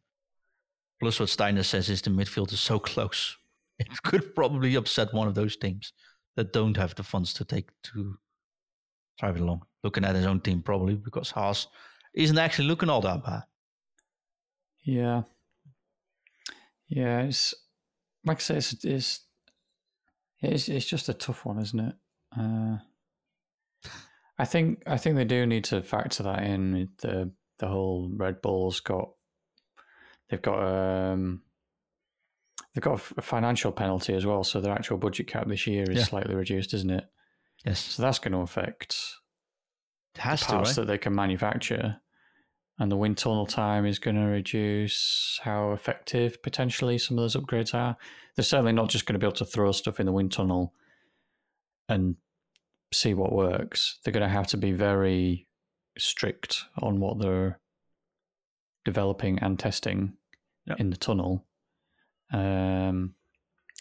Plus, 1.01 1.21
what 1.21 1.29
Steiner 1.29 1.63
says 1.63 1.89
is 1.89 2.03
the 2.03 2.11
midfield 2.11 2.53
is 2.53 2.61
so 2.61 2.79
close. 2.79 3.37
It 3.79 4.03
could 4.03 4.35
probably 4.35 4.75
upset 4.75 5.15
one 5.15 5.27
of 5.27 5.35
those 5.35 5.57
teams 5.57 5.95
that 6.37 6.53
don't 6.53 6.77
have 6.77 6.95
the 6.95 7.03
funds 7.03 7.33
to 7.33 7.47
take 7.47 7.71
to 7.85 8.19
drive 9.19 9.37
it 9.37 9.41
along. 9.41 9.63
Looking 9.83 10.05
at 10.05 10.15
his 10.15 10.27
own 10.27 10.41
team, 10.41 10.63
probably 10.63 10.95
because 10.95 11.31
Haas 11.31 11.67
isn't 12.15 12.39
actually 12.39 12.69
looking 12.69 12.91
all 12.91 13.01
that 13.01 13.25
bad. 13.25 13.43
yeah, 14.83 15.23
yeah. 16.89 17.21
It's 17.23 17.55
like 18.25 18.39
I 18.39 18.41
say, 18.41 18.57
it's 18.57 18.85
it's 18.85 19.21
it's, 20.43 20.69
it's 20.69 20.87
just 20.87 21.09
a 21.09 21.15
tough 21.15 21.45
one, 21.45 21.59
isn't 21.61 21.81
it? 21.81 21.95
Uh, 22.39 22.79
I 24.39 24.45
think 24.45 24.83
I 24.87 24.97
think 24.97 25.17
they 25.17 25.25
do 25.25 25.47
need 25.47 25.65
to 25.65 25.83
factor 25.83 26.23
that 26.25 26.43
in. 26.43 26.89
The 27.01 27.31
the 27.59 27.69
whole 27.69 28.11
Red 28.15 28.41
Bull's 28.43 28.81
got 28.81 29.11
they've 30.29 30.41
got 30.43 30.63
um 30.63 31.43
they've 32.75 32.83
got 32.83 33.01
a 33.17 33.23
financial 33.23 33.73
penalty 33.73 34.15
as 34.15 34.25
well, 34.27 34.45
so 34.45 34.61
their 34.61 34.73
actual 34.73 34.97
budget 34.99 35.27
cap 35.27 35.47
this 35.49 35.67
year 35.67 35.91
is 35.91 35.99
Yeah. 35.99 36.05
slightly 36.05 36.35
reduced, 36.35 36.73
isn't 36.75 36.91
it? 36.91 37.05
Yes, 37.65 37.81
So 37.81 38.03
that's 38.03 38.19
going 38.19 38.33
to 38.33 38.39
affect 38.39 38.97
it 40.15 40.21
has 40.21 40.41
to, 40.41 40.47
parts 40.47 40.71
right? 40.71 40.77
that 40.77 40.87
they 40.87 40.99
can 40.99 41.15
manufacture, 41.15 41.97
and 42.79 42.91
the 42.91 42.97
wind 42.97 43.19
tunnel 43.19 43.47
time 43.47 43.87
is 43.87 43.99
going 43.99 44.17
to 44.17 44.23
reduce 44.23 45.39
how 45.43 45.73
effective 45.73 46.43
potentially 46.43 46.99
some 46.99 47.19
of 47.19 47.23
those 47.23 47.37
upgrades 47.37 47.75
are. 47.75 47.97
They're 48.37 48.45
certainly 48.45 48.73
not 48.73 48.89
just 48.89 49.07
going 49.07 49.15
to 49.15 49.19
be 49.19 49.27
able 49.27 49.37
to 49.37 49.45
throw 49.45 49.71
stuff 49.73 50.01
in 50.01 50.07
the 50.07 50.13
wind 50.13 50.33
tunnel 50.33 50.73
and 51.89 52.17
see 52.93 53.13
what 53.15 53.33
works. 53.33 53.99
They're 54.05 54.13
going 54.13 54.23
to 54.23 54.29
have 54.29 54.47
to 54.49 54.57
be 54.57 54.73
very 54.73 55.47
strict 55.99 56.65
on 56.81 57.01
what 57.01 57.19
they're 57.21 57.61
developing 58.85 59.39
and 59.41 59.59
testing 59.59 60.15
Yeah. 60.67 60.77
in 60.79 60.91
the 60.91 60.97
tunnel. 60.97 61.45
Um, 62.33 63.15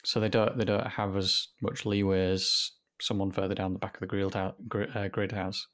so 0.04 0.20
they 0.20 0.30
don't 0.30 0.58
they 0.58 0.66
don't 0.66 0.88
have 0.88 1.16
as 1.16 1.50
much 1.62 1.86
leeway 1.86 2.32
as 2.32 2.72
someone 3.00 3.32
further 3.32 3.54
down 3.56 3.74
the 3.74 3.80
back 3.80 3.96
of 3.96 4.00
the 4.02 4.08
grid, 4.08 4.36
uh, 4.36 5.08
grid 5.10 5.32
house. 5.32 5.68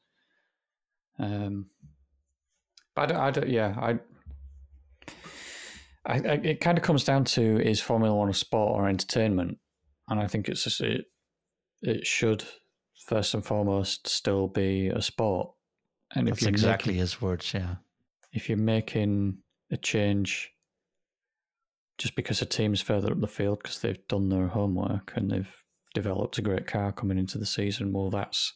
Um, 1.20 1.68
but 2.96 3.04
I 3.04 3.06
don't, 3.14 3.18
I 3.22 3.32
don't, 3.32 3.50
yeah, 3.50 3.76
I, 3.78 4.00
I, 6.06 6.16
I 6.16 6.34
it 6.44 6.62
kind 6.62 6.78
of 6.78 6.84
comes 6.84 7.04
down 7.04 7.24
to 7.26 7.60
is 7.62 7.82
Formula 7.82 8.16
One 8.16 8.30
a 8.30 8.34
sport 8.34 8.80
or 8.80 8.88
entertainment, 8.88 9.58
and 10.10 10.20
I 10.20 10.28
think 10.28 10.48
it's 10.50 10.64
just, 10.64 10.82
it, 10.82 11.06
it 11.82 12.06
should 12.06 12.44
first 13.08 13.34
and 13.34 13.46
foremost 13.46 14.08
still 14.08 14.48
be 14.48 14.88
a 14.88 15.02
sport. 15.02 15.52
And 16.14 16.28
That's 16.28 16.42
you're 16.42 16.50
exactly 16.50 16.94
making- 16.94 17.02
his 17.02 17.22
words. 17.22 17.54
Yeah, 17.54 17.76
if 18.32 18.48
you're 18.50 18.58
making 18.58 19.40
a 19.72 19.78
change 19.78 20.52
just 21.98 22.16
because 22.16 22.42
a 22.42 22.46
team's 22.46 22.82
further 22.82 23.12
up 23.12 23.22
the 23.22 23.28
field 23.28 23.60
because 23.64 23.80
they've 23.80 24.08
done 24.08 24.30
their 24.30 24.48
homework 24.48 25.14
and 25.16 25.32
they've 25.32 25.56
developed 25.94 26.38
a 26.38 26.42
great 26.42 26.68
car 26.68 26.92
coming 26.92 27.18
into 27.18 27.38
the 27.38 27.46
season, 27.46 27.94
well, 27.94 28.10
that's 28.10 28.54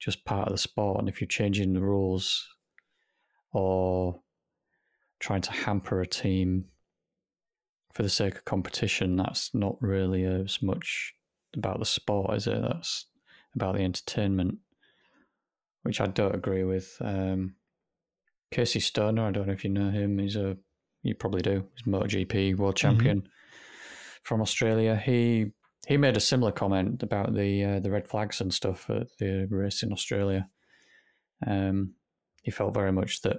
just 0.00 0.24
part 0.24 0.48
of 0.48 0.52
the 0.52 0.58
sport. 0.58 0.98
And 0.98 1.08
if 1.08 1.20
you're 1.20 1.28
changing 1.28 1.74
the 1.74 1.82
rules 1.82 2.48
or 3.52 4.20
trying 5.20 5.42
to 5.42 5.52
hamper 5.52 6.00
a 6.00 6.06
team 6.06 6.64
for 7.92 8.02
the 8.02 8.08
sake 8.08 8.36
of 8.36 8.44
competition, 8.44 9.16
that's 9.16 9.54
not 9.54 9.76
really 9.80 10.24
as 10.24 10.62
much 10.62 11.14
about 11.54 11.78
the 11.78 11.84
sport, 11.84 12.34
is 12.34 12.46
it? 12.46 12.60
That's 12.62 13.06
about 13.54 13.76
the 13.76 13.82
entertainment, 13.82 14.58
which 15.82 16.00
I 16.00 16.06
don't 16.06 16.34
agree 16.34 16.64
with. 16.64 16.96
Um, 17.00 17.56
Casey 18.50 18.80
Stoner, 18.80 19.26
I 19.26 19.30
don't 19.30 19.46
know 19.46 19.52
if 19.52 19.64
you 19.64 19.70
know 19.70 19.90
him. 19.90 20.18
He's 20.18 20.36
a 20.36 20.56
you 21.02 21.14
probably 21.14 21.42
do. 21.42 21.64
He's 21.74 21.92
MotoGP 21.92 22.56
world 22.56 22.76
champion 22.76 23.28
from 24.22 24.42
Australia. 24.42 24.96
He 24.96 25.52
he 25.86 25.96
made 25.96 26.16
a 26.16 26.20
similar 26.20 26.52
comment 26.52 27.02
about 27.02 27.34
the 27.34 27.64
uh, 27.64 27.80
the 27.80 27.90
red 27.90 28.06
flags 28.06 28.40
and 28.40 28.52
stuff 28.52 28.88
at 28.90 29.08
the 29.18 29.46
race 29.50 29.82
in 29.82 29.92
Australia. 29.92 30.48
Um, 31.46 31.94
he 32.42 32.50
felt 32.50 32.74
very 32.74 32.92
much 32.92 33.22
that 33.22 33.38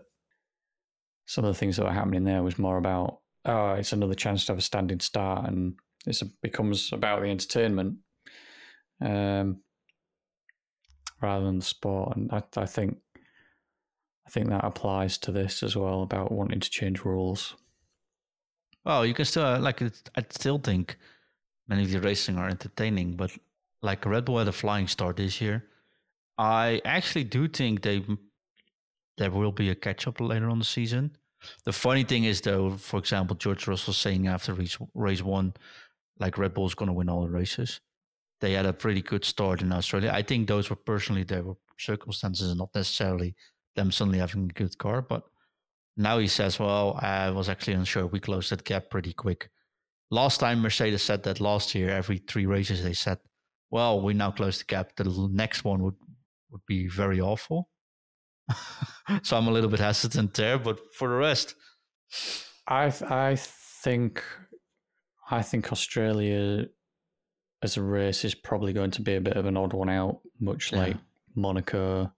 some 1.25 1.45
of 1.45 1.53
the 1.53 1.57
things 1.57 1.77
that 1.77 1.85
were 1.85 1.91
happening 1.91 2.23
there 2.23 2.43
was 2.43 2.57
more 2.59 2.77
about 2.77 3.19
oh, 3.45 3.73
it's 3.73 3.93
another 3.93 4.13
chance 4.13 4.45
to 4.45 4.51
have 4.51 4.59
a 4.59 4.61
standing 4.61 4.99
start, 4.99 5.47
and 5.47 5.75
it 6.05 6.21
becomes 6.41 6.91
about 6.93 7.21
the 7.21 7.29
entertainment 7.29 7.97
um, 9.01 9.61
rather 11.21 11.45
than 11.45 11.59
the 11.59 11.65
sport. 11.65 12.15
And 12.15 12.31
I, 12.31 12.43
I 12.57 12.65
think 12.65 12.97
I 14.27 14.29
think 14.29 14.49
that 14.49 14.65
applies 14.65 15.17
to 15.19 15.31
this 15.31 15.63
as 15.63 15.75
well 15.75 16.03
about 16.03 16.31
wanting 16.31 16.59
to 16.59 16.69
change 16.69 17.05
rules. 17.05 17.55
Well, 18.85 19.05
you 19.05 19.13
can 19.13 19.25
still 19.25 19.59
like. 19.59 19.81
I 19.81 20.25
still 20.29 20.57
think 20.57 20.97
many 21.71 21.83
of 21.85 21.91
the 21.91 22.01
racing 22.01 22.37
are 22.37 22.49
entertaining, 22.49 23.13
but 23.13 23.31
like 23.81 24.05
Red 24.05 24.25
Bull 24.25 24.39
had 24.39 24.49
a 24.49 24.51
flying 24.51 24.87
start 24.87 25.15
this 25.15 25.39
year. 25.39 25.63
I 26.37 26.81
actually 26.83 27.23
do 27.23 27.47
think 27.47 27.81
they 27.81 28.05
there 29.17 29.31
will 29.31 29.53
be 29.53 29.69
a 29.69 29.75
catch 29.75 30.05
up 30.07 30.19
later 30.19 30.49
on 30.49 30.59
the 30.59 30.65
season. 30.65 31.15
The 31.63 31.71
funny 31.71 32.03
thing 32.03 32.25
is, 32.25 32.41
though, 32.41 32.71
for 32.71 32.97
example, 32.99 33.35
George 33.35 33.67
Russell 33.67 33.93
saying 33.93 34.27
after 34.27 34.53
race, 34.53 34.77
race 34.93 35.23
one, 35.23 35.53
like 36.19 36.37
Red 36.37 36.53
Bull's 36.53 36.75
going 36.75 36.87
to 36.87 36.93
win 36.93 37.09
all 37.09 37.23
the 37.23 37.29
races. 37.29 37.79
They 38.41 38.53
had 38.53 38.65
a 38.65 38.73
pretty 38.73 39.01
good 39.01 39.23
start 39.23 39.61
in 39.61 39.71
Australia. 39.71 40.11
I 40.13 40.23
think 40.23 40.47
those 40.47 40.69
were 40.69 40.75
personally 40.75 41.23
there 41.23 41.43
were 41.43 41.57
circumstances 41.77 42.49
and 42.49 42.59
not 42.59 42.75
necessarily 42.75 43.35
them 43.75 43.91
suddenly 43.91 44.19
having 44.19 44.49
a 44.49 44.59
good 44.59 44.77
car. 44.77 45.01
But 45.01 45.23
now 45.95 46.17
he 46.17 46.27
says, 46.27 46.59
well, 46.59 46.99
I 47.01 47.29
was 47.29 47.47
actually 47.47 47.73
unsure. 47.73 48.07
We 48.07 48.19
closed 48.19 48.51
that 48.51 48.65
gap 48.65 48.89
pretty 48.89 49.13
quick 49.13 49.49
last 50.11 50.39
time 50.39 50.61
Mercedes 50.61 51.01
said 51.01 51.23
that 51.23 51.39
last 51.39 51.73
year, 51.73 51.89
every 51.89 52.17
three 52.19 52.45
races 52.45 52.83
they 52.83 52.93
said, 52.93 53.17
"Well, 53.71 54.01
we 54.01 54.13
now 54.13 54.31
close 54.31 54.59
the 54.59 54.65
gap. 54.65 54.95
The 54.95 55.29
next 55.31 55.63
one 55.63 55.81
would 55.83 55.95
would 56.51 56.65
be 56.67 56.87
very 56.87 57.19
awful." 57.19 57.69
so 59.23 59.37
I'm 59.37 59.47
a 59.47 59.51
little 59.51 59.69
bit 59.69 59.79
hesitant 59.79 60.33
there, 60.33 60.59
but 60.59 60.79
for 60.93 61.07
the 61.09 61.15
rest, 61.15 61.55
I 62.67 62.91
I 63.09 63.35
think 63.83 64.23
I 65.31 65.41
think 65.41 65.71
Australia 65.71 66.67
as 67.63 67.77
a 67.77 67.81
race 67.81 68.25
is 68.25 68.35
probably 68.35 68.73
going 68.73 68.91
to 68.91 69.01
be 69.01 69.15
a 69.15 69.21
bit 69.21 69.37
of 69.37 69.45
an 69.45 69.55
odd 69.57 69.73
one 69.73 69.89
out, 69.89 70.19
much 70.39 70.71
Yeah. 70.71 70.79
like 70.79 70.97
Monaco, 71.35 72.11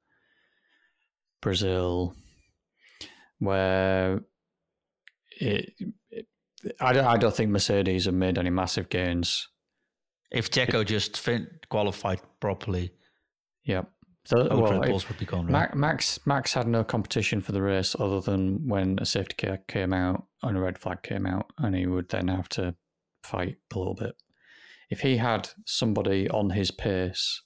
Brazil, 1.42 2.16
where 3.40 4.22
it, 5.40 5.74
it 5.78 5.94
I, 6.80 6.94
don't, 6.94 7.06
I 7.06 7.18
don't 7.18 7.36
think 7.36 7.52
Mercedes 7.52 8.06
have 8.06 8.14
made 8.14 8.38
any 8.38 8.50
massive 8.50 8.90
gains. 8.90 9.48
if 10.32 10.50
Checo 10.50 10.86
just 10.86 11.18
fin- 11.18 11.50
qualified 11.70 12.22
properly, 12.40 12.92
Yep. 13.66 13.90
So, 14.26 14.48
well, 14.50 14.80
Red 14.80 14.90
Bulls 14.90 15.08
would 15.10 15.18
be 15.18 15.26
gone. 15.26 15.48
Right? 15.48 15.74
Max 15.76 16.20
Max 16.26 16.54
had 16.54 16.68
no 16.68 16.84
competition 16.84 17.42
for 17.42 17.52
the 17.52 17.62
race 17.62 17.96
other 18.00 18.22
than 18.22 18.68
when 18.68 18.98
a 19.00 19.06
safety 19.06 19.36
car 19.36 19.58
came 19.68 19.94
out 19.94 20.26
and 20.42 20.56
a 20.56 20.62
red 20.62 20.78
flag 20.78 21.04
came 21.04 21.26
out, 21.26 21.52
and 21.58 21.76
he 21.76 21.88
would 21.88 22.10
then 22.10 22.30
have 22.30 22.48
to 22.50 22.76
fight 23.24 23.58
a 23.74 23.78
little 23.78 23.96
bit. 23.96 24.16
If 24.90 25.02
he 25.02 25.18
had 25.18 25.50
somebody 25.66 26.30
on 26.30 26.52
his 26.52 26.72
pace, 26.72 27.42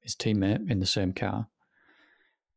his 0.00 0.14
teammate 0.14 0.70
in 0.70 0.78
the 0.78 0.86
same 0.86 1.12
car, 1.12 1.48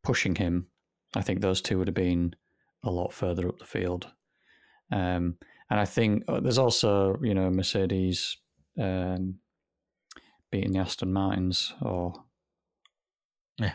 pushing 0.04 0.36
him, 0.36 0.68
I 1.16 1.22
think 1.22 1.42
those 1.42 1.62
two 1.62 1.80
would 1.80 1.88
have 1.88 1.96
been 1.96 2.36
a 2.84 2.92
lot 2.92 3.14
further 3.14 3.48
up 3.48 3.58
the 3.58 3.66
field. 3.66 4.12
Um, 4.92 5.38
and 5.70 5.80
I 5.80 5.86
think 5.86 6.24
uh, 6.28 6.40
there's 6.40 6.58
also, 6.58 7.18
you 7.22 7.34
know, 7.34 7.50
Mercedes 7.50 8.38
um, 8.80 9.36
beating 10.52 10.72
the 10.74 10.80
Aston 10.80 11.12
Martins 11.12 11.74
or 11.82 12.14
Yeah. 13.60 13.74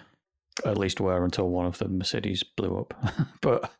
at 0.65 0.79
least 0.79 1.01
were 1.01 1.25
until 1.25 1.49
one 1.51 1.67
of 1.67 1.79
the 1.79 1.89
Mercedes 1.89 2.43
blew 2.43 2.79
up. 2.79 2.95
but 3.43 3.71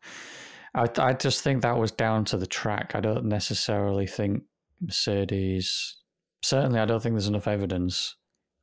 I, 0.75 0.89
I 0.99 1.13
just 1.15 1.43
think 1.43 1.63
that 1.63 1.79
was 1.79 1.91
down 1.93 2.25
to 2.27 2.37
the 2.37 2.47
track. 2.47 2.93
I 2.95 3.01
don't 3.01 3.27
necessarily 3.27 4.07
think 4.07 4.43
Mercedes. 4.81 5.97
Certainly, 6.43 6.81
I 6.81 6.85
don't 6.85 7.03
think 7.03 7.15
there's 7.15 7.29
enough 7.29 7.49
evidence. 7.49 8.17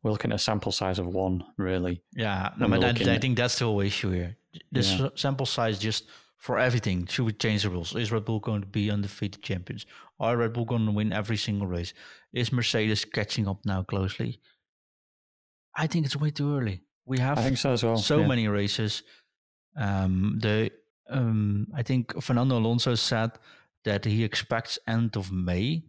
We're 0.04 0.12
looking 0.12 0.32
at 0.32 0.36
a 0.36 0.40
sample 0.40 0.72
size 0.72 1.00
of 1.00 1.08
one, 1.08 1.44
really. 1.58 2.02
Yeah, 2.16 2.52
no, 2.58 2.68
but 2.70 2.84
I, 2.84 3.14
I 3.14 3.18
think 3.20 3.38
that's 3.38 3.60
the 3.60 3.66
whole 3.66 3.82
issue 3.82 4.12
here. 4.12 4.38
This 4.72 4.98
Yeah. 5.00 5.10
sample 5.16 5.46
size 5.46 5.78
just 5.80 6.06
for 6.40 6.58
everything. 6.58 7.06
Should 7.06 7.26
we 7.26 7.34
change 7.34 7.64
the 7.64 7.70
rules? 7.70 7.96
Is 7.96 8.12
Red 8.12 8.26
Bull 8.26 8.40
going 8.40 8.62
to 8.62 8.68
be 8.68 8.90
undefeated 8.90 9.44
champions? 9.44 9.86
Are 10.20 10.38
Red 10.38 10.54
Bull 10.54 10.66
going 10.66 10.86
to 10.86 10.92
win 10.92 11.14
every 11.14 11.38
single 11.38 11.68
race? 11.68 11.94
Is 12.34 12.52
Mercedes 12.52 13.06
catching 13.06 13.48
up 13.48 13.66
now 13.66 13.84
closely? 13.84 14.40
I 15.76 15.88
think 15.88 16.06
it's 16.06 16.16
way 16.16 16.32
too 16.32 16.58
early. 16.58 16.82
We 17.06 17.20
have 17.20 17.38
I 17.38 17.44
think 17.44 17.58
so 17.58 17.74
as 17.74 17.84
well. 17.84 17.98
so 17.98 18.20
yeah. 18.20 18.28
many 18.28 18.48
races. 18.48 19.04
Um, 19.76 20.40
the 20.42 20.72
um, 21.10 21.68
I 21.76 21.84
think 21.84 22.22
Fernando 22.22 22.58
Alonso 22.58 22.96
said 22.96 23.32
that 23.84 24.06
he 24.06 24.24
expects 24.24 24.80
end 24.88 25.18
of 25.18 25.32
May, 25.32 25.84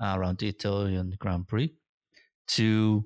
uh, 0.00 0.14
around 0.16 0.38
the 0.38 0.48
Italian 0.48 1.16
Grand 1.18 1.48
Prix, 1.48 1.72
to 2.48 3.04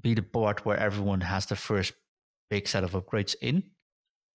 be 0.00 0.14
the 0.14 0.22
part 0.22 0.64
where 0.64 0.78
everyone 0.78 1.20
has 1.20 1.46
the 1.46 1.56
first 1.56 1.92
big 2.48 2.68
set 2.68 2.84
of 2.84 2.92
upgrades 2.92 3.34
in. 3.42 3.62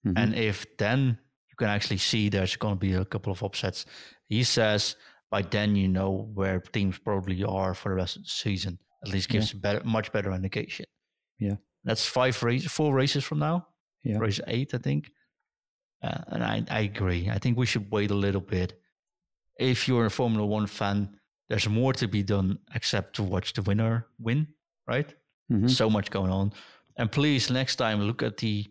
Mhm. 0.06 0.14
And 0.18 0.36
if 0.36 0.66
then 0.78 1.18
you 1.50 1.56
can 1.58 1.68
actually 1.70 1.98
see 1.98 2.30
there's 2.30 2.56
going 2.56 2.76
to 2.76 2.80
be 2.80 2.94
a 2.94 3.06
couple 3.06 3.32
of 3.32 3.42
upsets, 3.44 3.86
he 4.28 4.44
says 4.44 4.96
by 5.32 5.42
then 5.42 5.76
you 5.76 5.88
know 5.88 6.30
where 6.34 6.60
teams 6.60 6.98
probably 7.00 7.44
are 7.44 7.74
for 7.74 7.90
the 7.90 7.96
rest 7.96 8.16
of 8.18 8.24
the 8.24 8.30
season. 8.30 8.80
At 9.04 9.12
least 9.12 9.30
gives 9.30 9.54
a 9.54 9.58
better, 9.58 9.82
much 9.84 10.12
better 10.12 10.32
indication. 10.34 10.86
Yeah. 11.40 11.58
that's 11.84 12.06
five 12.06 12.42
races, 12.42 12.72
four 12.72 12.94
races 12.96 13.24
from 13.24 13.40
now. 13.40 13.68
Yeah. 14.04 14.18
race 14.20 14.40
eight, 14.48 14.74
I 14.74 14.78
think. 14.80 15.12
Uh, 16.02 16.22
and 16.28 16.44
I, 16.44 16.64
I 16.70 16.80
agree. 16.82 17.30
I 17.30 17.38
think 17.40 17.58
we 17.58 17.66
should 17.66 17.90
wait 17.92 18.12
a 18.12 18.16
little 18.16 18.42
bit. 18.42 18.74
If 19.60 19.88
you're 19.88 20.06
a 20.06 20.10
Formula 20.12 20.46
One 20.46 20.68
fan, 20.68 21.20
there's 21.50 21.68
more 21.70 21.94
to 21.94 22.08
be 22.08 22.24
done 22.24 22.58
except 22.74 23.16
to 23.16 23.24
watch 23.24 23.54
the 23.54 23.62
winner 23.62 24.08
win, 24.20 24.48
right? 24.88 25.14
Mhm. 25.52 25.70
So 25.70 25.90
much 25.90 26.10
going 26.10 26.32
on. 26.32 26.54
And 26.98 27.12
please, 27.12 27.50
next 27.52 27.76
time, 27.78 28.02
look 28.02 28.24
at 28.24 28.38
the. 28.38 28.66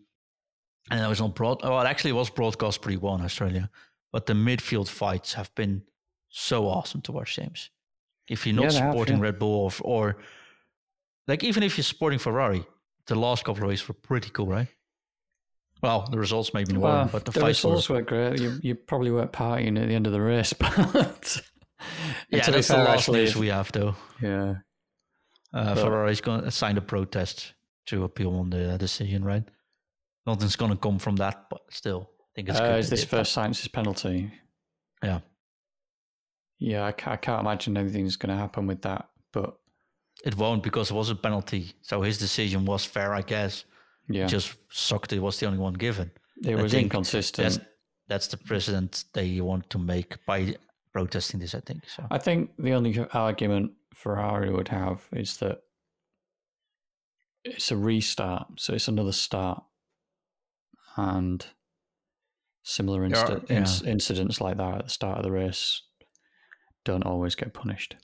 And 0.90 1.00
it 1.02 1.08
was 1.08 1.20
on 1.20 1.30
broad. 1.30 1.62
Well, 1.62 1.80
it 1.80 1.86
actually 1.86 2.12
was 2.12 2.28
broadcast 2.30 2.82
pretty 2.82 2.98
well 2.98 3.14
in 3.14 3.22
Australia, 3.22 3.70
but 4.12 4.26
the 4.26 4.34
midfield 4.34 4.88
fights 4.88 5.32
have 5.34 5.54
been 5.54 5.82
so 6.28 6.66
awesome 6.68 7.00
to 7.02 7.12
watch, 7.12 7.36
James. 7.36 7.70
If 8.28 8.46
you're 8.46 8.54
not 8.54 8.64
Yeah, 8.64 8.68
they 8.70 8.78
have, 8.78 8.92
supporting 8.92 9.16
yeah. 9.16 9.22
Red 9.22 9.38
Bull 9.38 9.54
or, 9.64 9.70
or 9.82 10.16
like 11.26 11.42
even 11.44 11.62
if 11.62 11.76
you're 11.78 11.84
supporting 11.84 12.18
Ferrari, 12.18 12.64
the 13.06 13.14
last 13.14 13.44
couple 13.44 13.62
of 13.64 13.68
races 13.70 13.88
were 13.88 13.94
pretty 13.94 14.30
cool, 14.30 14.46
right? 14.46 14.68
Well, 15.82 16.06
the 16.10 16.18
results 16.18 16.52
maybe 16.54 16.76
Well, 16.76 16.92
weren't, 17.00 17.12
but 17.12 17.24
the, 17.24 17.32
the 17.32 17.40
fights 17.40 17.64
were. 17.64 17.70
results 17.70 17.88
were 17.90 18.02
great. 18.02 18.40
You, 18.40 18.58
you 18.62 18.74
probably 18.74 19.10
weren't 19.10 19.32
partying 19.32 19.80
at 19.80 19.88
the 19.88 19.94
end 19.94 20.06
of 20.06 20.12
the 20.12 20.20
race, 20.20 20.52
but 20.58 21.40
Yeah, 22.30 22.48
that's 22.50 22.68
the 22.68 22.76
last 22.76 23.00
actually, 23.00 23.20
news 23.20 23.36
we 23.36 23.48
have, 23.48 23.70
though. 23.72 23.94
yeah, 24.22 24.54
Uh, 25.52 25.74
Ferrari's 25.74 26.20
going 26.22 26.42
to 26.44 26.50
sign 26.50 26.76
a 26.78 26.80
protest 26.80 27.52
to 27.86 28.04
appeal 28.04 28.34
on 28.36 28.50
the 28.50 28.76
decision, 28.78 29.24
right? 29.24 29.44
Nothing's 30.26 30.56
going 30.56 30.70
to 30.70 30.76
come 30.78 30.98
from 30.98 31.16
that, 31.16 31.46
but 31.50 31.60
still, 31.70 32.10
I 32.20 32.28
think 32.34 32.48
it's 32.48 32.58
uh, 32.58 32.66
good. 32.70 32.78
is 32.80 32.90
this 32.90 33.04
first 33.04 33.32
Sainz's 33.36 33.68
penalty? 33.68 34.32
Yeah. 35.02 35.20
Yeah, 36.58 36.84
I 36.86 36.92
ca- 36.92 37.12
I 37.12 37.16
can't 37.16 37.40
imagine 37.40 37.76
anything's 37.76 38.16
going 38.16 38.30
to 38.34 38.40
happen 38.40 38.66
with 38.66 38.80
that. 38.82 39.08
But 39.32 39.56
It 40.24 40.36
won't 40.36 40.62
because 40.62 40.90
it 40.90 40.94
was 40.94 41.10
a 41.10 41.14
penalty. 41.14 41.72
So 41.82 42.00
his 42.02 42.16
decision 42.18 42.64
was 42.64 42.84
fair, 42.84 43.12
I 43.12 43.20
guess. 43.22 43.64
yeah, 44.08 44.26
Just 44.26 44.54
sucked 44.70 45.12
it 45.12 45.18
was 45.20 45.38
the 45.38 45.46
only 45.46 45.58
one 45.58 45.74
given. 45.74 46.10
it 46.44 46.56
was 46.56 46.72
inconsistent. 46.74 47.48
That's 47.54 47.58
that's 48.06 48.26
the 48.28 48.36
precedent 48.36 49.04
they 49.14 49.40
want 49.40 49.68
to 49.70 49.78
make 49.78 50.24
by 50.26 50.54
protesting 50.92 51.40
this, 51.40 51.54
I 51.54 51.60
think. 51.60 51.88
So 51.88 52.06
I 52.10 52.18
think 52.18 52.50
the 52.58 52.72
only 52.72 52.98
argument 53.12 53.72
Ferrari 53.94 54.50
would 54.52 54.68
have 54.68 55.06
is 55.12 55.36
that 55.38 55.60
it's 57.44 57.70
a 57.70 57.76
restart, 57.76 58.46
so 58.60 58.74
it's 58.74 58.88
another 58.88 59.12
start, 59.12 59.62
and 60.96 61.44
similar 62.62 63.08
There 63.08 63.18
are- 63.18 63.40
inci- 63.40 63.46
inc- 63.48 63.86
incidents 63.86 64.40
like 64.40 64.56
that 64.56 64.78
at 64.78 64.84
the 64.84 64.90
start 64.90 65.18
of 65.18 65.24
the 65.24 65.32
race 65.32 65.82
don't 66.84 67.04
always 67.04 67.34
get 67.34 67.52
punished. 67.54 67.96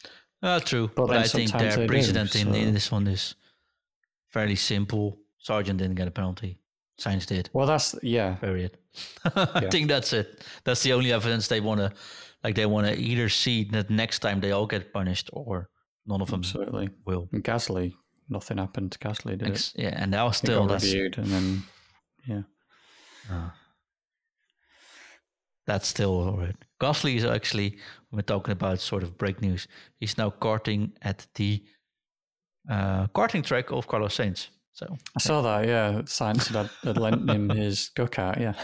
uh, 0.43 0.59
true. 0.61 0.91
But 0.95 1.09
But, 1.09 1.17
I 1.19 1.23
think 1.25 1.53
their 1.53 1.77
do, 1.77 1.87
precedent 1.87 2.35
in, 2.35 2.73
this 2.75 2.91
one 2.91 3.07
is 3.07 3.35
fairly 4.29 4.57
simple. 4.57 5.19
Sargeant 5.47 5.77
didn't 5.79 5.97
get 5.97 6.09
a 6.09 6.11
penalty. 6.11 6.59
Sainz 6.99 7.27
did. 7.27 7.49
Well, 7.53 7.67
that's 7.67 7.95
yeah, 8.03 8.35
Period. 8.37 8.77
I 9.35 9.61
Yeah. 9.63 9.71
think 9.71 9.89
that's 9.89 10.13
it. 10.13 10.45
That's 10.65 10.83
the 10.83 10.93
only 10.93 11.13
evidence 11.13 11.49
they 11.49 11.61
want 11.61 11.81
to, 11.81 11.93
like, 12.45 12.55
they 12.55 12.67
want 12.67 12.87
to 12.87 12.95
either 12.99 13.29
see 13.29 13.65
that 13.73 13.89
next 13.91 14.19
time 14.21 14.41
they 14.41 14.53
all 14.53 14.67
get 14.67 14.93
punished 14.93 15.31
or 15.33 15.69
none 16.07 16.21
of 16.21 16.31
them 16.31 16.41
absolutely. 16.41 16.91
will. 17.07 17.29
And 17.33 17.43
Gasly, 17.45 17.95
nothing 18.29 18.59
happened 18.59 18.93
to 18.93 18.99
Gasly, 18.99 19.39
did 19.39 19.49
it? 19.49 19.73
Yeah, 19.77 19.95
and 19.97 20.11
now 20.11 20.31
still 20.31 20.67
that's 20.67 20.85
reviewed, 20.85 21.17
and 21.19 21.27
then 21.29 21.63
yeah, 22.27 22.43
uh, 23.31 23.51
that's 25.67 25.89
still 25.89 26.11
all 26.11 26.39
right. 26.39 26.57
Gasly 26.81 27.17
is 27.17 27.25
actually 27.25 27.79
we're 28.11 28.23
talking 28.23 28.53
about 28.53 28.81
sort 28.81 29.03
of 29.03 29.17
break 29.17 29.41
news. 29.41 29.69
He's 29.99 30.19
now 30.19 30.31
karting 30.31 30.93
at 31.03 31.27
the 31.35 31.63
uh, 32.69 33.07
karting 33.09 33.45
track 33.45 33.71
of 33.71 33.87
Carlos 33.87 34.17
Sainz. 34.17 34.49
So 34.73 34.97
I 35.17 35.21
saw 35.21 35.43
that. 35.43 35.69
Yeah, 35.69 36.03
Sainz 36.03 36.49
had, 36.49 36.71
had 36.83 36.97
lent 36.97 37.29
him 37.31 37.49
his 37.65 37.91
go 37.91 38.07
kart. 38.07 38.41
Yeah, 38.41 38.55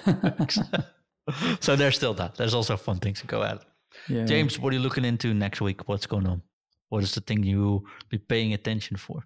so 1.61 1.77
there's 1.77 1.97
still 1.97 2.14
that. 2.14 2.37
There's 2.37 2.55
also 2.55 2.77
fun 2.77 2.99
things 2.99 3.21
to 3.21 3.27
go 3.27 3.43
at. 3.43 3.64
yeah. 4.09 4.25
James, 4.25 4.59
what 4.59 4.73
are 4.73 4.77
you 4.77 4.83
looking 4.83 5.05
into 5.05 5.35
next 5.35 5.61
week? 5.61 5.89
What's 5.89 6.07
going 6.07 6.27
on? 6.27 6.43
What 6.89 7.03
is 7.03 7.14
the 7.14 7.21
thing 7.21 7.43
you 7.43 7.85
be 8.09 8.19
paying 8.19 8.53
attention 8.53 8.97
for? 8.97 9.25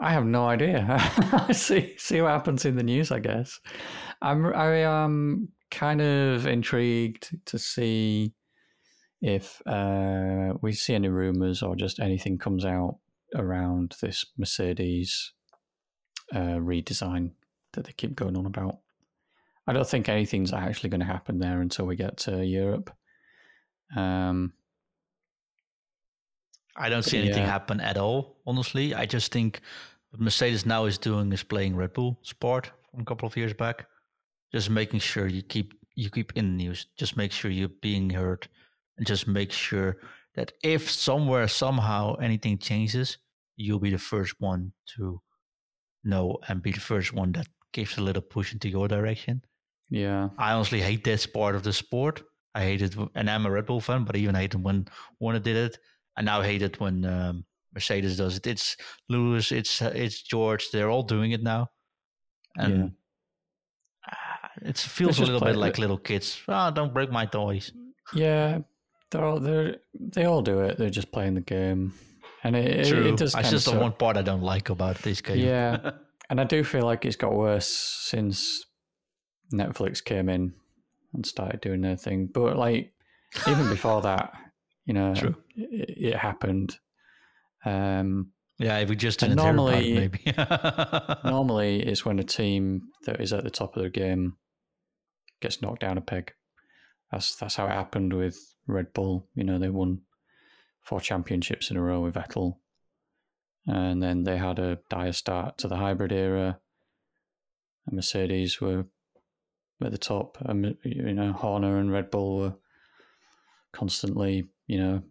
I 0.00 0.12
have 0.12 0.24
no 0.24 0.46
idea. 0.46 0.98
see 1.52 1.94
see 1.98 2.20
what 2.22 2.30
happens 2.30 2.64
in 2.64 2.76
the 2.76 2.82
news. 2.82 3.12
I 3.12 3.18
guess 3.18 3.60
I'm 4.22 4.46
I 4.46 4.76
am 4.78 5.48
kind 5.70 6.00
of 6.00 6.46
intrigued 6.46 7.36
to 7.46 7.58
see 7.58 8.32
if 9.20 9.60
uh, 9.66 10.54
we 10.62 10.72
see 10.72 10.94
any 10.94 11.08
rumors 11.08 11.62
or 11.62 11.76
just 11.76 12.00
anything 12.00 12.38
comes 12.38 12.64
out 12.64 12.96
around 13.34 13.94
this 14.00 14.24
Mercedes 14.38 15.32
uh, 16.34 16.56
redesign 16.58 17.32
that 17.72 17.84
they 17.84 17.92
keep 17.92 18.16
going 18.16 18.36
on 18.36 18.46
about. 18.46 18.78
I 19.66 19.72
don't 19.72 19.86
think 19.86 20.08
anything's 20.08 20.52
actually 20.52 20.90
going 20.90 21.00
to 21.00 21.06
happen 21.06 21.38
there 21.38 21.60
until 21.60 21.86
we 21.86 21.96
get 21.96 22.16
to 22.18 22.44
Europe. 22.44 22.90
Um, 23.94 24.54
I 26.80 26.88
don't 26.88 27.02
see 27.04 27.18
anything 27.18 27.42
Yeah. 27.44 27.50
happen 27.58 27.80
at 27.80 27.96
all, 27.96 28.40
honestly. 28.46 28.94
I 28.94 29.06
just 29.06 29.32
think 29.32 29.60
what 30.10 30.20
Mercedes 30.20 30.64
now 30.66 30.86
is 30.86 30.98
doing 30.98 31.32
is 31.32 31.42
playing 31.42 31.76
Red 31.76 31.92
Bull 31.92 32.18
Sport 32.22 32.70
from 32.90 33.00
a 33.00 33.04
couple 33.04 33.26
of 33.28 33.36
years 33.36 33.54
back. 33.54 33.86
Just 34.52 34.70
making 34.70 35.00
sure 35.00 35.26
you 35.28 35.42
keep 35.42 35.74
you 35.96 36.08
keep 36.10 36.32
in 36.36 36.44
the 36.56 36.64
news. 36.64 36.86
Just 36.96 37.16
make 37.16 37.32
sure 37.32 37.50
you're 37.50 37.76
being 37.82 38.10
heard 38.10 38.48
and 38.96 39.06
just 39.06 39.26
make 39.26 39.52
sure 39.52 39.98
that 40.34 40.52
if 40.62 40.90
somewhere 40.90 41.46
somehow 41.48 42.14
anything 42.16 42.58
changes, 42.58 43.18
you'll 43.56 43.80
be 43.80 43.90
the 43.90 43.98
first 43.98 44.34
one 44.40 44.72
to 44.96 45.20
know 46.04 46.38
and 46.48 46.62
be 46.62 46.72
the 46.72 46.80
first 46.80 47.12
one 47.12 47.32
that 47.32 47.46
gives 47.72 47.98
a 47.98 48.02
little 48.02 48.22
push 48.22 48.52
into 48.52 48.68
your 48.68 48.88
direction. 48.88 49.42
Yeah. 49.90 50.28
I 50.38 50.52
honestly 50.52 50.80
hate 50.80 51.04
this 51.04 51.26
part 51.26 51.54
of 51.54 51.62
the 51.62 51.72
sport. 51.72 52.22
I 52.54 52.62
hate 52.62 52.82
it, 52.82 52.96
and 53.14 53.28
I'm 53.30 53.46
a 53.46 53.50
Red 53.50 53.66
Bull 53.66 53.80
fan, 53.80 54.04
but 54.04 54.16
I 54.16 54.20
even 54.20 54.34
hate 54.34 54.54
it 54.54 54.60
when 54.60 54.88
Horner 55.20 55.38
did 55.40 55.56
it. 55.56 55.78
I 56.20 56.22
now 56.22 56.42
hate 56.42 56.60
it 56.60 56.78
when 56.78 57.04
um, 57.06 57.44
Mercedes 57.74 58.18
does 58.18 58.36
it. 58.36 58.46
It's 58.46 58.76
Lewis, 59.08 59.52
it's 59.52 59.80
it's 59.80 60.20
George. 60.22 60.70
They're 60.70 60.90
all 60.90 61.02
doing 61.02 61.32
it 61.32 61.42
now, 61.42 61.70
and 62.56 62.74
Yeah. 62.74 64.12
uh, 64.12 64.68
it 64.68 64.76
feels 64.78 65.18
a 65.18 65.24
little 65.24 65.40
bit 65.40 65.54
it. 65.56 65.58
like 65.58 65.78
little 65.78 65.96
kids. 65.98 66.38
Ah, 66.46 66.70
don't 66.70 66.92
break 66.92 67.10
my 67.10 67.24
toys. 67.26 67.72
Yeah. 68.14 68.58
They're 69.10 69.24
all, 69.24 69.40
they're, 69.40 69.78
they 69.98 70.24
all 70.26 70.42
do 70.42 70.60
it. 70.60 70.76
They're 70.78 70.90
just 70.90 71.10
playing 71.10 71.34
the 71.34 71.40
game. 71.40 71.92
And 72.44 72.54
it, 72.54 72.66
it, 72.80 72.88
True. 72.88 73.08
it 73.08 73.16
does 73.16 73.32
That's 73.32 73.50
just 73.50 73.66
the 73.66 73.78
one 73.78 73.92
part 73.92 74.16
I 74.16 74.22
don't 74.22 74.42
like 74.42 74.68
about 74.70 74.98
this 74.98 75.20
game. 75.20 75.38
Yeah. 75.38 75.90
And 76.30 76.40
I 76.40 76.44
do 76.44 76.62
feel 76.62 76.84
like 76.84 77.04
it's 77.04 77.16
got 77.16 77.34
worse 77.34 77.66
since 77.66 78.64
Netflix 79.52 80.04
came 80.04 80.28
in 80.28 80.54
and 81.12 81.26
started 81.26 81.60
doing 81.60 81.80
their 81.80 81.96
thing. 81.96 82.28
But 82.32 82.56
like 82.56 82.92
even 83.48 83.68
before 83.68 84.00
that, 84.02 84.32
you 84.90 84.94
know, 84.94 85.14
True. 85.14 85.36
it, 85.54 86.14
it 86.14 86.16
happened. 86.16 86.76
Um, 87.64 88.32
yeah. 88.58 88.78
If 88.78 88.88
we 88.88 88.96
just 88.96 89.20
didn't 89.20 89.38
hear 89.38 89.50
about 89.52 89.78
it, 89.78 89.94
normally- 89.94 89.94
maybe. 89.94 90.34
normally, 91.24 91.80
it's 91.86 92.04
when 92.04 92.18
a 92.18 92.24
team 92.24 92.88
that 93.06 93.20
is 93.20 93.32
at 93.32 93.44
the 93.44 93.50
top 93.50 93.76
of 93.76 93.82
their 93.82 93.90
game 93.90 94.36
gets 95.40 95.62
knocked 95.62 95.82
down 95.82 95.96
a 95.96 96.00
peg. 96.00 96.32
That's 97.12 97.36
that's 97.36 97.54
how 97.54 97.66
it 97.66 97.70
happened 97.70 98.12
with 98.14 98.36
Red 98.66 98.92
Bull. 98.92 99.28
You 99.36 99.44
know, 99.44 99.60
they 99.60 99.68
won 99.68 100.00
four 100.82 101.00
championships 101.00 101.70
in 101.70 101.76
a 101.76 101.82
row 101.82 102.00
with 102.00 102.14
Vettel, 102.16 102.56
and 103.68 104.02
then 104.02 104.24
they 104.24 104.38
had 104.38 104.58
a 104.58 104.80
dire 104.88 105.12
start 105.12 105.56
to 105.58 105.68
the 105.68 105.76
hybrid 105.76 106.10
era. 106.10 106.58
And 107.86 107.94
Mercedes 107.94 108.60
were 108.60 108.86
at 109.84 109.92
the 109.92 109.98
top, 109.98 110.36
and 110.40 110.76
you 110.82 111.14
know 111.14 111.32
Horner 111.32 111.78
and 111.78 111.92
Red 111.92 112.10
Bull 112.10 112.38
were 112.38 112.54
constantly, 113.72 114.48
you 114.70 114.78
know, 114.78 115.02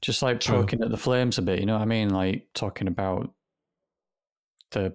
just 0.00 0.22
like 0.22 0.38
True. 0.38 0.58
poking 0.58 0.80
at 0.80 0.90
the 0.90 0.96
flames 0.96 1.36
a 1.36 1.42
bit. 1.42 1.58
You 1.58 1.66
know 1.66 1.72
what 1.72 1.82
I 1.82 1.86
mean? 1.86 2.10
Like 2.10 2.46
talking 2.54 2.86
about 2.86 3.34
the 4.70 4.94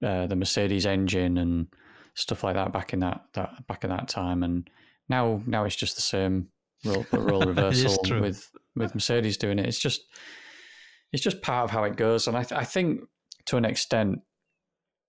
uh, 0.00 0.28
the 0.28 0.36
Mercedes 0.36 0.86
engine 0.86 1.38
and 1.38 1.66
stuff 2.14 2.44
like 2.44 2.54
that 2.54 2.72
back 2.72 2.92
in 2.92 3.00
that, 3.00 3.22
that 3.34 3.66
back 3.66 3.82
in 3.82 3.90
that 3.90 4.06
time, 4.06 4.44
and 4.44 4.70
now 5.08 5.42
now 5.44 5.64
it's 5.64 5.74
just 5.74 5.96
the 5.96 6.02
same 6.02 6.46
role, 6.84 7.04
role 7.12 7.42
reversal 7.42 7.98
with 8.20 8.48
with 8.76 8.94
Mercedes 8.94 9.38
doing 9.38 9.58
it. 9.58 9.66
It's 9.66 9.80
just 9.80 10.02
it's 11.12 11.22
just 11.22 11.42
part 11.42 11.64
of 11.64 11.70
how 11.72 11.82
it 11.82 11.96
goes, 11.96 12.28
and 12.28 12.36
I 12.36 12.44
th- 12.44 12.60
I 12.60 12.64
think 12.64 13.00
to 13.46 13.56
an 13.56 13.64
extent 13.64 14.20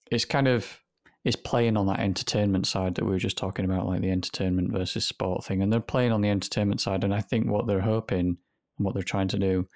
it's 0.09 0.25
kind 0.25 0.47
of 0.47 0.79
it's 1.25 1.35
playing 1.35 1.75
on 1.75 1.87
that 1.87 1.99
entertainment 1.99 2.67
side 2.67 2.95
that 2.95 3.03
we 3.03 3.11
were 3.11 3.17
just 3.17 3.37
talking 3.37 3.65
about, 3.65 3.87
like 3.87 4.01
the 4.01 4.11
entertainment 4.11 4.71
versus 4.71 5.05
sport 5.05 5.43
thing, 5.43 5.61
and 5.61 5.73
they're 5.73 5.79
playing 5.81 6.11
on 6.11 6.21
the 6.21 6.29
entertainment 6.29 6.79
side, 6.79 7.03
and 7.03 7.13
I 7.13 7.19
think 7.19 7.49
what 7.49 7.65
they're 7.65 7.81
hoping 7.81 8.37
and 8.77 8.85
what 8.85 8.93
they're 8.93 9.03
trying 9.03 9.27
to 9.29 9.39
do 9.39 9.67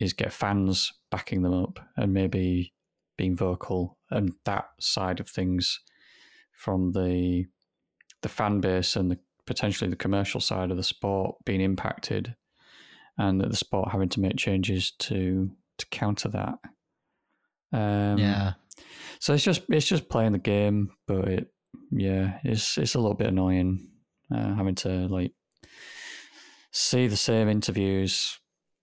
is 0.00 0.12
get 0.12 0.32
fans 0.32 0.92
backing 1.10 1.42
them 1.42 1.54
up 1.54 1.78
and 1.96 2.12
maybe 2.12 2.74
being 3.16 3.36
vocal 3.36 3.98
and 4.10 4.32
that 4.44 4.66
side 4.80 5.20
of 5.20 5.28
things 5.28 5.80
from 6.52 6.92
the 6.92 7.44
the 8.22 8.28
fan 8.28 8.60
base 8.60 8.96
and 8.96 9.10
the 9.10 9.18
potentially 9.46 9.90
the 9.90 9.96
commercial 9.96 10.40
side 10.40 10.70
of 10.70 10.76
the 10.76 10.82
sport 10.82 11.36
being 11.44 11.60
impacted 11.60 12.34
and 13.16 13.40
that 13.40 13.50
the 13.50 13.56
sport 13.56 13.90
having 13.90 14.08
to 14.08 14.20
make 14.20 14.36
changes 14.36 14.92
to 14.92 15.50
to 15.78 15.86
counter 15.90 16.28
that 16.28 16.58
um 17.72 18.18
yeah. 18.18 18.52
So 19.20 19.34
it's 19.34 19.44
just 19.44 19.62
it's 19.68 19.86
just 19.86 20.08
playing 20.08 20.32
the 20.32 20.38
game 20.38 20.90
but 21.06 21.26
it 21.28 21.46
yeah 21.90 22.38
it's 22.44 22.78
it's 22.78 22.94
a 22.94 22.98
little 22.98 23.14
bit 23.16 23.28
annoying 23.28 23.88
uh, 24.34 24.54
having 24.54 24.74
to 24.74 24.88
like 25.08 25.32
see 26.72 27.06
the 27.06 27.16
same 27.16 27.48
interviews 27.48 28.38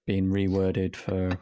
being 0.08 0.30
reworded 0.32 0.96
for 0.96 1.38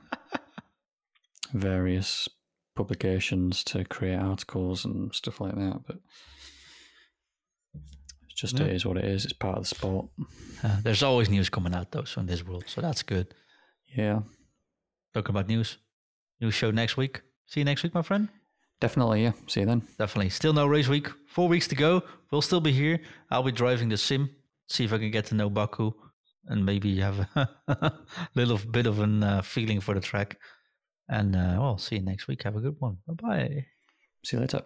various 1.54 2.28
publications 2.76 3.64
to 3.64 3.84
create 3.86 4.18
articles 4.20 4.86
and 4.86 5.14
stuff 5.14 5.39
like 5.39 5.56
that 5.56 5.80
but 5.88 5.97
it's 8.26 8.34
just 8.41 8.60
Yeah. 8.60 8.66
it 8.66 8.76
is 8.76 8.86
what 8.86 8.97
it 8.97 9.06
is 9.06 9.24
it's 9.26 9.34
part 9.34 9.58
of 9.58 9.64
the 9.64 9.76
sport 9.76 10.08
Uh, 10.64 10.80
there's 10.82 11.04
always 11.04 11.30
news 11.30 11.49
coming 11.49 11.74
out 11.76 11.91
though, 11.91 12.06
so 12.06 12.22
in 12.22 12.28
this 12.28 12.43
world, 12.45 12.64
so 12.68 12.82
that's 12.82 13.04
good. 13.04 13.34
yeah 13.97 14.22
Talking 15.14 15.36
about 15.36 15.47
news, 15.47 15.78
new 16.41 16.49
show 16.49 16.72
next 16.72 16.97
week. 16.97 17.22
See 17.45 17.60
you 17.60 17.66
next 17.66 17.84
week, 17.84 17.93
my 17.93 18.01
friend. 18.01 18.30
Definitely 18.80 19.24
yeah 19.24 19.32
see 19.47 19.61
you 19.61 19.65
then 19.65 19.82
Definitely. 19.97 20.30
Still 20.30 20.53
no 20.53 20.67
race 20.67 20.88
week. 20.88 21.07
Four 21.28 21.47
weeks 21.47 21.67
to 21.69 21.76
go. 21.76 22.03
We'll 22.32 22.41
still 22.41 22.61
be 22.61 22.71
here. 22.71 22.99
I'll 23.32 23.43
be 23.43 23.51
driving 23.51 23.89
the 23.89 23.97
sim. 23.97 24.30
See 24.67 24.84
if 24.84 24.93
I 24.93 24.97
can 24.97 25.11
get 25.11 25.26
to 25.28 25.36
know 25.36 25.49
Baku 25.49 25.93
and 26.47 26.65
maybe 26.65 26.99
have 26.99 27.19
a 27.36 27.93
little 28.36 28.57
bit 28.57 28.86
of 28.86 28.99
a 28.99 29.26
uh, 29.26 29.41
feeling 29.41 29.80
for 29.80 29.93
the 29.93 30.01
track. 30.01 30.38
And 31.07 31.36
uh, 31.36 31.57
well, 31.59 31.78
see 31.78 31.97
you 31.97 32.01
next 32.01 32.28
week. 32.28 32.43
Have 32.43 32.55
a 32.55 32.61
good 32.61 32.76
one. 32.80 32.97
Bye 33.07 33.13
bye. 33.13 33.65
see 34.26 34.38
you 34.38 34.41
later 34.41 34.63